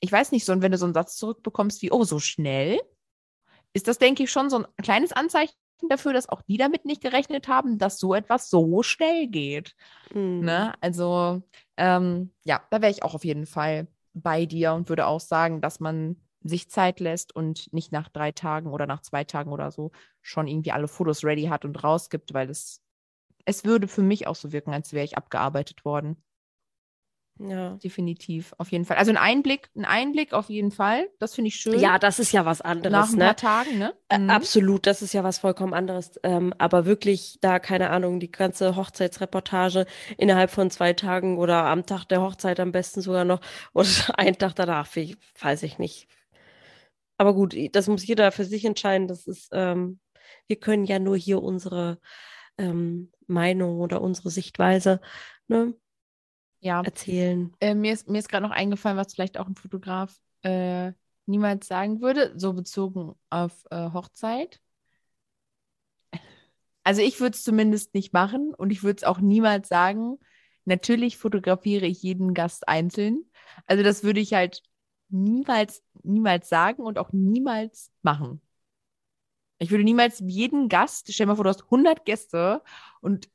ich 0.00 0.10
weiß 0.10 0.32
nicht, 0.32 0.44
so, 0.44 0.52
und 0.52 0.62
wenn 0.62 0.72
du 0.72 0.78
so 0.78 0.86
einen 0.86 0.94
Satz 0.94 1.16
zurückbekommst 1.16 1.82
wie, 1.82 1.92
oh, 1.92 2.04
so 2.04 2.18
schnell, 2.18 2.80
ist 3.72 3.86
das, 3.88 3.98
denke 3.98 4.24
ich, 4.24 4.30
schon 4.30 4.50
so 4.50 4.58
ein 4.58 4.66
kleines 4.82 5.12
Anzeichen 5.12 5.54
dafür, 5.88 6.12
dass 6.12 6.28
auch 6.28 6.42
die 6.42 6.56
damit 6.56 6.84
nicht 6.84 7.02
gerechnet 7.02 7.46
haben, 7.46 7.78
dass 7.78 7.98
so 7.98 8.14
etwas 8.14 8.50
so 8.50 8.82
schnell 8.82 9.28
geht. 9.28 9.74
Mhm. 10.12 10.40
Ne? 10.40 10.74
Also, 10.80 11.42
ähm, 11.76 12.32
ja, 12.44 12.62
da 12.70 12.80
wäre 12.80 12.90
ich 12.90 13.02
auch 13.02 13.14
auf 13.14 13.24
jeden 13.24 13.46
Fall 13.46 13.86
bei 14.14 14.46
dir 14.46 14.72
und 14.72 14.88
würde 14.88 15.06
auch 15.06 15.20
sagen, 15.20 15.60
dass 15.60 15.78
man 15.78 16.16
sich 16.42 16.70
Zeit 16.70 17.00
lässt 17.00 17.34
und 17.34 17.72
nicht 17.72 17.92
nach 17.92 18.08
drei 18.08 18.32
Tagen 18.32 18.70
oder 18.70 18.86
nach 18.86 19.02
zwei 19.02 19.24
Tagen 19.24 19.52
oder 19.52 19.70
so 19.70 19.90
schon 20.22 20.46
irgendwie 20.46 20.72
alle 20.72 20.88
Fotos 20.88 21.24
ready 21.24 21.44
hat 21.44 21.64
und 21.64 21.82
rausgibt, 21.82 22.32
weil 22.32 22.48
es, 22.48 22.82
es 23.44 23.64
würde 23.64 23.88
für 23.88 24.02
mich 24.02 24.26
auch 24.26 24.36
so 24.36 24.52
wirken, 24.52 24.72
als 24.72 24.92
wäre 24.92 25.04
ich 25.04 25.16
abgearbeitet 25.16 25.84
worden. 25.84 26.22
Ja. 27.40 27.78
Definitiv, 27.82 28.52
auf 28.58 28.72
jeden 28.72 28.84
Fall. 28.84 28.96
Also 28.96 29.12
ein 29.12 29.16
Einblick, 29.16 29.70
ein 29.76 29.84
Einblick 29.84 30.32
auf 30.32 30.48
jeden 30.48 30.72
Fall. 30.72 31.08
Das 31.18 31.34
finde 31.34 31.48
ich 31.48 31.56
schön. 31.56 31.78
Ja, 31.78 31.98
das 31.98 32.18
ist 32.18 32.32
ja 32.32 32.44
was 32.44 32.60
anderes. 32.60 32.92
Nach 32.92 33.08
ein 33.12 33.18
ne? 33.18 33.24
paar 33.26 33.36
Tagen, 33.36 33.78
ne? 33.78 33.94
Mhm. 34.12 34.30
Absolut, 34.30 34.86
das 34.86 35.02
ist 35.02 35.12
ja 35.12 35.22
was 35.22 35.38
vollkommen 35.38 35.72
anderes. 35.72 36.18
Ähm, 36.24 36.52
aber 36.58 36.84
wirklich 36.84 37.38
da, 37.40 37.60
keine 37.60 37.90
Ahnung, 37.90 38.18
die 38.18 38.32
ganze 38.32 38.74
Hochzeitsreportage 38.74 39.86
innerhalb 40.16 40.50
von 40.50 40.70
zwei 40.70 40.92
Tagen 40.94 41.38
oder 41.38 41.66
am 41.66 41.86
Tag 41.86 42.06
der 42.06 42.22
Hochzeit 42.22 42.58
am 42.58 42.72
besten 42.72 43.02
sogar 43.02 43.24
noch 43.24 43.40
oder 43.72 43.88
einen 44.16 44.38
Tag 44.38 44.54
danach, 44.54 44.88
weiß 45.40 45.62
ich 45.62 45.78
nicht. 45.78 46.08
Aber 47.18 47.34
gut, 47.34 47.54
das 47.72 47.88
muss 47.88 48.06
jeder 48.06 48.32
für 48.32 48.44
sich 48.44 48.64
entscheiden. 48.64 49.06
Das 49.06 49.26
ist, 49.26 49.50
ähm, 49.52 50.00
wir 50.46 50.56
können 50.56 50.84
ja 50.84 50.98
nur 50.98 51.16
hier 51.16 51.42
unsere 51.42 51.98
ähm, 52.58 53.12
Meinung 53.26 53.80
oder 53.80 54.00
unsere 54.02 54.30
Sichtweise 54.30 55.00
ne, 55.48 55.74
ja. 56.60 56.82
erzählen. 56.82 57.52
Äh, 57.60 57.74
mir 57.74 57.92
ist, 57.92 58.08
mir 58.08 58.18
ist 58.18 58.28
gerade 58.28 58.46
noch 58.46 58.54
eingefallen, 58.54 58.96
was 58.96 59.14
vielleicht 59.14 59.38
auch 59.38 59.46
ein 59.46 59.54
Fotograf 59.54 60.14
äh, 60.42 60.92
niemals 61.26 61.66
sagen 61.66 62.00
würde, 62.00 62.32
so 62.36 62.52
bezogen 62.52 63.14
auf 63.30 63.64
äh, 63.70 63.90
Hochzeit. 63.92 64.60
Also 66.84 67.02
ich 67.02 67.20
würde 67.20 67.34
es 67.34 67.44
zumindest 67.44 67.92
nicht 67.94 68.14
machen 68.14 68.54
und 68.54 68.70
ich 68.70 68.82
würde 68.82 68.96
es 68.96 69.04
auch 69.04 69.20
niemals 69.20 69.68
sagen. 69.68 70.18
Natürlich 70.64 71.18
fotografiere 71.18 71.86
ich 71.86 72.02
jeden 72.02 72.32
Gast 72.34 72.66
einzeln. 72.66 73.24
Also 73.66 73.82
das 73.82 74.04
würde 74.04 74.20
ich 74.20 74.32
halt 74.32 74.62
niemals, 75.10 75.82
niemals 76.02 76.48
sagen 76.48 76.82
und 76.82 76.98
auch 76.98 77.12
niemals 77.12 77.90
machen. 78.02 78.40
Ich 79.58 79.70
würde 79.70 79.84
niemals 79.84 80.20
jeden 80.20 80.68
Gast, 80.68 81.12
stell 81.12 81.26
dir 81.26 81.28
mal 81.28 81.36
vor, 81.36 81.44
du 81.44 81.50
hast 81.50 81.64
100 81.64 82.04
Gäste 82.04 82.62
und 83.00 83.28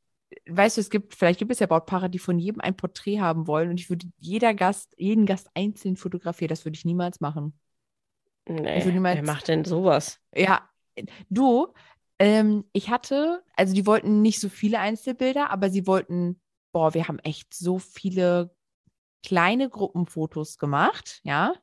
weißt 0.48 0.78
du, 0.78 0.82
es 0.82 0.90
gibt, 0.90 1.16
vielleicht 1.16 1.40
gibt 1.40 1.52
es 1.52 1.60
ja 1.60 1.68
Brautpaare, 1.68 2.10
die 2.10 2.20
von 2.20 2.40
jedem 2.40 2.62
ein 2.62 2.76
Porträt 2.76 3.20
haben 3.20 3.48
wollen 3.48 3.70
und 3.70 3.80
ich 3.80 3.90
würde 3.90 4.08
jeder 4.18 4.54
Gast, 4.54 4.94
jeden 4.98 5.26
Gast 5.26 5.50
einzeln 5.54 5.96
fotografieren. 5.96 6.50
Das 6.50 6.66
würde 6.66 6.76
ich 6.76 6.86
niemals 6.86 7.22
machen. 7.22 7.54
Nee, 8.48 8.84
niemals, 8.86 9.16
wer 9.16 9.24
macht 9.24 9.48
denn 9.48 9.64
sowas? 9.64 10.20
Ja, 10.36 10.70
du, 11.30 11.74
ähm, 12.20 12.66
ich 12.74 12.90
hatte, 12.90 13.44
also 13.56 13.74
die 13.74 13.86
wollten 13.86 14.22
nicht 14.22 14.40
so 14.40 14.50
viele 14.50 14.80
Einzelbilder, 14.80 15.50
aber 15.50 15.70
sie 15.70 15.88
wollten, 15.88 16.42
boah, 16.72 16.94
wir 16.94 17.08
haben 17.08 17.20
echt 17.20 17.54
so 17.54 17.80
viele 17.80 18.54
kleine 19.24 19.70
Gruppenfotos 19.70 20.58
gemacht, 20.58 21.22
ja. 21.24 21.54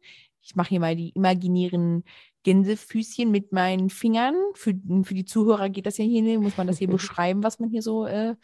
Ich 0.42 0.56
mache 0.56 0.70
hier 0.70 0.80
mal 0.80 0.96
die 0.96 1.10
imaginären 1.10 2.04
Gänsefüßchen 2.42 3.30
mit 3.30 3.52
meinen 3.52 3.90
Fingern. 3.90 4.34
Für, 4.54 4.74
für 5.04 5.14
die 5.14 5.24
Zuhörer 5.24 5.68
geht 5.68 5.86
das 5.86 5.98
ja 5.98 6.04
hier 6.04 6.22
nicht, 6.22 6.40
muss 6.40 6.56
man 6.56 6.66
das 6.66 6.78
hier 6.78 6.88
beschreiben, 6.90 7.42
was 7.42 7.58
man 7.58 7.70
hier 7.70 7.82
so 7.82 8.06
äh, 8.06 8.36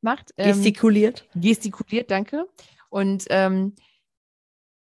macht. 0.00 0.32
Ähm, 0.36 0.52
gestikuliert. 0.54 1.28
Gestikuliert, 1.34 2.10
danke. 2.10 2.46
Und 2.88 3.24
ähm, 3.30 3.74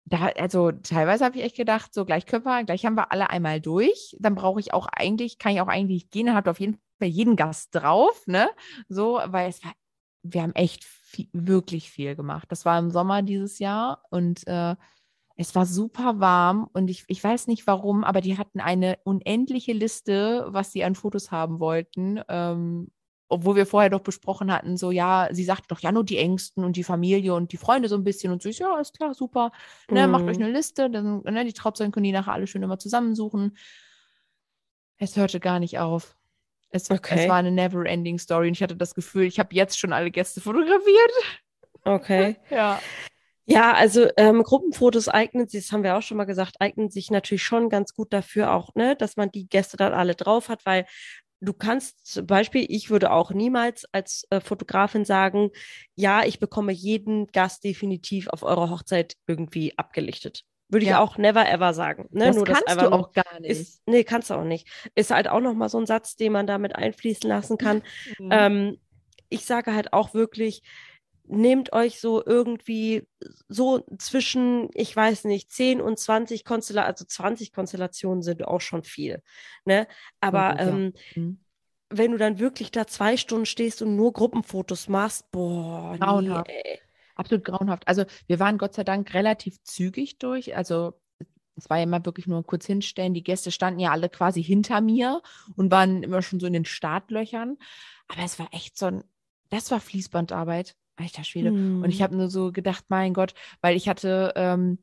da, 0.04 0.26
also 0.36 0.72
teilweise 0.72 1.24
habe 1.24 1.38
ich 1.38 1.44
echt 1.44 1.56
gedacht, 1.56 1.94
so 1.94 2.04
gleich 2.04 2.26
können 2.26 2.44
wir, 2.44 2.64
gleich 2.64 2.84
haben 2.84 2.96
wir 2.96 3.12
alle 3.12 3.30
einmal 3.30 3.60
durch. 3.60 4.16
Dann 4.18 4.34
brauche 4.34 4.60
ich 4.60 4.74
auch 4.74 4.86
eigentlich, 4.86 5.38
kann 5.38 5.52
ich 5.52 5.60
auch 5.60 5.68
eigentlich 5.68 6.10
gehen, 6.10 6.26
dann 6.26 6.34
habt 6.34 6.48
auf 6.48 6.60
jeden 6.60 6.78
Fall 6.98 7.08
jeden 7.08 7.36
Gast 7.36 7.74
drauf, 7.74 8.26
ne? 8.26 8.50
So, 8.88 9.20
weil 9.26 9.48
es 9.48 9.64
war, 9.64 9.72
wir 10.22 10.42
haben 10.42 10.54
echt 10.54 10.84
viel, 10.84 11.28
wirklich 11.32 11.90
viel 11.90 12.14
gemacht. 12.14 12.46
Das 12.50 12.64
war 12.64 12.78
im 12.78 12.90
Sommer 12.90 13.22
dieses 13.22 13.58
Jahr 13.58 14.02
und 14.10 14.46
äh, 14.46 14.76
es 15.36 15.54
war 15.54 15.66
super 15.66 16.20
warm 16.20 16.68
und 16.72 16.88
ich, 16.88 17.04
ich 17.08 17.22
weiß 17.22 17.46
nicht 17.46 17.66
warum, 17.66 18.04
aber 18.04 18.20
die 18.20 18.38
hatten 18.38 18.60
eine 18.60 18.98
unendliche 19.04 19.72
Liste, 19.72 20.46
was 20.48 20.72
sie 20.72 20.84
an 20.84 20.94
Fotos 20.94 21.30
haben 21.30 21.58
wollten. 21.60 22.20
Ähm, 22.28 22.88
obwohl 23.28 23.56
wir 23.56 23.64
vorher 23.64 23.88
doch 23.88 24.02
besprochen 24.02 24.52
hatten, 24.52 24.76
so 24.76 24.90
ja, 24.90 25.28
sie 25.30 25.44
sagt 25.44 25.70
doch 25.70 25.80
ja 25.80 25.90
nur 25.90 26.04
die 26.04 26.18
Ängsten 26.18 26.64
und 26.64 26.76
die 26.76 26.84
Familie 26.84 27.32
und 27.32 27.52
die 27.52 27.56
Freunde 27.56 27.88
so 27.88 27.96
ein 27.96 28.04
bisschen 28.04 28.30
und 28.30 28.42
so, 28.42 28.50
ich, 28.50 28.58
ja, 28.58 28.78
ist 28.78 28.94
klar, 28.94 29.14
super. 29.14 29.52
Ne, 29.90 30.06
Macht 30.06 30.24
euch 30.24 30.36
mhm. 30.36 30.44
eine 30.44 30.52
Liste, 30.52 30.90
dann 30.90 31.22
ne, 31.22 31.44
die 31.46 31.54
Trauzeugen 31.54 31.92
können 31.92 32.04
die 32.04 32.12
nachher 32.12 32.34
alle 32.34 32.46
schön 32.46 32.62
immer 32.62 32.78
zusammensuchen. 32.78 33.56
Es 34.98 35.16
hörte 35.16 35.40
gar 35.40 35.60
nicht 35.60 35.78
auf. 35.78 36.14
Es, 36.68 36.90
okay. 36.90 37.22
es 37.22 37.28
war 37.28 37.36
eine 37.36 37.50
never-ending 37.50 38.18
Story 38.18 38.48
und 38.48 38.54
ich 38.54 38.62
hatte 38.62 38.76
das 38.76 38.94
Gefühl, 38.94 39.24
ich 39.24 39.38
habe 39.38 39.54
jetzt 39.54 39.78
schon 39.78 39.94
alle 39.94 40.10
Gäste 40.10 40.42
fotografiert. 40.42 41.12
Okay. 41.84 42.36
ja. 42.50 42.80
Ja, 43.44 43.72
also 43.72 44.08
ähm, 44.16 44.42
Gruppenfotos 44.42 45.08
eignen 45.08 45.48
sich, 45.48 45.64
das 45.64 45.72
haben 45.72 45.82
wir 45.82 45.96
auch 45.96 46.02
schon 46.02 46.16
mal 46.16 46.24
gesagt, 46.24 46.56
eignen 46.60 46.90
sich 46.90 47.10
natürlich 47.10 47.42
schon 47.42 47.68
ganz 47.68 47.94
gut 47.94 48.12
dafür 48.12 48.52
auch, 48.52 48.74
ne, 48.74 48.94
dass 48.94 49.16
man 49.16 49.30
die 49.32 49.48
Gäste 49.48 49.76
dann 49.76 49.92
alle 49.92 50.14
drauf 50.14 50.48
hat, 50.48 50.64
weil 50.64 50.86
du 51.40 51.52
kannst 51.52 52.06
zum 52.06 52.26
Beispiel, 52.26 52.64
ich 52.68 52.88
würde 52.88 53.10
auch 53.10 53.32
niemals 53.32 53.84
als 53.92 54.26
äh, 54.30 54.40
Fotografin 54.40 55.04
sagen, 55.04 55.50
ja, 55.96 56.24
ich 56.24 56.38
bekomme 56.38 56.72
jeden 56.72 57.26
Gast 57.26 57.64
definitiv 57.64 58.28
auf 58.28 58.44
eurer 58.44 58.70
Hochzeit 58.70 59.16
irgendwie 59.26 59.76
abgelichtet. 59.76 60.44
Würde 60.68 60.86
ja. 60.86 60.92
ich 60.92 60.98
auch 60.98 61.18
never 61.18 61.46
ever 61.50 61.74
sagen. 61.74 62.08
Ne? 62.12 62.26
Das 62.26 62.36
Nur, 62.36 62.46
kannst 62.46 62.64
das 62.66 62.78
du 62.78 62.92
auch 62.92 63.12
gar 63.12 63.40
nicht. 63.40 63.50
Ist, 63.50 63.82
nee, 63.86 64.04
kannst 64.04 64.30
du 64.30 64.34
auch 64.34 64.44
nicht. 64.44 64.66
Ist 64.94 65.10
halt 65.10 65.28
auch 65.28 65.40
nochmal 65.40 65.68
so 65.68 65.78
ein 65.78 65.84
Satz, 65.84 66.16
den 66.16 66.32
man 66.32 66.46
damit 66.46 66.76
einfließen 66.76 67.28
lassen 67.28 67.58
kann. 67.58 67.82
Mhm. 68.18 68.28
Ähm, 68.30 68.78
ich 69.28 69.44
sage 69.44 69.74
halt 69.74 69.92
auch 69.92 70.12
wirklich, 70.12 70.62
nehmt 71.32 71.72
euch 71.72 72.00
so 72.00 72.24
irgendwie 72.24 73.06
so 73.48 73.84
zwischen, 73.98 74.68
ich 74.74 74.94
weiß 74.94 75.24
nicht, 75.24 75.50
10 75.50 75.80
und 75.80 75.98
20 75.98 76.44
Konstellationen, 76.44 76.92
also 76.92 77.04
20 77.04 77.52
Konstellationen 77.52 78.22
sind 78.22 78.44
auch 78.46 78.60
schon 78.60 78.82
viel. 78.82 79.22
Ne? 79.64 79.86
Aber 80.20 80.52
okay, 80.54 80.68
ähm, 80.68 80.92
ja. 81.14 81.22
mhm. 81.22 81.40
wenn 81.90 82.12
du 82.12 82.18
dann 82.18 82.38
wirklich 82.38 82.70
da 82.70 82.86
zwei 82.86 83.16
Stunden 83.16 83.46
stehst 83.46 83.82
und 83.82 83.96
nur 83.96 84.12
Gruppenfotos 84.12 84.88
machst, 84.88 85.30
boah, 85.30 85.96
grauenhaft. 85.98 86.48
Nee, 86.48 86.80
Absolut 87.14 87.44
grauenhaft. 87.44 87.86
Also 87.86 88.04
wir 88.26 88.40
waren 88.40 88.58
Gott 88.58 88.74
sei 88.74 88.84
Dank 88.84 89.12
relativ 89.14 89.62
zügig 89.62 90.18
durch. 90.18 90.56
Also 90.56 90.94
es 91.56 91.68
war 91.68 91.76
ja 91.76 91.84
immer 91.84 92.04
wirklich 92.04 92.26
nur 92.26 92.44
kurz 92.44 92.66
hinstellen. 92.66 93.14
Die 93.14 93.22
Gäste 93.22 93.50
standen 93.50 93.80
ja 93.80 93.90
alle 93.90 94.08
quasi 94.08 94.42
hinter 94.42 94.80
mir 94.80 95.22
und 95.56 95.70
waren 95.70 96.02
immer 96.02 96.22
schon 96.22 96.40
so 96.40 96.46
in 96.46 96.52
den 96.54 96.64
Startlöchern. 96.64 97.58
Aber 98.08 98.22
es 98.22 98.38
war 98.38 98.48
echt 98.52 98.78
so 98.78 98.86
ein, 98.86 99.04
das 99.50 99.70
war 99.70 99.80
Fließbandarbeit. 99.80 100.74
Alter 100.96 101.24
Schwede. 101.24 101.50
Hm. 101.50 101.82
Und 101.82 101.90
ich 101.90 101.98
hm. 101.98 102.02
habe 102.02 102.16
nur 102.16 102.28
so 102.28 102.52
gedacht, 102.52 102.84
mein 102.88 103.14
Gott, 103.14 103.34
weil 103.60 103.76
ich 103.76 103.88
hatte, 103.88 104.32
ähm, 104.36 104.78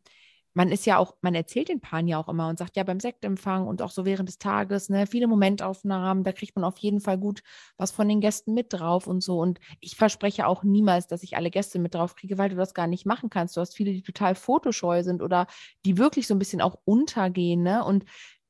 man 0.54 0.72
ist 0.72 0.86
ja 0.86 0.98
auch, 0.98 1.16
man 1.22 1.36
erzählt 1.36 1.70
den 1.70 1.80
Paaren 1.80 2.08
ja 2.08 2.18
auch 2.18 2.28
immer 2.28 2.50
und 2.50 2.58
sagt 2.58 2.76
ja 2.76 2.84
beim 2.84 3.00
Sektempfang 3.00 3.68
und 3.68 3.82
auch 3.82 3.92
so 3.92 4.04
während 4.04 4.28
des 4.28 4.40
Tages, 4.40 4.90
ne, 4.90 5.06
viele 5.06 5.28
Momentaufnahmen, 5.28 6.24
da 6.24 6.32
kriegt 6.32 6.56
man 6.56 6.66
auf 6.66 6.78
jeden 6.80 7.00
Fall 7.00 7.18
gut 7.18 7.42
was 7.78 7.92
von 7.92 8.10
den 8.10 8.20
Gästen 8.20 8.54
mit 8.54 8.74
drauf 8.74 9.08
und 9.08 9.22
so. 9.22 9.40
Und 9.40 9.60
ich 9.80 9.96
verspreche 9.96 10.48
auch 10.48 10.64
niemals, 10.64 11.08
dass 11.08 11.24
ich 11.24 11.38
alle 11.38 11.52
Gäste 11.52 11.80
mit 11.80 11.94
drauf 11.94 12.16
kriege, 12.16 12.38
weil 12.38 12.50
du 12.50 12.56
das 12.56 12.74
gar 12.74 12.88
nicht 12.88 13.06
machen 13.06 13.30
kannst. 13.30 13.56
Du 13.56 13.62
hast 13.62 13.76
viele, 13.76 13.92
die 13.92 14.02
total 14.02 14.36
fotoscheu 14.36 15.04
sind 15.04 15.22
oder 15.22 15.48
die 15.86 15.98
wirklich 15.98 16.28
so 16.28 16.34
ein 16.34 16.40
bisschen 16.40 16.62
auch 16.62 16.80
untergehen, 16.84 17.62
ne? 17.62 17.84
Und 17.84 18.06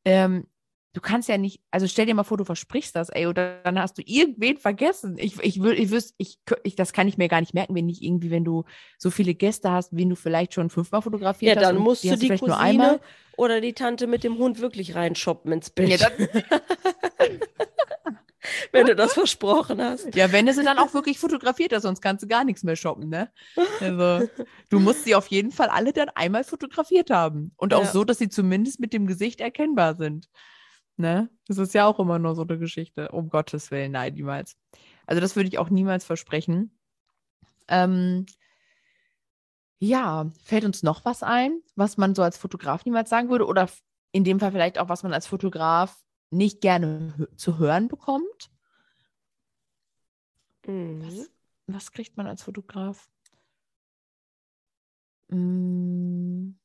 ähm, 0.06 0.48
du 0.93 1.02
kannst 1.02 1.30
ja 1.30 1.38
nicht, 1.38 1.62
also 1.71 1.88
stell 1.88 2.06
dir 2.06 2.15
mal 2.15 2.23
vor, 2.23 2.38
du 2.38 2.45
versprichst 2.45 2.95
das, 2.95 3.10
ey, 3.10 3.28
oder 3.28 3.62
dann 3.63 3.80
hast 3.80 3.97
du 3.97 4.02
irgendwen 4.06 4.58
vergessen. 4.58 5.17
Ich, 5.19 5.39
ich 5.41 5.62
würde, 5.62 5.78
ich 5.78 5.91
wüsste, 5.91 6.13
ich, 6.17 6.39
ich, 6.63 6.75
das 6.75 6.93
kann 6.93 7.08
ich 7.08 7.17
mir 7.17 7.28
gar 7.28 7.41
nicht 7.41 7.54
merken, 7.54 7.75
wenn 7.75 7.86
nicht 7.86 8.02
irgendwie, 8.02 8.32
wenn 8.32 8.43
du 8.43 8.63
so 8.97 9.12
viele 9.12 9.36
Gäste 9.36 9.71
hast, 9.71 9.95
wen 9.95 10.10
du 10.10 10.15
vielleicht 10.15 10.54
schon 10.54 10.69
fünfmal 10.69 11.02
fotografiert 11.02 11.58
hast. 11.58 11.63
Ja, 11.63 11.71
dann 11.71 11.82
musst 11.82 12.04
du 12.04 12.15
die 12.15 12.30
Cousine 12.30 12.99
oder 13.38 13.62
die 13.62 13.73
Tante 13.73 14.08
mit 14.08 14.23
dem 14.23 14.38
Hund 14.38 14.60
wirklich 14.60 14.95
reinshoppen 14.95 15.52
ins 15.52 15.69
Bild. 15.69 15.99
Ja, 15.99 16.10
wenn 18.71 18.88
du 18.88 18.95
das 18.95 19.13
versprochen 19.13 19.82
hast. 19.82 20.15
Ja, 20.15 20.32
wenn 20.32 20.45
du 20.45 20.54
sie 20.54 20.63
dann 20.63 20.80
auch 20.80 20.93
wirklich 20.93 21.19
fotografiert 21.19 21.73
hast, 21.73 21.84
sonst 21.84 22.02
kannst 22.02 22.23
du 22.23 22.28
gar 22.28 22.43
nichts 22.43 22.63
mehr 22.63 22.75
shoppen, 22.75 23.10
ne? 23.10 23.32
Also, 23.80 24.28
du 24.69 24.80
musst 24.80 25.06
sie 25.06 25.15
auf 25.15 25.28
jeden 25.28 25.52
Fall 25.52 25.69
alle 25.69 25.93
dann 25.93 26.10
einmal 26.10 26.43
fotografiert 26.43 27.10
haben. 27.10 27.52
Und 27.58 27.73
auch 27.73 27.84
ja. 27.84 27.91
so, 27.91 28.04
dass 28.04 28.17
sie 28.17 28.30
zumindest 28.30 28.80
mit 28.80 28.93
dem 28.93 29.08
Gesicht 29.08 29.41
erkennbar 29.41 29.95
sind. 29.95 30.30
Ne? 31.00 31.30
Das 31.48 31.58
ist 31.58 31.74
ja 31.74 31.86
auch 31.86 31.98
immer 31.98 32.20
nur 32.20 32.36
so 32.36 32.42
eine 32.42 32.60
Geschichte. 32.60 33.10
Um 33.14 33.30
Gottes 33.30 33.72
Willen, 33.72 33.94
nein, 33.94 34.16
niemals. 34.16 34.58
Also 35.06 35.22
das 35.22 35.38
würde 35.38 35.48
ich 35.48 35.58
auch 35.58 35.70
niemals 35.70 36.04
versprechen. 36.04 36.78
Ähm, 37.70 38.26
ja, 39.80 40.30
fällt 40.44 40.66
uns 40.66 40.84
noch 40.84 41.06
was 41.06 41.24
ein, 41.24 41.62
was 41.78 41.96
man 41.96 42.16
so 42.16 42.22
als 42.22 42.38
Fotograf 42.38 42.84
niemals 42.84 43.10
sagen 43.10 43.30
würde? 43.30 43.46
Oder 43.48 43.70
in 44.12 44.26
dem 44.26 44.42
Fall 44.42 44.52
vielleicht 44.52 44.78
auch, 44.78 44.90
was 44.90 45.04
man 45.04 45.14
als 45.14 45.26
Fotograf 45.26 46.04
nicht 46.32 46.60
gerne 46.60 47.30
zu 47.38 47.58
hören 47.58 47.88
bekommt? 47.88 48.52
Mhm. 50.68 51.02
Was, 51.06 51.32
was, 51.68 51.92
kriegt 51.94 52.18
man 52.18 52.28
als 52.28 52.44
Fotograf? 52.44 53.10
Mhm. 55.30 56.60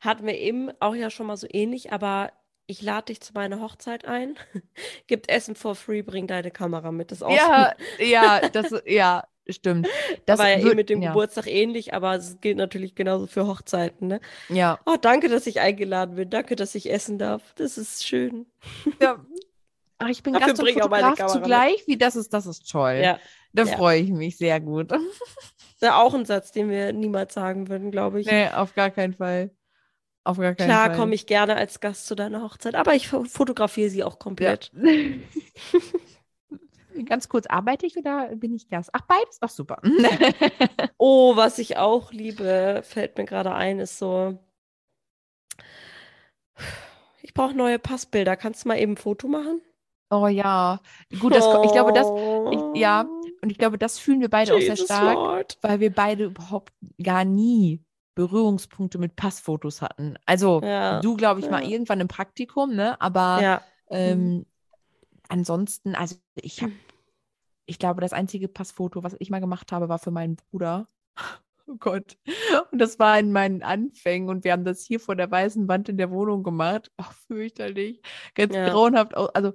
Hatten 0.00 0.26
wir 0.26 0.36
eben 0.36 0.72
auch 0.80 0.96
ja 0.96 1.08
schon 1.08 1.28
mal 1.28 1.36
so 1.36 1.46
ähnlich, 1.48 1.92
aber 1.92 2.32
ich 2.70 2.82
lade 2.82 3.06
dich 3.06 3.20
zu 3.20 3.32
meiner 3.34 3.60
Hochzeit 3.60 4.04
ein, 4.04 4.36
gibt 5.08 5.28
Essen 5.28 5.56
for 5.56 5.74
free, 5.74 6.02
bring 6.02 6.28
deine 6.28 6.52
Kamera 6.52 6.92
mit. 6.92 7.10
Das 7.10 7.22
auch 7.22 7.34
ja, 7.34 7.74
ja, 7.98 8.48
das, 8.48 8.72
ja, 8.86 9.24
stimmt. 9.48 9.88
Das 10.24 10.38
war 10.38 10.48
ja 10.48 10.58
eh 10.58 10.74
mit 10.76 10.88
dem 10.88 11.02
ja. 11.02 11.08
Geburtstag 11.10 11.48
ähnlich, 11.48 11.94
aber 11.94 12.14
es 12.14 12.40
gilt 12.40 12.56
natürlich 12.56 12.94
genauso 12.94 13.26
für 13.26 13.48
Hochzeiten, 13.48 14.06
ne? 14.06 14.20
Ja. 14.48 14.78
Oh, 14.86 14.96
danke, 15.00 15.28
dass 15.28 15.48
ich 15.48 15.60
eingeladen 15.60 16.14
bin. 16.14 16.30
Danke, 16.30 16.54
dass 16.54 16.76
ich 16.76 16.90
essen 16.90 17.18
darf. 17.18 17.42
Das 17.56 17.76
ist 17.76 18.06
schön. 18.06 18.46
Ja. 19.02 19.24
Ach, 19.98 20.08
ich 20.08 20.22
bin 20.22 20.32
Gast 20.32 20.58
und 20.60 20.70
Fotograf 20.70 21.26
zugleich. 21.26 21.78
Mit. 21.80 21.88
Wie 21.88 21.98
das 21.98 22.16
ist, 22.16 22.32
das 22.32 22.46
ist 22.46 22.70
toll. 22.70 23.00
Ja. 23.02 23.18
Da 23.52 23.64
ja. 23.64 23.76
freue 23.76 24.00
ich 24.00 24.10
mich 24.10 24.38
sehr 24.38 24.58
gut. 24.60 24.92
Das 24.92 25.02
ist 25.02 25.82
ja 25.82 26.00
auch 26.00 26.14
ein 26.14 26.24
Satz, 26.24 26.52
den 26.52 26.70
wir 26.70 26.92
niemals 26.92 27.34
sagen 27.34 27.68
würden, 27.68 27.90
glaube 27.90 28.20
ich. 28.20 28.26
Nee, 28.26 28.48
auf 28.48 28.74
gar 28.74 28.90
keinen 28.90 29.12
Fall. 29.12 29.50
Auf 30.24 30.38
gar 30.38 30.54
keinen 30.54 30.66
Klar 30.66 30.92
komme 30.92 31.14
ich 31.14 31.26
gerne 31.26 31.56
als 31.56 31.80
Gast 31.80 32.06
zu 32.06 32.14
deiner 32.14 32.42
Hochzeit, 32.42 32.74
aber 32.74 32.94
ich 32.94 33.08
fotografiere 33.08 33.90
sie 33.90 34.04
auch 34.04 34.18
komplett. 34.18 34.70
Ja. 34.74 34.90
Ganz 37.06 37.28
kurz, 37.28 37.46
arbeite 37.46 37.86
ich 37.86 37.96
oder 37.96 38.34
bin 38.36 38.54
ich 38.54 38.68
Gast? 38.68 38.90
Ach, 38.92 39.02
beides? 39.02 39.38
Ach, 39.40 39.48
super. 39.48 39.80
oh, 40.98 41.36
was 41.36 41.58
ich 41.58 41.78
auch 41.78 42.12
liebe, 42.12 42.82
fällt 42.84 43.16
mir 43.16 43.24
gerade 43.24 43.54
ein, 43.54 43.78
ist 43.78 43.98
so, 43.98 44.38
ich 47.22 47.32
brauche 47.32 47.54
neue 47.54 47.78
Passbilder. 47.78 48.36
Kannst 48.36 48.64
du 48.64 48.68
mal 48.68 48.78
eben 48.78 48.92
ein 48.92 48.96
Foto 48.96 49.28
machen? 49.28 49.62
Oh 50.10 50.26
ja, 50.26 50.80
gut, 51.20 51.34
das, 51.34 51.46
ich 51.64 51.70
glaube, 51.70 51.92
das, 51.92 52.08
ich, 52.50 52.80
ja, 52.80 53.06
und 53.42 53.50
ich 53.50 53.58
glaube, 53.58 53.78
das 53.78 53.98
fühlen 53.98 54.20
wir 54.20 54.28
beide 54.28 54.56
Jesus 54.56 54.72
auch 54.72 54.76
sehr 54.76 54.86
stark, 54.86 55.14
Lord. 55.14 55.58
weil 55.62 55.78
wir 55.78 55.94
beide 55.94 56.24
überhaupt 56.24 56.72
gar 57.00 57.24
nie 57.24 57.80
Berührungspunkte 58.14 58.98
mit 58.98 59.16
Passfotos 59.16 59.82
hatten. 59.82 60.16
Also 60.26 60.60
ja, 60.62 61.00
du, 61.00 61.16
glaube 61.16 61.40
ich, 61.40 61.46
ja. 61.46 61.52
mal 61.52 61.64
irgendwann 61.64 62.00
im 62.00 62.08
Praktikum, 62.08 62.74
ne? 62.74 63.00
Aber 63.00 63.40
ja. 63.42 63.62
ähm, 63.88 64.34
mhm. 64.34 64.46
ansonsten, 65.28 65.94
also 65.94 66.16
ich 66.34 66.62
habe, 66.62 66.72
ich 67.66 67.78
glaube, 67.78 68.00
das 68.00 68.12
einzige 68.12 68.48
Passfoto, 68.48 69.02
was 69.02 69.16
ich 69.18 69.30
mal 69.30 69.40
gemacht 69.40 69.72
habe, 69.72 69.88
war 69.88 69.98
für 69.98 70.10
meinen 70.10 70.36
Bruder. 70.36 70.88
Oh 71.66 71.76
Gott. 71.78 72.18
Und 72.72 72.80
das 72.80 72.98
war 72.98 73.16
in 73.16 73.30
meinen 73.30 73.62
Anfängen 73.62 74.28
und 74.28 74.42
wir 74.42 74.50
haben 74.50 74.64
das 74.64 74.82
hier 74.82 74.98
vor 74.98 75.14
der 75.14 75.30
weißen 75.30 75.68
Wand 75.68 75.88
in 75.88 75.98
der 75.98 76.10
Wohnung 76.10 76.42
gemacht. 76.42 76.90
Ach, 76.96 77.12
fürchterlich. 77.28 78.02
Ganz 78.34 78.54
grauenhaft. 78.54 79.16
Also 79.16 79.52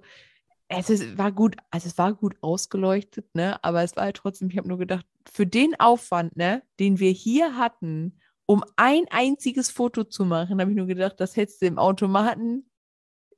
es 0.67 0.89
ist, 0.89 1.17
war 1.17 1.31
gut, 1.31 1.57
also 1.71 1.87
es 1.87 1.97
war 1.97 2.13
gut 2.13 2.35
ausgeleuchtet, 2.41 3.35
ne? 3.35 3.63
Aber 3.63 3.83
es 3.83 3.95
war 3.95 4.05
halt 4.05 4.17
trotzdem, 4.17 4.49
ich 4.49 4.57
habe 4.57 4.67
nur 4.67 4.77
gedacht, 4.77 5.05
für 5.29 5.45
den 5.45 5.79
Aufwand, 5.79 6.35
ne, 6.37 6.63
den 6.79 6.99
wir 6.99 7.11
hier 7.11 7.57
hatten, 7.57 8.17
um 8.45 8.63
ein 8.75 9.05
einziges 9.09 9.69
Foto 9.71 10.03
zu 10.03 10.25
machen, 10.25 10.59
habe 10.61 10.71
ich 10.71 10.77
nur 10.77 10.87
gedacht, 10.87 11.19
das 11.19 11.35
hättest 11.35 11.61
du 11.61 11.65
im 11.65 11.79
Automaten 11.79 12.69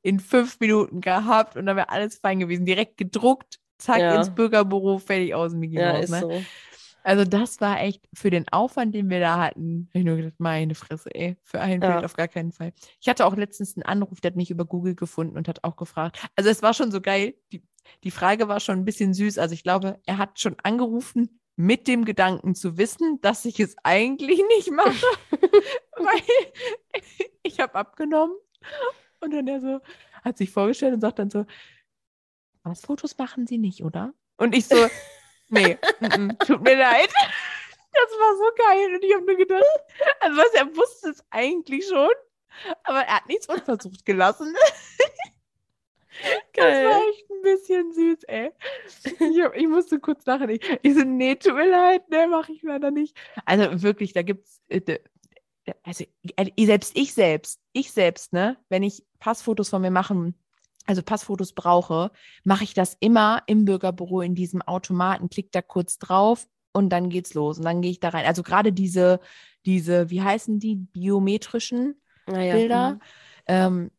in 0.01 0.19
fünf 0.19 0.59
Minuten 0.59 1.01
gehabt 1.01 1.55
und 1.55 1.65
dann 1.65 1.75
wäre 1.75 1.89
alles 1.89 2.17
fein 2.17 2.39
gewesen. 2.39 2.65
Direkt 2.65 2.97
gedruckt, 2.97 3.59
zack, 3.77 3.99
ja. 3.99 4.15
ins 4.15 4.33
Bürgerbüro, 4.33 4.99
fertig 4.99 5.33
aus 5.33 5.51
dem 5.51 5.59
Mickey 5.59 5.75
ja, 5.75 5.93
Mouse, 5.93 6.09
ne? 6.09 6.19
So. 6.21 6.41
Also 7.03 7.23
das 7.23 7.61
war 7.61 7.79
echt 7.79 8.05
für 8.13 8.29
den 8.29 8.49
Aufwand, 8.49 8.93
den 8.93 9.09
wir 9.09 9.21
da 9.21 9.39
hatten, 9.39 9.87
habe 9.91 9.99
ich 9.99 10.05
nur 10.05 10.17
gedacht, 10.17 10.33
meine 10.39 10.75
Fresse, 10.75 11.09
ey, 11.15 11.37
für 11.41 11.61
ein 11.61 11.81
ja. 11.81 11.93
Bild 11.93 12.03
auf 12.03 12.15
gar 12.15 12.27
keinen 12.27 12.51
Fall. 12.51 12.73
Ich 12.99 13.07
hatte 13.07 13.25
auch 13.25 13.37
letztens 13.37 13.77
einen 13.77 13.83
Anruf, 13.83 14.19
der 14.19 14.31
hat 14.31 14.35
mich 14.35 14.51
über 14.51 14.65
Google 14.65 14.93
gefunden 14.93 15.37
und 15.37 15.47
hat 15.47 15.63
auch 15.63 15.77
gefragt. 15.77 16.19
Also 16.35 16.49
es 16.49 16.61
war 16.61 16.73
schon 16.73 16.91
so 16.91 16.99
geil. 16.99 17.35
Die, 17.53 17.63
die 18.03 18.11
Frage 18.11 18.49
war 18.49 18.59
schon 18.59 18.79
ein 18.79 18.83
bisschen 18.83 19.13
süß. 19.13 19.37
Also 19.37 19.53
ich 19.53 19.63
glaube, 19.63 20.01
er 20.05 20.17
hat 20.17 20.37
schon 20.37 20.57
angerufen 20.63 21.39
mit 21.57 21.87
dem 21.87 22.05
Gedanken 22.05 22.55
zu 22.55 22.77
wissen, 22.77 23.19
dass 23.21 23.43
ich 23.43 23.59
es 23.59 23.75
eigentlich 23.83 24.41
nicht 24.57 24.71
mache, 24.71 25.05
weil 25.97 26.23
ich 27.43 27.59
habe 27.59 27.75
abgenommen. 27.75 28.37
Und 29.19 29.33
dann 29.33 29.47
er 29.47 29.59
so, 29.59 29.81
hat 30.23 30.37
sich 30.37 30.51
vorgestellt 30.51 30.93
und 30.93 31.01
sagt 31.01 31.19
dann 31.19 31.29
so, 31.29 31.45
was 32.63 32.81
Fotos 32.81 33.17
machen 33.17 33.47
Sie 33.47 33.57
nicht, 33.57 33.83
oder? 33.83 34.13
Und 34.37 34.55
ich 34.55 34.67
so, 34.67 34.75
Nee, 35.49 35.77
n 36.01 36.11
-n, 36.11 36.45
tut 36.45 36.61
mir 36.61 36.75
leid. 36.75 37.09
Das 37.93 38.11
war 38.19 38.35
so 38.35 38.51
geil. 38.57 38.95
Und 38.95 39.03
ich 39.03 39.13
habe 39.13 39.25
nur 39.25 39.35
gedacht, 39.35 39.63
also 40.19 40.37
was, 40.37 40.53
er 40.53 40.75
wusste 40.75 41.09
es 41.09 41.23
eigentlich 41.29 41.87
schon, 41.87 42.09
aber 42.83 42.99
er 42.99 43.17
hat 43.17 43.27
nichts 43.27 43.47
unversucht 43.47 44.05
gelassen. 44.05 44.53
Geil. 46.53 46.83
Das 46.83 46.93
war 46.93 47.01
echt 47.09 47.31
ein 47.31 47.41
bisschen 47.41 47.91
süß, 47.93 48.23
ey. 48.23 48.51
Ich, 49.03 49.61
ich 49.61 49.67
musste 49.67 49.99
kurz 49.99 50.25
lachen. 50.25 50.49
Ich, 50.49 50.61
ich 50.81 50.93
so, 50.95 51.01
nee, 51.01 51.35
tut 51.35 51.55
mir 51.55 51.69
leid, 51.69 52.09
ne, 52.09 52.27
mache 52.27 52.51
ich 52.51 52.61
leider 52.63 52.91
nicht. 52.91 53.17
Also 53.45 53.81
wirklich, 53.81 54.13
da 54.13 54.21
gibt's, 54.21 54.61
äh, 54.69 54.99
also 55.83 56.05
selbst 56.57 56.97
ich 56.97 57.13
selbst, 57.13 57.59
ich 57.73 57.91
selbst, 57.91 58.33
ne, 58.33 58.57
wenn 58.69 58.83
ich 58.83 59.05
Passfotos 59.19 59.69
von 59.69 59.81
mir 59.81 59.91
machen 59.91 60.35
also 60.87 61.03
Passfotos 61.03 61.53
brauche, 61.53 62.11
mache 62.43 62.63
ich 62.63 62.73
das 62.73 62.95
immer 62.99 63.43
im 63.45 63.65
Bürgerbüro 63.65 64.21
in 64.21 64.33
diesem 64.35 64.61
Automaten, 64.61 65.29
klick 65.29 65.51
da 65.51 65.61
kurz 65.61 65.99
drauf 65.99 66.47
und 66.71 66.89
dann 66.89 67.09
geht's 67.09 67.33
los 67.33 67.59
und 67.59 67.65
dann 67.65 67.81
gehe 67.81 67.91
ich 67.91 67.99
da 67.99 68.09
rein. 68.09 68.25
Also 68.25 68.41
gerade 68.41 68.71
diese, 68.71 69.19
diese, 69.65 70.09
wie 70.09 70.21
heißen 70.21 70.59
die, 70.59 70.75
biometrischen 70.75 72.01
naja, 72.25 72.55
Bilder, 72.55 72.93
mhm. 72.93 72.99
ähm, 73.47 73.91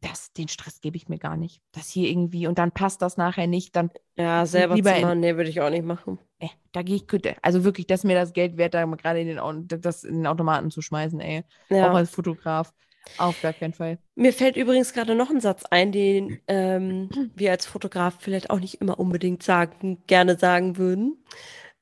das, 0.00 0.32
den 0.32 0.48
Stress 0.48 0.80
gebe 0.80 0.96
ich 0.96 1.08
mir 1.08 1.18
gar 1.18 1.36
nicht. 1.36 1.60
Das 1.72 1.88
hier 1.88 2.08
irgendwie 2.08 2.46
und 2.46 2.58
dann 2.58 2.72
passt 2.72 3.02
das 3.02 3.16
nachher 3.16 3.46
nicht, 3.46 3.76
dann 3.76 3.90
ja 4.16 4.46
selber 4.46 4.74
lieber 4.74 4.94
zu 4.94 5.02
machen, 5.02 5.20
nee, 5.20 5.36
würde 5.36 5.50
ich 5.50 5.60
auch 5.60 5.70
nicht 5.70 5.84
machen. 5.84 6.18
Äh, 6.38 6.48
da 6.72 6.82
gehe 6.82 6.96
ich 6.96 7.04
also 7.42 7.64
wirklich, 7.64 7.86
dass 7.86 8.04
mir 8.04 8.14
das 8.14 8.32
Geld 8.32 8.56
wert, 8.56 8.74
da 8.74 8.84
gerade 8.84 9.20
in 9.20 9.28
den, 9.28 9.68
das 9.68 10.04
in 10.04 10.16
den 10.16 10.26
Automaten 10.26 10.70
zu 10.70 10.80
schmeißen, 10.80 11.20
ey, 11.20 11.44
ja. 11.68 11.90
auch 11.90 11.94
als 11.94 12.10
Fotograf. 12.10 12.72
Auf 13.18 13.42
gar 13.42 13.52
keinen 13.52 13.72
Fall. 13.72 13.98
Mir 14.14 14.32
fällt 14.32 14.56
übrigens 14.56 14.92
gerade 14.92 15.14
noch 15.14 15.28
ein 15.28 15.40
Satz 15.40 15.64
ein, 15.70 15.92
den 15.92 16.40
ähm, 16.46 17.10
wir 17.34 17.50
als 17.50 17.66
Fotograf 17.66 18.16
vielleicht 18.20 18.50
auch 18.50 18.60
nicht 18.60 18.80
immer 18.80 18.98
unbedingt 18.98 19.42
sagen, 19.42 20.02
gerne 20.06 20.38
sagen 20.38 20.76
würden. 20.76 21.24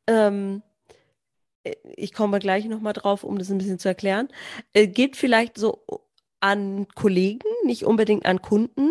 Ähm, 0.07 0.63
äh, 1.63 1.75
ich 1.97 2.13
komme 2.13 2.39
gleich 2.39 2.65
nochmal 2.65 2.95
drauf, 2.95 3.23
um 3.23 3.39
das 3.39 3.51
ein 3.51 3.59
bisschen 3.59 3.79
zu 3.79 3.89
erklären. 3.89 4.29
Äh, 4.73 4.89
geht 4.89 5.17
vielleicht 5.17 5.59
so 5.59 5.85
an 6.41 6.89
Kollegen, 6.95 7.49
nicht 7.65 7.85
unbedingt 7.85 8.27
an 8.27 8.43
Kunden. 8.43 8.91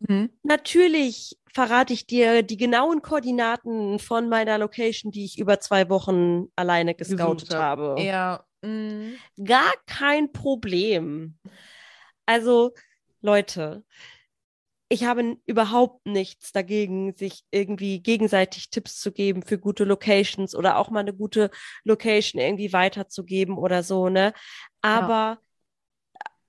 Mhm. 0.00 0.30
Natürlich 0.42 1.38
verrate 1.52 1.92
ich 1.92 2.06
dir 2.06 2.42
die 2.42 2.56
genauen 2.56 3.02
Koordinaten 3.02 3.98
von 3.98 4.28
meiner 4.28 4.58
Location, 4.58 5.10
die 5.10 5.24
ich 5.24 5.38
über 5.38 5.60
zwei 5.60 5.88
Wochen 5.88 6.46
alleine 6.56 6.94
gescoutet 6.94 7.54
habe. 7.54 7.96
Ja. 8.02 8.44
Mhm. 8.62 9.16
Gar 9.44 9.72
kein 9.86 10.32
Problem. 10.32 11.38
Also, 12.26 12.72
Leute, 13.22 13.84
ich 14.88 15.04
habe 15.04 15.36
überhaupt 15.46 16.06
nichts 16.06 16.52
dagegen, 16.52 17.14
sich 17.14 17.44
irgendwie 17.50 18.00
gegenseitig 18.00 18.70
Tipps 18.70 18.98
zu 18.98 19.12
geben 19.12 19.42
für 19.42 19.58
gute 19.58 19.84
Locations 19.84 20.54
oder 20.54 20.78
auch 20.78 20.90
mal 20.90 21.00
eine 21.00 21.14
gute 21.14 21.50
Location 21.84 22.40
irgendwie 22.40 22.72
weiterzugeben 22.72 23.58
oder 23.58 23.82
so, 23.82 24.08
ne? 24.08 24.32
Aber 24.80 25.08
ja. 25.08 25.38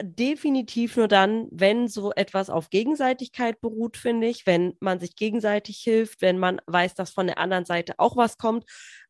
Definitiv 0.01 0.97
nur 0.97 1.07
dann, 1.07 1.47
wenn 1.51 1.87
so 1.87 2.11
etwas 2.13 2.49
auf 2.49 2.69
Gegenseitigkeit 2.69 3.59
beruht, 3.61 3.97
finde 3.97 4.27
ich, 4.27 4.45
wenn 4.45 4.75
man 4.79 4.99
sich 4.99 5.15
gegenseitig 5.15 5.79
hilft, 5.79 6.21
wenn 6.21 6.39
man 6.39 6.61
weiß, 6.67 6.95
dass 6.95 7.11
von 7.11 7.27
der 7.27 7.37
anderen 7.37 7.65
Seite 7.65 7.95
auch 7.97 8.15
was 8.15 8.37
kommt, 8.37 8.65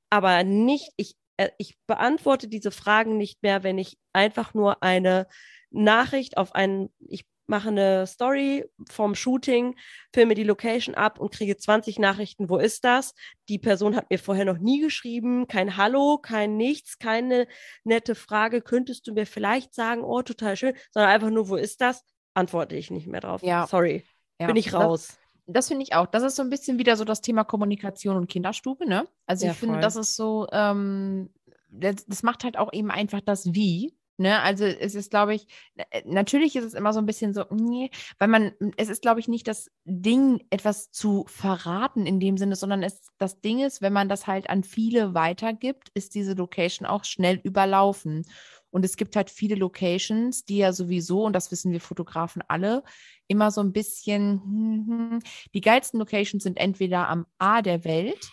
aber 0.10 0.44
nicht, 0.44 0.92
ich 0.98 1.16
äh, 1.40 1.52
ich 1.58 1.78
beantworte 1.88 2.48
diese 2.48 2.72
Fragen 2.72 3.18
nicht 3.18 3.42
mehr, 3.42 3.64
wenn 3.64 3.78
ich 3.78 3.98
einfach 4.14 4.54
nur 4.54 4.84
eine 4.84 5.28
Nachricht 5.72 6.38
auf 6.38 6.54
einen, 6.54 6.90
ich 7.00 7.26
mache 7.50 7.70
eine 7.70 8.08
Story 8.08 8.66
vom 8.90 9.16
Shooting, 9.16 9.76
filme 10.14 10.36
die 10.36 10.44
Location 10.44 10.96
ab 10.96 11.20
und 11.20 11.32
kriege 11.32 11.58
20 11.58 12.00
Nachrichten, 12.00 12.50
wo 12.50 12.58
ist 12.58 12.84
das? 12.84 13.14
Die 13.50 13.60
Person 13.60 13.96
hat 13.96 14.10
mir 14.10 14.20
vorher 14.20 14.46
noch 14.46 14.58
nie 14.58 14.80
geschrieben, 14.80 15.48
kein 15.48 15.76
Hallo, 15.76 16.18
kein 16.18 16.56
nichts, 16.56 17.00
keine 17.00 17.48
nette 17.84 18.16
Frage, 18.16 18.62
könntest 18.62 19.08
du 19.08 19.14
mir 19.14 19.26
vielleicht 19.26 19.74
sagen, 19.74 20.04
oh, 20.04 20.22
total 20.22 20.56
schön, 20.56 20.76
sondern 20.92 21.12
einfach 21.12 21.30
nur, 21.30 21.50
wo 21.50 21.56
ist 21.56 21.82
das? 21.82 22.04
Antworte 22.34 22.76
ich 22.76 22.92
nicht 22.92 23.08
mehr 23.08 23.22
drauf. 23.22 23.44
Ja. 23.44 23.68
Sorry, 23.68 24.06
ja. 24.40 24.48
bin 24.48 24.56
ich 24.56 24.74
raus. 24.74 25.08
Das 25.08 25.20
das 25.52 25.68
finde 25.68 25.84
ich 25.84 25.96
auch. 25.96 26.06
Das 26.06 26.24
ist 26.24 26.36
so 26.36 26.44
ein 26.44 26.50
bisschen 26.50 26.78
wieder 26.78 26.96
so 26.96 27.04
das 27.04 27.22
Thema 27.22 27.44
Kommunikation 27.44 28.16
und 28.16 28.28
Kinderstube, 28.28 28.88
ne? 28.88 29.08
Also 29.26 29.48
ja, 29.48 29.52
ich 29.52 29.58
finde, 29.58 29.80
das 29.80 29.96
ist 29.96 30.16
so, 30.16 30.48
ähm, 30.52 31.34
das, 31.70 32.06
das, 32.06 32.24
macht 32.24 32.44
halt 32.44 32.58
auch 32.58 32.72
eben 32.72 32.92
einfach 32.92 33.22
das 33.22 33.54
Wie. 33.54 33.96
Ne, 34.20 34.42
also 34.42 34.66
es 34.66 34.96
ist, 34.96 35.12
glaube 35.12 35.34
ich, 35.34 35.48
äh, 35.78 36.02
natürlich 36.06 36.58
ist 36.58 36.66
es 36.66 36.74
immer 36.74 36.92
so 36.92 37.00
ein 37.00 37.06
bisschen 37.06 37.34
so, 37.34 37.46
nee, 37.52 37.90
weil 38.18 38.28
man, 38.28 38.52
es 38.76 38.90
ist, 38.90 39.02
glaube 39.02 39.22
ich, 39.22 39.30
nicht 39.30 39.48
das 39.48 39.72
Ding, 39.86 40.46
etwas 40.50 40.92
zu 40.92 41.24
verraten 41.30 42.06
in 42.06 42.20
dem 42.20 42.36
Sinne, 42.36 42.58
sondern 42.58 42.84
es, 42.84 43.08
das 43.18 43.40
Ding 43.40 43.62
ist, 43.62 43.82
wenn 43.82 43.94
man 43.94 44.10
das 44.10 44.28
halt 44.28 44.50
an 44.50 44.66
viele 44.66 45.14
weitergibt, 45.14 45.88
ist 45.94 46.16
diese 46.16 46.34
Location 46.34 46.86
auch 46.86 47.06
schnell 47.06 47.40
überlaufen. 47.44 48.26
Und 48.72 48.84
es 48.84 48.98
gibt 48.98 49.16
halt 49.16 49.30
viele 49.30 49.56
Locations, 49.56 50.44
die 50.44 50.58
ja 50.58 50.74
sowieso, 50.74 51.24
und 51.24 51.32
das 51.32 51.50
wissen 51.50 51.72
wir 51.72 51.80
Fotografen 51.80 52.44
alle, 52.46 52.84
immer 53.28 53.52
so 53.52 53.62
ein 53.62 53.72
bisschen, 53.72 54.42
hm, 54.44 54.86
hm, 54.88 55.20
die 55.54 55.62
geilsten 55.62 55.98
Locations 55.98 56.44
sind 56.44 56.58
entweder 56.58 57.08
am 57.08 57.26
A 57.38 57.62
der 57.62 57.86
Welt 57.86 58.30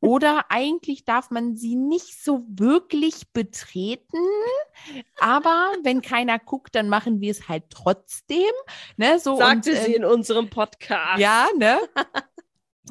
oder 0.00 0.46
eigentlich 0.50 1.04
darf 1.04 1.30
man 1.30 1.56
sie 1.56 1.74
nicht 1.74 2.22
so 2.22 2.44
wirklich 2.48 3.32
betreten. 3.32 4.18
Aber 5.18 5.72
wenn 5.82 6.02
keiner 6.02 6.38
guckt, 6.38 6.74
dann 6.74 6.88
machen 6.88 7.20
wir 7.20 7.30
es 7.30 7.48
halt 7.48 7.64
trotzdem. 7.70 8.38
Ne, 8.96 9.18
so 9.18 9.36
Sagte 9.36 9.70
und, 9.70 9.76
äh, 9.76 9.84
sie 9.84 9.94
in 9.94 10.04
unserem 10.04 10.50
Podcast. 10.50 11.18
Ja, 11.18 11.48
ne? 11.58 11.78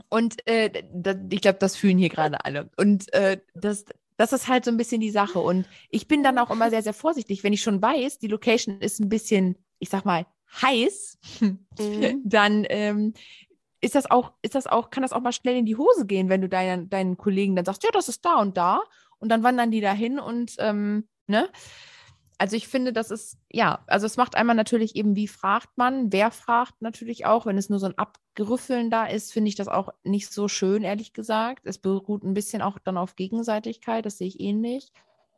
Und 0.10 0.46
äh, 0.48 0.84
da, 0.94 1.16
ich 1.30 1.42
glaube, 1.42 1.60
das 1.60 1.76
fühlen 1.76 1.98
hier 1.98 2.10
gerade 2.10 2.44
alle. 2.44 2.70
Und 2.78 3.12
äh, 3.14 3.40
das, 3.56 3.86
das 4.18 4.34
ist 4.34 4.48
halt 4.48 4.66
so 4.66 4.72
ein 4.72 4.78
bisschen 4.78 5.02
die 5.02 5.12
Sache. 5.12 5.40
Und 5.40 5.66
ich 5.90 6.08
bin 6.08 6.24
dann 6.24 6.38
auch 6.38 6.52
immer 6.52 6.70
sehr, 6.70 6.84
sehr 6.84 6.94
vorsichtig, 6.94 7.44
wenn 7.44 7.54
ich 7.54 7.62
schon 7.62 7.82
weiß, 7.82 8.20
die 8.20 8.28
Location 8.28 8.82
ist 8.82 9.00
ein 9.00 9.10
bisschen, 9.10 9.58
ich 9.80 9.90
sag 9.90 10.06
mal, 10.06 10.26
heiß, 10.62 11.18
mhm. 11.40 12.22
dann 12.26 12.66
ähm, 12.70 13.14
ist 13.82 13.96
das 13.96 14.10
auch, 14.10 14.34
ist 14.42 14.56
das 14.56 14.68
auch, 14.68 14.90
kann 14.90 15.04
das 15.04 15.14
auch 15.14 15.22
mal 15.22 15.32
schnell 15.32 15.56
in 15.56 15.66
die 15.66 15.76
Hose 15.76 16.06
gehen, 16.06 16.30
wenn 16.30 16.42
du 16.42 16.50
deinen, 16.50 16.90
deinen 16.90 17.18
Kollegen 17.18 17.56
dann 17.56 17.66
sagst, 17.66 17.84
ja, 17.84 17.90
das 17.92 18.10
ist 18.10 18.26
da 18.26 18.36
und 18.40 18.58
da. 18.58 18.82
Und 19.20 19.30
dann 19.30 19.44
wandern 19.44 19.72
die 19.72 19.82
da 19.82 19.94
hin 19.94 20.20
und, 20.20 20.56
ähm, 20.60 21.08
ne? 21.28 21.50
Also 22.40 22.56
ich 22.56 22.68
finde, 22.68 22.94
das 22.94 23.10
ist, 23.10 23.40
ja, 23.52 23.84
also 23.88 24.06
es 24.06 24.16
macht 24.16 24.36
einmal 24.36 24.56
natürlich 24.56 24.96
eben, 24.96 25.16
wie 25.16 25.28
fragt 25.28 25.70
man, 25.76 26.14
wer 26.14 26.30
fragt 26.30 26.80
natürlich 26.82 27.26
auch, 27.26 27.48
wenn 27.48 27.58
es 27.58 27.70
nur 27.70 27.80
so 27.80 27.88
ein 27.88 27.98
Abgerüffeln 27.98 28.92
da 28.92 29.06
ist, 29.08 29.34
finde 29.34 29.50
ich 29.50 29.56
das 29.56 29.68
auch 29.68 29.90
nicht 30.04 30.32
so 30.32 30.48
schön, 30.48 30.84
ehrlich 30.84 31.14
gesagt. 31.14 31.66
Es 31.66 31.80
beruht 31.80 32.24
ein 32.24 32.36
bisschen 32.36 32.62
auch 32.62 32.78
dann 32.78 32.98
auf 32.98 33.16
Gegenseitigkeit, 33.16 34.06
das 34.06 34.20
sehe 34.20 34.28
ich 34.28 34.40
ähnlich. 34.40 34.92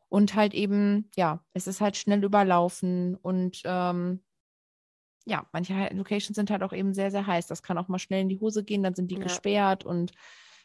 Und 0.09 0.35
halt 0.35 0.53
eben, 0.53 1.09
ja, 1.15 1.41
es 1.53 1.67
ist 1.67 1.79
halt 1.79 1.95
schnell 1.95 2.23
überlaufen 2.23 3.15
und 3.15 3.61
ähm, 3.63 4.21
ja, 5.29 5.45
manche 5.53 5.89
Locations 5.93 6.35
sind 6.35 6.49
halt 6.49 6.63
auch 6.63 6.73
eben 6.73 6.93
sehr, 6.93 7.11
sehr 7.11 7.25
heiß. 7.25 7.47
Das 7.47 7.63
kann 7.63 7.77
auch 7.77 7.87
mal 7.87 7.99
schnell 7.99 8.21
in 8.21 8.29
die 8.29 8.39
Hose 8.39 8.63
gehen, 8.63 8.83
dann 8.83 8.95
sind 8.95 9.11
die 9.11 9.15
ja. 9.15 9.23
gesperrt 9.23 9.85
und 9.85 10.11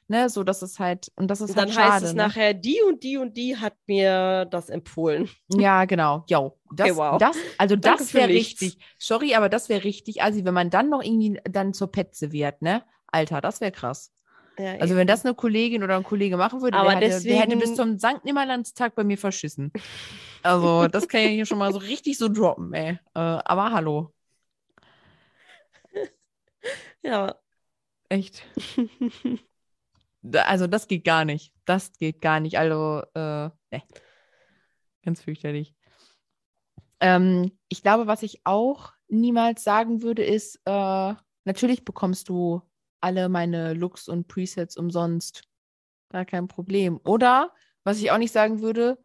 ne, 0.09 0.29
so 0.29 0.43
dass 0.43 0.63
es 0.63 0.79
halt, 0.79 1.13
und 1.17 1.29
das 1.29 1.41
ist 1.41 1.51
und 1.51 1.59
dann 1.59 1.67
halt 1.67 1.75
schade. 1.75 1.93
heißt 1.93 2.05
es 2.05 2.15
ne? 2.15 2.23
nachher, 2.23 2.55
die 2.55 2.81
und 2.87 3.03
die 3.03 3.17
und 3.17 3.37
die 3.37 3.57
hat 3.57 3.75
mir 3.87 4.47
das 4.47 4.69
empfohlen. 4.69 5.29
Ja, 5.49 5.85
genau. 5.85 6.25
Jo, 6.29 6.59
das, 6.75 6.91
okay, 6.91 6.97
wow. 6.97 7.19
das, 7.19 7.37
also 7.59 7.77
das 7.77 8.15
wäre 8.15 8.29
richtig. 8.29 8.79
Sorry, 8.99 9.35
aber 9.35 9.49
das 9.49 9.69
wäre 9.69 9.85
richtig. 9.85 10.23
Also 10.23 10.45
wenn 10.45 10.55
man 10.55 10.71
dann 10.71 10.89
noch 10.89 11.03
irgendwie 11.03 11.41
dann 11.45 11.75
zur 11.75 11.91
Petze 11.91 12.33
wird, 12.33 12.63
ne? 12.63 12.83
Alter, 13.07 13.41
das 13.41 13.61
wäre 13.61 13.73
krass. 13.73 14.11
Ja, 14.59 14.75
also 14.75 14.95
wenn 14.95 15.07
das 15.07 15.25
eine 15.25 15.35
Kollegin 15.35 15.83
oder 15.83 15.97
ein 15.97 16.05
Kollege 16.05 16.37
machen 16.37 16.63
würde, 16.63 16.77
aber 16.79 16.91
der, 16.91 17.01
deswegen... 17.01 17.37
hätte, 17.37 17.49
der 17.49 17.57
hätte 17.59 17.67
bis 17.67 17.77
zum 17.77 17.99
Sankt 17.99 18.25
Nimmerlandstag 18.25 18.95
bei 18.95 19.03
mir 19.03 19.19
verschissen. 19.19 19.73
Also 20.43 20.89
das 20.89 21.09
kann 21.09 21.23
ich 21.23 21.31
hier 21.31 21.47
schon 21.47 21.59
mal 21.59 21.73
so 21.73 21.79
richtig 21.79 22.19
so 22.19 22.29
droppen, 22.29 22.73
ey. 22.75 22.99
Äh, 23.15 23.19
aber 23.19 23.73
hallo. 23.73 24.13
Ja. 27.05 27.37
Echt. 28.09 28.43
also 30.33 30.67
das 30.67 30.89
geht 30.89 31.05
gar 31.05 31.25
nicht. 31.25 31.53
Das 31.65 31.93
geht 31.93 32.21
gar 32.21 32.41
nicht. 32.41 32.59
Also, 32.59 33.03
äh, 33.15 33.51
ne. 33.71 33.83
Ganz 35.03 35.23
fürchterlich. 35.23 35.75
Ähm, 37.01 37.53
ich 37.69 37.83
glaube, 37.83 38.07
was 38.07 38.23
ich 38.23 38.41
auch 38.45 38.93
niemals 39.09 39.63
sagen 39.63 40.03
würde, 40.03 40.25
ist, 40.25 40.61
äh, 40.65 41.15
natürlich 41.45 41.85
bekommst 41.85 42.31
du 42.31 42.63
alle 43.01 43.29
meine 43.29 43.75
Looks 43.75 44.09
und 44.09 44.29
Presets 44.29 44.79
umsonst. 44.79 45.43
Gar 46.09 46.25
kein 46.25 46.49
Problem. 46.49 47.01
Oder, 47.05 47.53
was 47.85 47.99
ich 47.99 48.11
auch 48.11 48.19
nicht 48.19 48.33
sagen 48.33 48.63
würde, 48.63 48.99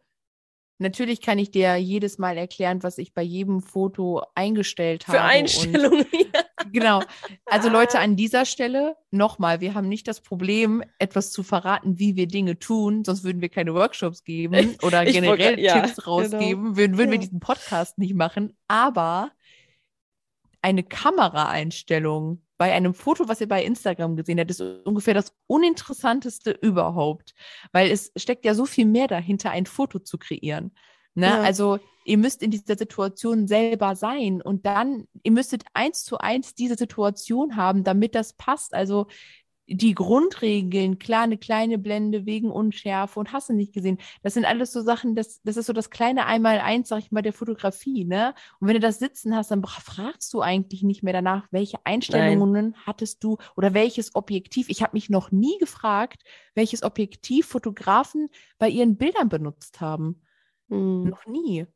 natürlich 0.78 1.20
kann 1.20 1.38
ich 1.38 1.50
dir 1.50 1.76
jedes 1.76 2.16
Mal 2.16 2.38
erklären, 2.38 2.82
was 2.82 2.96
ich 2.96 3.12
bei 3.12 3.22
jedem 3.22 3.60
Foto 3.60 4.22
eingestellt 4.34 5.06
habe. 5.06 5.18
Für 5.18 5.24
Einstellungen. 5.24 6.06
Genau. 6.72 7.02
Also 7.46 7.68
Leute, 7.68 7.98
an 7.98 8.16
dieser 8.16 8.44
Stelle 8.44 8.96
nochmal, 9.10 9.60
wir 9.60 9.74
haben 9.74 9.88
nicht 9.88 10.06
das 10.08 10.20
Problem, 10.20 10.82
etwas 10.98 11.32
zu 11.32 11.42
verraten, 11.42 11.98
wie 11.98 12.16
wir 12.16 12.26
Dinge 12.26 12.58
tun, 12.58 13.04
sonst 13.04 13.24
würden 13.24 13.40
wir 13.40 13.48
keine 13.48 13.74
Workshops 13.74 14.24
geben 14.24 14.76
oder 14.82 15.06
ich 15.06 15.14
generell 15.14 15.56
wollte, 15.56 15.60
ja, 15.60 15.80
Tipps 15.80 15.96
genau. 15.96 16.16
rausgeben, 16.16 16.64
genau. 16.64 16.76
würden, 16.76 16.98
würden 16.98 17.08
ja. 17.08 17.12
wir 17.12 17.18
diesen 17.18 17.40
Podcast 17.40 17.98
nicht 17.98 18.14
machen. 18.14 18.56
Aber 18.68 19.30
eine 20.62 20.82
Kameraeinstellung 20.82 22.42
bei 22.58 22.72
einem 22.74 22.92
Foto, 22.92 23.26
was 23.26 23.40
ihr 23.40 23.48
bei 23.48 23.64
Instagram 23.64 24.16
gesehen 24.16 24.38
habt, 24.38 24.50
ist 24.50 24.60
ungefähr 24.60 25.14
das 25.14 25.34
uninteressanteste 25.46 26.50
überhaupt, 26.50 27.34
weil 27.72 27.90
es 27.90 28.12
steckt 28.16 28.44
ja 28.44 28.54
so 28.54 28.66
viel 28.66 28.84
mehr 28.84 29.08
dahinter, 29.08 29.50
ein 29.50 29.64
Foto 29.64 29.98
zu 29.98 30.18
kreieren. 30.18 30.72
Ne? 31.14 31.26
Ja. 31.26 31.40
Also 31.40 31.78
ihr 32.04 32.18
müsst 32.18 32.42
in 32.42 32.50
dieser 32.50 32.76
Situation 32.76 33.46
selber 33.46 33.94
sein 33.94 34.40
und 34.42 34.66
dann, 34.66 35.06
ihr 35.22 35.32
müsstet 35.32 35.64
eins 35.74 36.04
zu 36.04 36.18
eins 36.18 36.54
diese 36.54 36.76
Situation 36.76 37.56
haben, 37.56 37.84
damit 37.84 38.14
das 38.14 38.32
passt. 38.32 38.74
Also 38.74 39.06
die 39.72 39.94
Grundregeln, 39.94 40.98
klar, 40.98 41.22
eine 41.22 41.38
kleine 41.38 41.78
Blende 41.78 42.26
wegen 42.26 42.50
Unschärfe 42.50 43.20
und 43.20 43.32
hast 43.32 43.48
du 43.48 43.52
nicht 43.52 43.72
gesehen. 43.72 43.98
Das 44.22 44.34
sind 44.34 44.44
alles 44.44 44.72
so 44.72 44.82
Sachen, 44.82 45.14
das, 45.14 45.40
das 45.42 45.56
ist 45.56 45.66
so 45.66 45.72
das 45.72 45.90
kleine 45.90 46.26
Einmal-Eins, 46.26 46.88
sag 46.88 46.98
ich 46.98 47.12
mal, 47.12 47.22
der 47.22 47.32
Fotografie, 47.32 48.04
ne? 48.04 48.34
Und 48.58 48.66
wenn 48.66 48.74
du 48.74 48.80
das 48.80 48.98
sitzen 48.98 49.36
hast, 49.36 49.52
dann 49.52 49.64
fragst 49.64 50.34
du 50.34 50.40
eigentlich 50.40 50.82
nicht 50.82 51.04
mehr 51.04 51.12
danach, 51.12 51.46
welche 51.52 51.78
Einstellungen 51.84 52.70
Nein. 52.70 52.74
hattest 52.84 53.22
du 53.22 53.38
oder 53.56 53.72
welches 53.72 54.16
Objektiv. 54.16 54.68
Ich 54.68 54.82
habe 54.82 54.94
mich 54.94 55.08
noch 55.08 55.30
nie 55.30 55.56
gefragt, 55.58 56.24
welches 56.56 56.82
Objektiv 56.82 57.46
Fotografen 57.46 58.28
bei 58.58 58.68
ihren 58.68 58.96
Bildern 58.96 59.28
benutzt 59.28 59.80
haben. 59.80 60.20
Hm. 60.70 61.04
Noch 61.04 61.26
nie. 61.26 61.66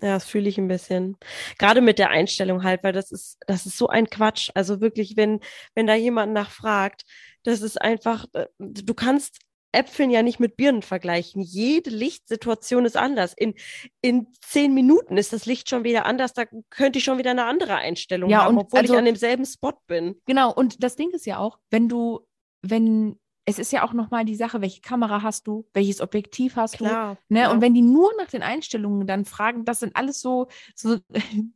Ja, 0.00 0.14
das 0.14 0.24
fühle 0.24 0.48
ich 0.48 0.56
ein 0.58 0.68
bisschen. 0.68 1.16
Gerade 1.58 1.82
mit 1.82 1.98
der 1.98 2.10
Einstellung 2.10 2.64
halt, 2.64 2.82
weil 2.82 2.92
das 2.92 3.12
ist, 3.12 3.38
das 3.46 3.66
ist 3.66 3.76
so 3.76 3.88
ein 3.88 4.08
Quatsch. 4.08 4.50
Also 4.54 4.80
wirklich, 4.80 5.16
wenn, 5.16 5.40
wenn 5.74 5.86
da 5.86 5.94
jemand 5.94 6.32
nachfragt, 6.32 7.02
das 7.42 7.60
ist 7.60 7.80
einfach, 7.80 8.26
äh, 8.32 8.46
du 8.58 8.94
kannst 8.94 9.38
Äpfeln 9.72 10.10
ja 10.10 10.22
nicht 10.22 10.38
mit 10.38 10.56
Birnen 10.56 10.82
vergleichen. 10.82 11.40
Jede 11.40 11.90
Lichtsituation 11.90 12.84
ist 12.84 12.96
anders. 12.96 13.32
In, 13.34 13.54
in 14.02 14.26
zehn 14.42 14.74
Minuten 14.74 15.16
ist 15.16 15.32
das 15.32 15.46
Licht 15.46 15.68
schon 15.68 15.84
wieder 15.84 16.04
anders. 16.04 16.34
Da 16.34 16.44
könnte 16.70 16.98
ich 16.98 17.04
schon 17.04 17.18
wieder 17.18 17.30
eine 17.30 17.44
andere 17.44 17.76
Einstellung 17.76 18.30
ja, 18.30 18.44
haben, 18.44 18.58
obwohl 18.58 18.80
also, 18.80 18.92
ich 18.92 18.98
an 18.98 19.06
demselben 19.06 19.46
Spot 19.46 19.72
bin. 19.86 20.20
Genau. 20.26 20.52
Und 20.52 20.82
das 20.82 20.96
Ding 20.96 21.10
ist 21.10 21.26
ja 21.26 21.38
auch, 21.38 21.58
wenn 21.70 21.88
du, 21.88 22.20
wenn 22.60 23.18
es 23.44 23.58
ist 23.58 23.72
ja 23.72 23.84
auch 23.84 23.92
nochmal 23.92 24.24
die 24.24 24.36
Sache, 24.36 24.60
welche 24.60 24.80
Kamera 24.80 25.22
hast 25.22 25.46
du, 25.46 25.66
welches 25.74 26.00
Objektiv 26.00 26.56
hast 26.56 26.76
Klar, 26.76 27.16
du. 27.28 27.34
Ne? 27.34 27.40
Ja. 27.40 27.50
Und 27.50 27.60
wenn 27.60 27.74
die 27.74 27.82
nur 27.82 28.10
nach 28.18 28.28
den 28.28 28.42
Einstellungen 28.42 29.06
dann 29.06 29.24
fragen, 29.24 29.64
das 29.64 29.80
sind 29.80 29.96
alles 29.96 30.20
so, 30.20 30.48
so 30.74 30.98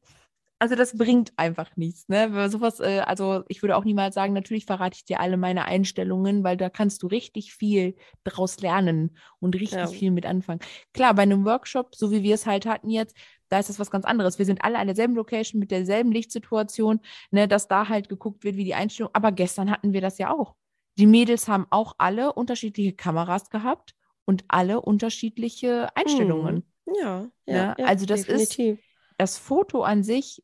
also 0.59 0.75
das 0.75 0.97
bringt 0.97 1.33
einfach 1.37 1.77
nichts. 1.77 2.09
Ne? 2.09 2.51
Sowas, 2.51 2.81
äh, 2.81 3.03
also 3.07 3.45
ich 3.49 3.63
würde 3.63 3.77
auch 3.77 3.85
niemals 3.85 4.15
sagen, 4.15 4.33
natürlich 4.33 4.67
verrate 4.67 4.97
ich 4.97 5.05
dir 5.05 5.21
alle 5.21 5.37
meine 5.37 5.67
Einstellungen, 5.67 6.43
weil 6.43 6.57
da 6.57 6.71
kannst 6.71 7.03
du 7.03 7.07
richtig 7.07 7.55
viel 7.55 7.95
draus 8.25 8.59
lernen 8.61 9.17
und 9.39 9.55
richtig 9.55 9.79
ja. 9.79 9.87
viel 9.87 10.11
mit 10.11 10.27
anfangen. 10.27 10.61
Klar, 10.93 11.15
bei 11.15 11.23
einem 11.23 11.45
Workshop, 11.45 11.95
so 11.95 12.11
wie 12.11 12.23
wir 12.23 12.35
es 12.35 12.47
halt 12.47 12.67
hatten 12.67 12.91
jetzt, 12.91 13.17
da 13.49 13.61
ist 13.61 13.69
das 13.69 13.79
was 13.79 13.93
ganz 13.93 14.05
anderes. 14.05 14.39
Wir 14.39 14.47
sind 14.47 14.65
alle 14.65 14.79
an 14.79 14.89
derselben 14.89 15.15
Location 15.15 15.61
mit 15.61 15.71
derselben 15.71 16.11
Lichtsituation, 16.11 17.01
ne, 17.31 17.47
dass 17.47 17.69
da 17.69 17.89
halt 17.89 18.09
geguckt 18.09 18.43
wird, 18.43 18.57
wie 18.57 18.65
die 18.65 18.75
Einstellung. 18.75 19.11
Aber 19.13 19.31
gestern 19.31 19.71
hatten 19.71 19.93
wir 19.93 20.01
das 20.01 20.19
ja 20.19 20.33
auch. 20.33 20.57
Die 20.99 21.07
Mädels 21.07 21.49
haben 21.49 21.67
auch 21.71 21.95
alle 21.99 22.33
unterschiedliche 22.33 22.93
Kameras 22.93 23.51
gehabt 23.51 23.95
und 24.25 24.45
alle 24.49 24.81
unterschiedliche 24.81 25.95
Einstellungen. 25.95 26.65
Hm. 26.87 26.95
Ja, 27.01 27.29
ja, 27.47 27.75
ja, 27.79 27.87
Also 27.87 28.07
das 28.07 28.23
definitiv. 28.23 28.79
ist 28.79 28.85
das 29.19 29.39
Foto 29.39 29.83
an 29.83 30.03
sich 30.03 30.43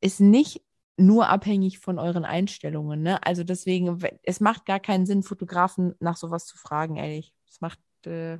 ist 0.00 0.20
nicht 0.20 0.62
nur 0.96 1.28
abhängig 1.28 1.78
von 1.78 1.98
euren 1.98 2.24
Einstellungen. 2.24 3.02
Ne? 3.02 3.22
Also 3.24 3.44
deswegen, 3.44 3.98
es 4.22 4.40
macht 4.40 4.66
gar 4.66 4.80
keinen 4.80 5.06
Sinn, 5.06 5.22
Fotografen 5.22 5.94
nach 6.00 6.16
sowas 6.16 6.46
zu 6.46 6.56
fragen, 6.58 6.96
ehrlich. 6.96 7.32
Es 7.48 7.60
macht, 7.60 7.80
äh, 8.06 8.38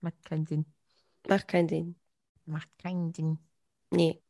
macht 0.00 0.24
keinen 0.24 0.46
Sinn. 0.46 0.66
Macht 1.28 1.48
keinen 1.48 1.68
Sinn. 1.68 1.96
Macht 2.46 2.68
keinen 2.78 3.12
Sinn. 3.12 3.38
Nee. 3.90 4.22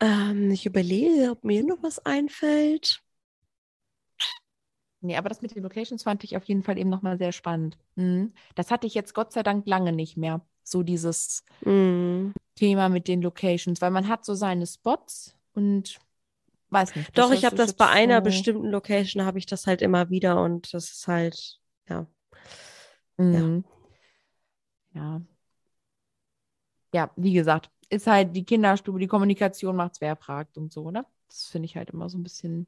Ähm, 0.00 0.50
ich 0.50 0.66
überlege, 0.66 1.30
ob 1.30 1.44
mir 1.44 1.64
noch 1.64 1.82
was 1.82 2.04
einfällt. 2.04 3.02
Nee, 5.06 5.16
aber 5.16 5.28
das 5.28 5.40
mit 5.40 5.54
den 5.54 5.62
Locations 5.62 6.02
fand 6.02 6.24
ich 6.24 6.36
auf 6.36 6.44
jeden 6.44 6.64
Fall 6.64 6.78
eben 6.78 6.90
nochmal 6.90 7.16
sehr 7.16 7.30
spannend. 7.30 7.78
Mhm. 7.94 8.32
Das 8.56 8.70
hatte 8.70 8.86
ich 8.86 8.94
jetzt 8.94 9.14
Gott 9.14 9.32
sei 9.32 9.42
Dank 9.42 9.66
lange 9.66 9.92
nicht 9.92 10.16
mehr. 10.16 10.44
So 10.64 10.82
dieses 10.82 11.44
mhm. 11.64 12.34
Thema 12.56 12.88
mit 12.88 13.06
den 13.06 13.22
Locations, 13.22 13.80
weil 13.80 13.92
man 13.92 14.08
hat 14.08 14.24
so 14.24 14.34
seine 14.34 14.66
Spots 14.66 15.36
und 15.54 15.98
weiß 16.70 16.96
nicht. 16.96 17.16
Doch, 17.16 17.30
ich 17.30 17.44
habe 17.44 17.54
das 17.54 17.74
bei 17.74 17.88
einer 17.88 18.16
so 18.16 18.24
bestimmten 18.24 18.68
Location, 18.68 19.24
habe 19.24 19.38
ich 19.38 19.46
das 19.46 19.68
halt 19.68 19.80
immer 19.80 20.10
wieder 20.10 20.42
und 20.42 20.74
das 20.74 20.90
ist 20.90 21.06
halt, 21.06 21.60
ja. 21.88 22.06
Mhm. 23.16 23.64
Ja. 24.92 25.02
ja. 25.02 25.20
Ja, 26.94 27.10
wie 27.16 27.32
gesagt, 27.32 27.70
ist 27.90 28.06
halt 28.06 28.34
die 28.34 28.44
Kinderstube, 28.44 28.98
die 28.98 29.06
Kommunikation 29.06 29.76
macht's, 29.76 30.00
wer 30.00 30.16
fragt 30.16 30.56
und 30.56 30.72
so, 30.72 30.90
ne? 30.90 31.04
Das 31.28 31.44
finde 31.46 31.66
ich 31.66 31.76
halt 31.76 31.90
immer 31.90 32.08
so 32.08 32.18
ein 32.18 32.22
bisschen 32.22 32.66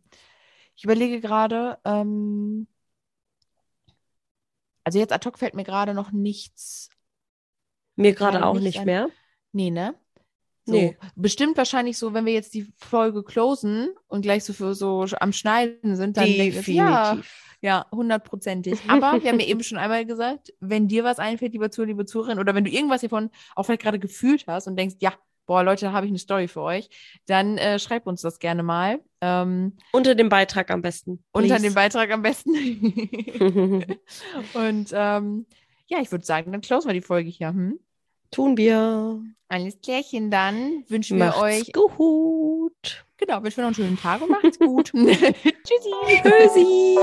ich 0.79 0.85
überlege 0.85 1.21
gerade, 1.21 1.77
ähm, 1.85 2.69
also 4.85 5.01
jetzt 5.01 5.13
ad 5.13 5.27
hoc 5.27 5.37
fällt 5.37 5.55
mir 5.55 5.65
gerade 5.65 5.93
noch 5.93 6.13
nichts. 6.13 6.89
Mir 7.97 8.15
gerade 8.15 8.47
auch 8.47 8.61
nicht 8.61 8.79
ein. 8.79 8.87
mehr. 8.87 9.11
Nee, 9.51 9.71
ne? 9.71 9.97
So, 10.67 10.75
nee. 10.75 10.97
Bestimmt 11.17 11.57
wahrscheinlich 11.57 11.99
so, 11.99 12.15
wenn 12.15 12.27
wir 12.27 12.33
jetzt 12.33 12.55
die 12.55 12.73
Folge 12.77 13.25
closen 13.25 13.89
und 14.07 14.23
gleich 14.23 14.45
so 14.45 14.53
für 14.53 14.73
so 14.77 15.05
am 15.19 15.33
Schneiden 15.33 15.97
sind, 15.97 16.17
dann 16.17 16.27
Definitiv. 16.27 16.67
denke 16.67 16.71
ich, 16.71 16.77
ja, 16.77 17.19
ja, 17.61 17.87
hundertprozentig. 17.91 18.79
Aber 18.87 19.21
wir 19.21 19.33
haben 19.33 19.41
ja 19.41 19.47
eben 19.47 19.65
schon 19.65 19.79
einmal 19.79 20.07
gesagt, 20.07 20.55
wenn 20.61 20.87
dir 20.87 21.03
was 21.03 21.19
einfällt, 21.19 21.55
lieber 21.55 21.73
Zuhörer, 21.73 21.89
liebe 21.89 22.07
Zuhörerin, 22.07 22.39
oder 22.39 22.55
wenn 22.55 22.63
du 22.63 22.71
irgendwas 22.71 23.01
hiervon 23.01 23.31
auch 23.57 23.65
vielleicht 23.65 23.83
gerade 23.83 23.99
gefühlt 23.99 24.47
hast 24.47 24.69
und 24.69 24.77
denkst, 24.77 24.95
ja, 25.01 25.13
boah, 25.49 25.65
Leute, 25.65 25.87
da 25.87 25.93
habe 25.93 26.07
ich 26.07 26.11
eine 26.11 26.19
Story 26.19 26.47
für 26.47 26.61
euch, 26.61 26.89
dann 27.27 27.59
äh, 27.59 27.81
schreibt 27.81 28.07
uns 28.07 28.21
das 28.21 28.39
gerne 28.39 28.63
mal. 28.63 29.01
Ähm, 29.21 29.77
unter 29.91 30.15
dem 30.15 30.29
Beitrag 30.29 30.71
am 30.71 30.83
besten. 30.83 31.25
Please. 31.33 31.53
Unter 31.53 31.59
dem 31.59 31.75
Beitrag 31.75 32.13
am 32.13 32.23
besten. 32.23 32.53
Und 34.55 34.91
ähm, 34.93 35.47
ja, 35.89 36.01
ich 36.01 36.13
würde 36.13 36.25
sagen, 36.25 36.53
dann 36.53 36.61
closen 36.61 36.89
wir 36.89 36.95
die 36.95 37.01
Folge 37.01 37.31
hier. 37.31 37.49
Hm? 37.49 37.81
Tun 38.31 38.57
wir. 38.57 39.21
Alles 39.49 39.81
klärchen, 39.81 40.31
dann 40.31 40.85
wünschen 40.89 41.17
Macht's 41.17 41.39
wir 41.39 41.43
euch 41.43 41.73
gut. 41.73 43.07
Genau, 43.17 43.43
wünsche 43.43 43.61
noch 43.61 43.69
einen 43.69 43.75
schönen 43.75 43.99
Tag 43.99 44.21
und 44.21 44.31
macht's 44.31 44.59
gut. 44.59 44.89
Tschüssi. 44.95 45.93
Tschüssi. 46.23 46.99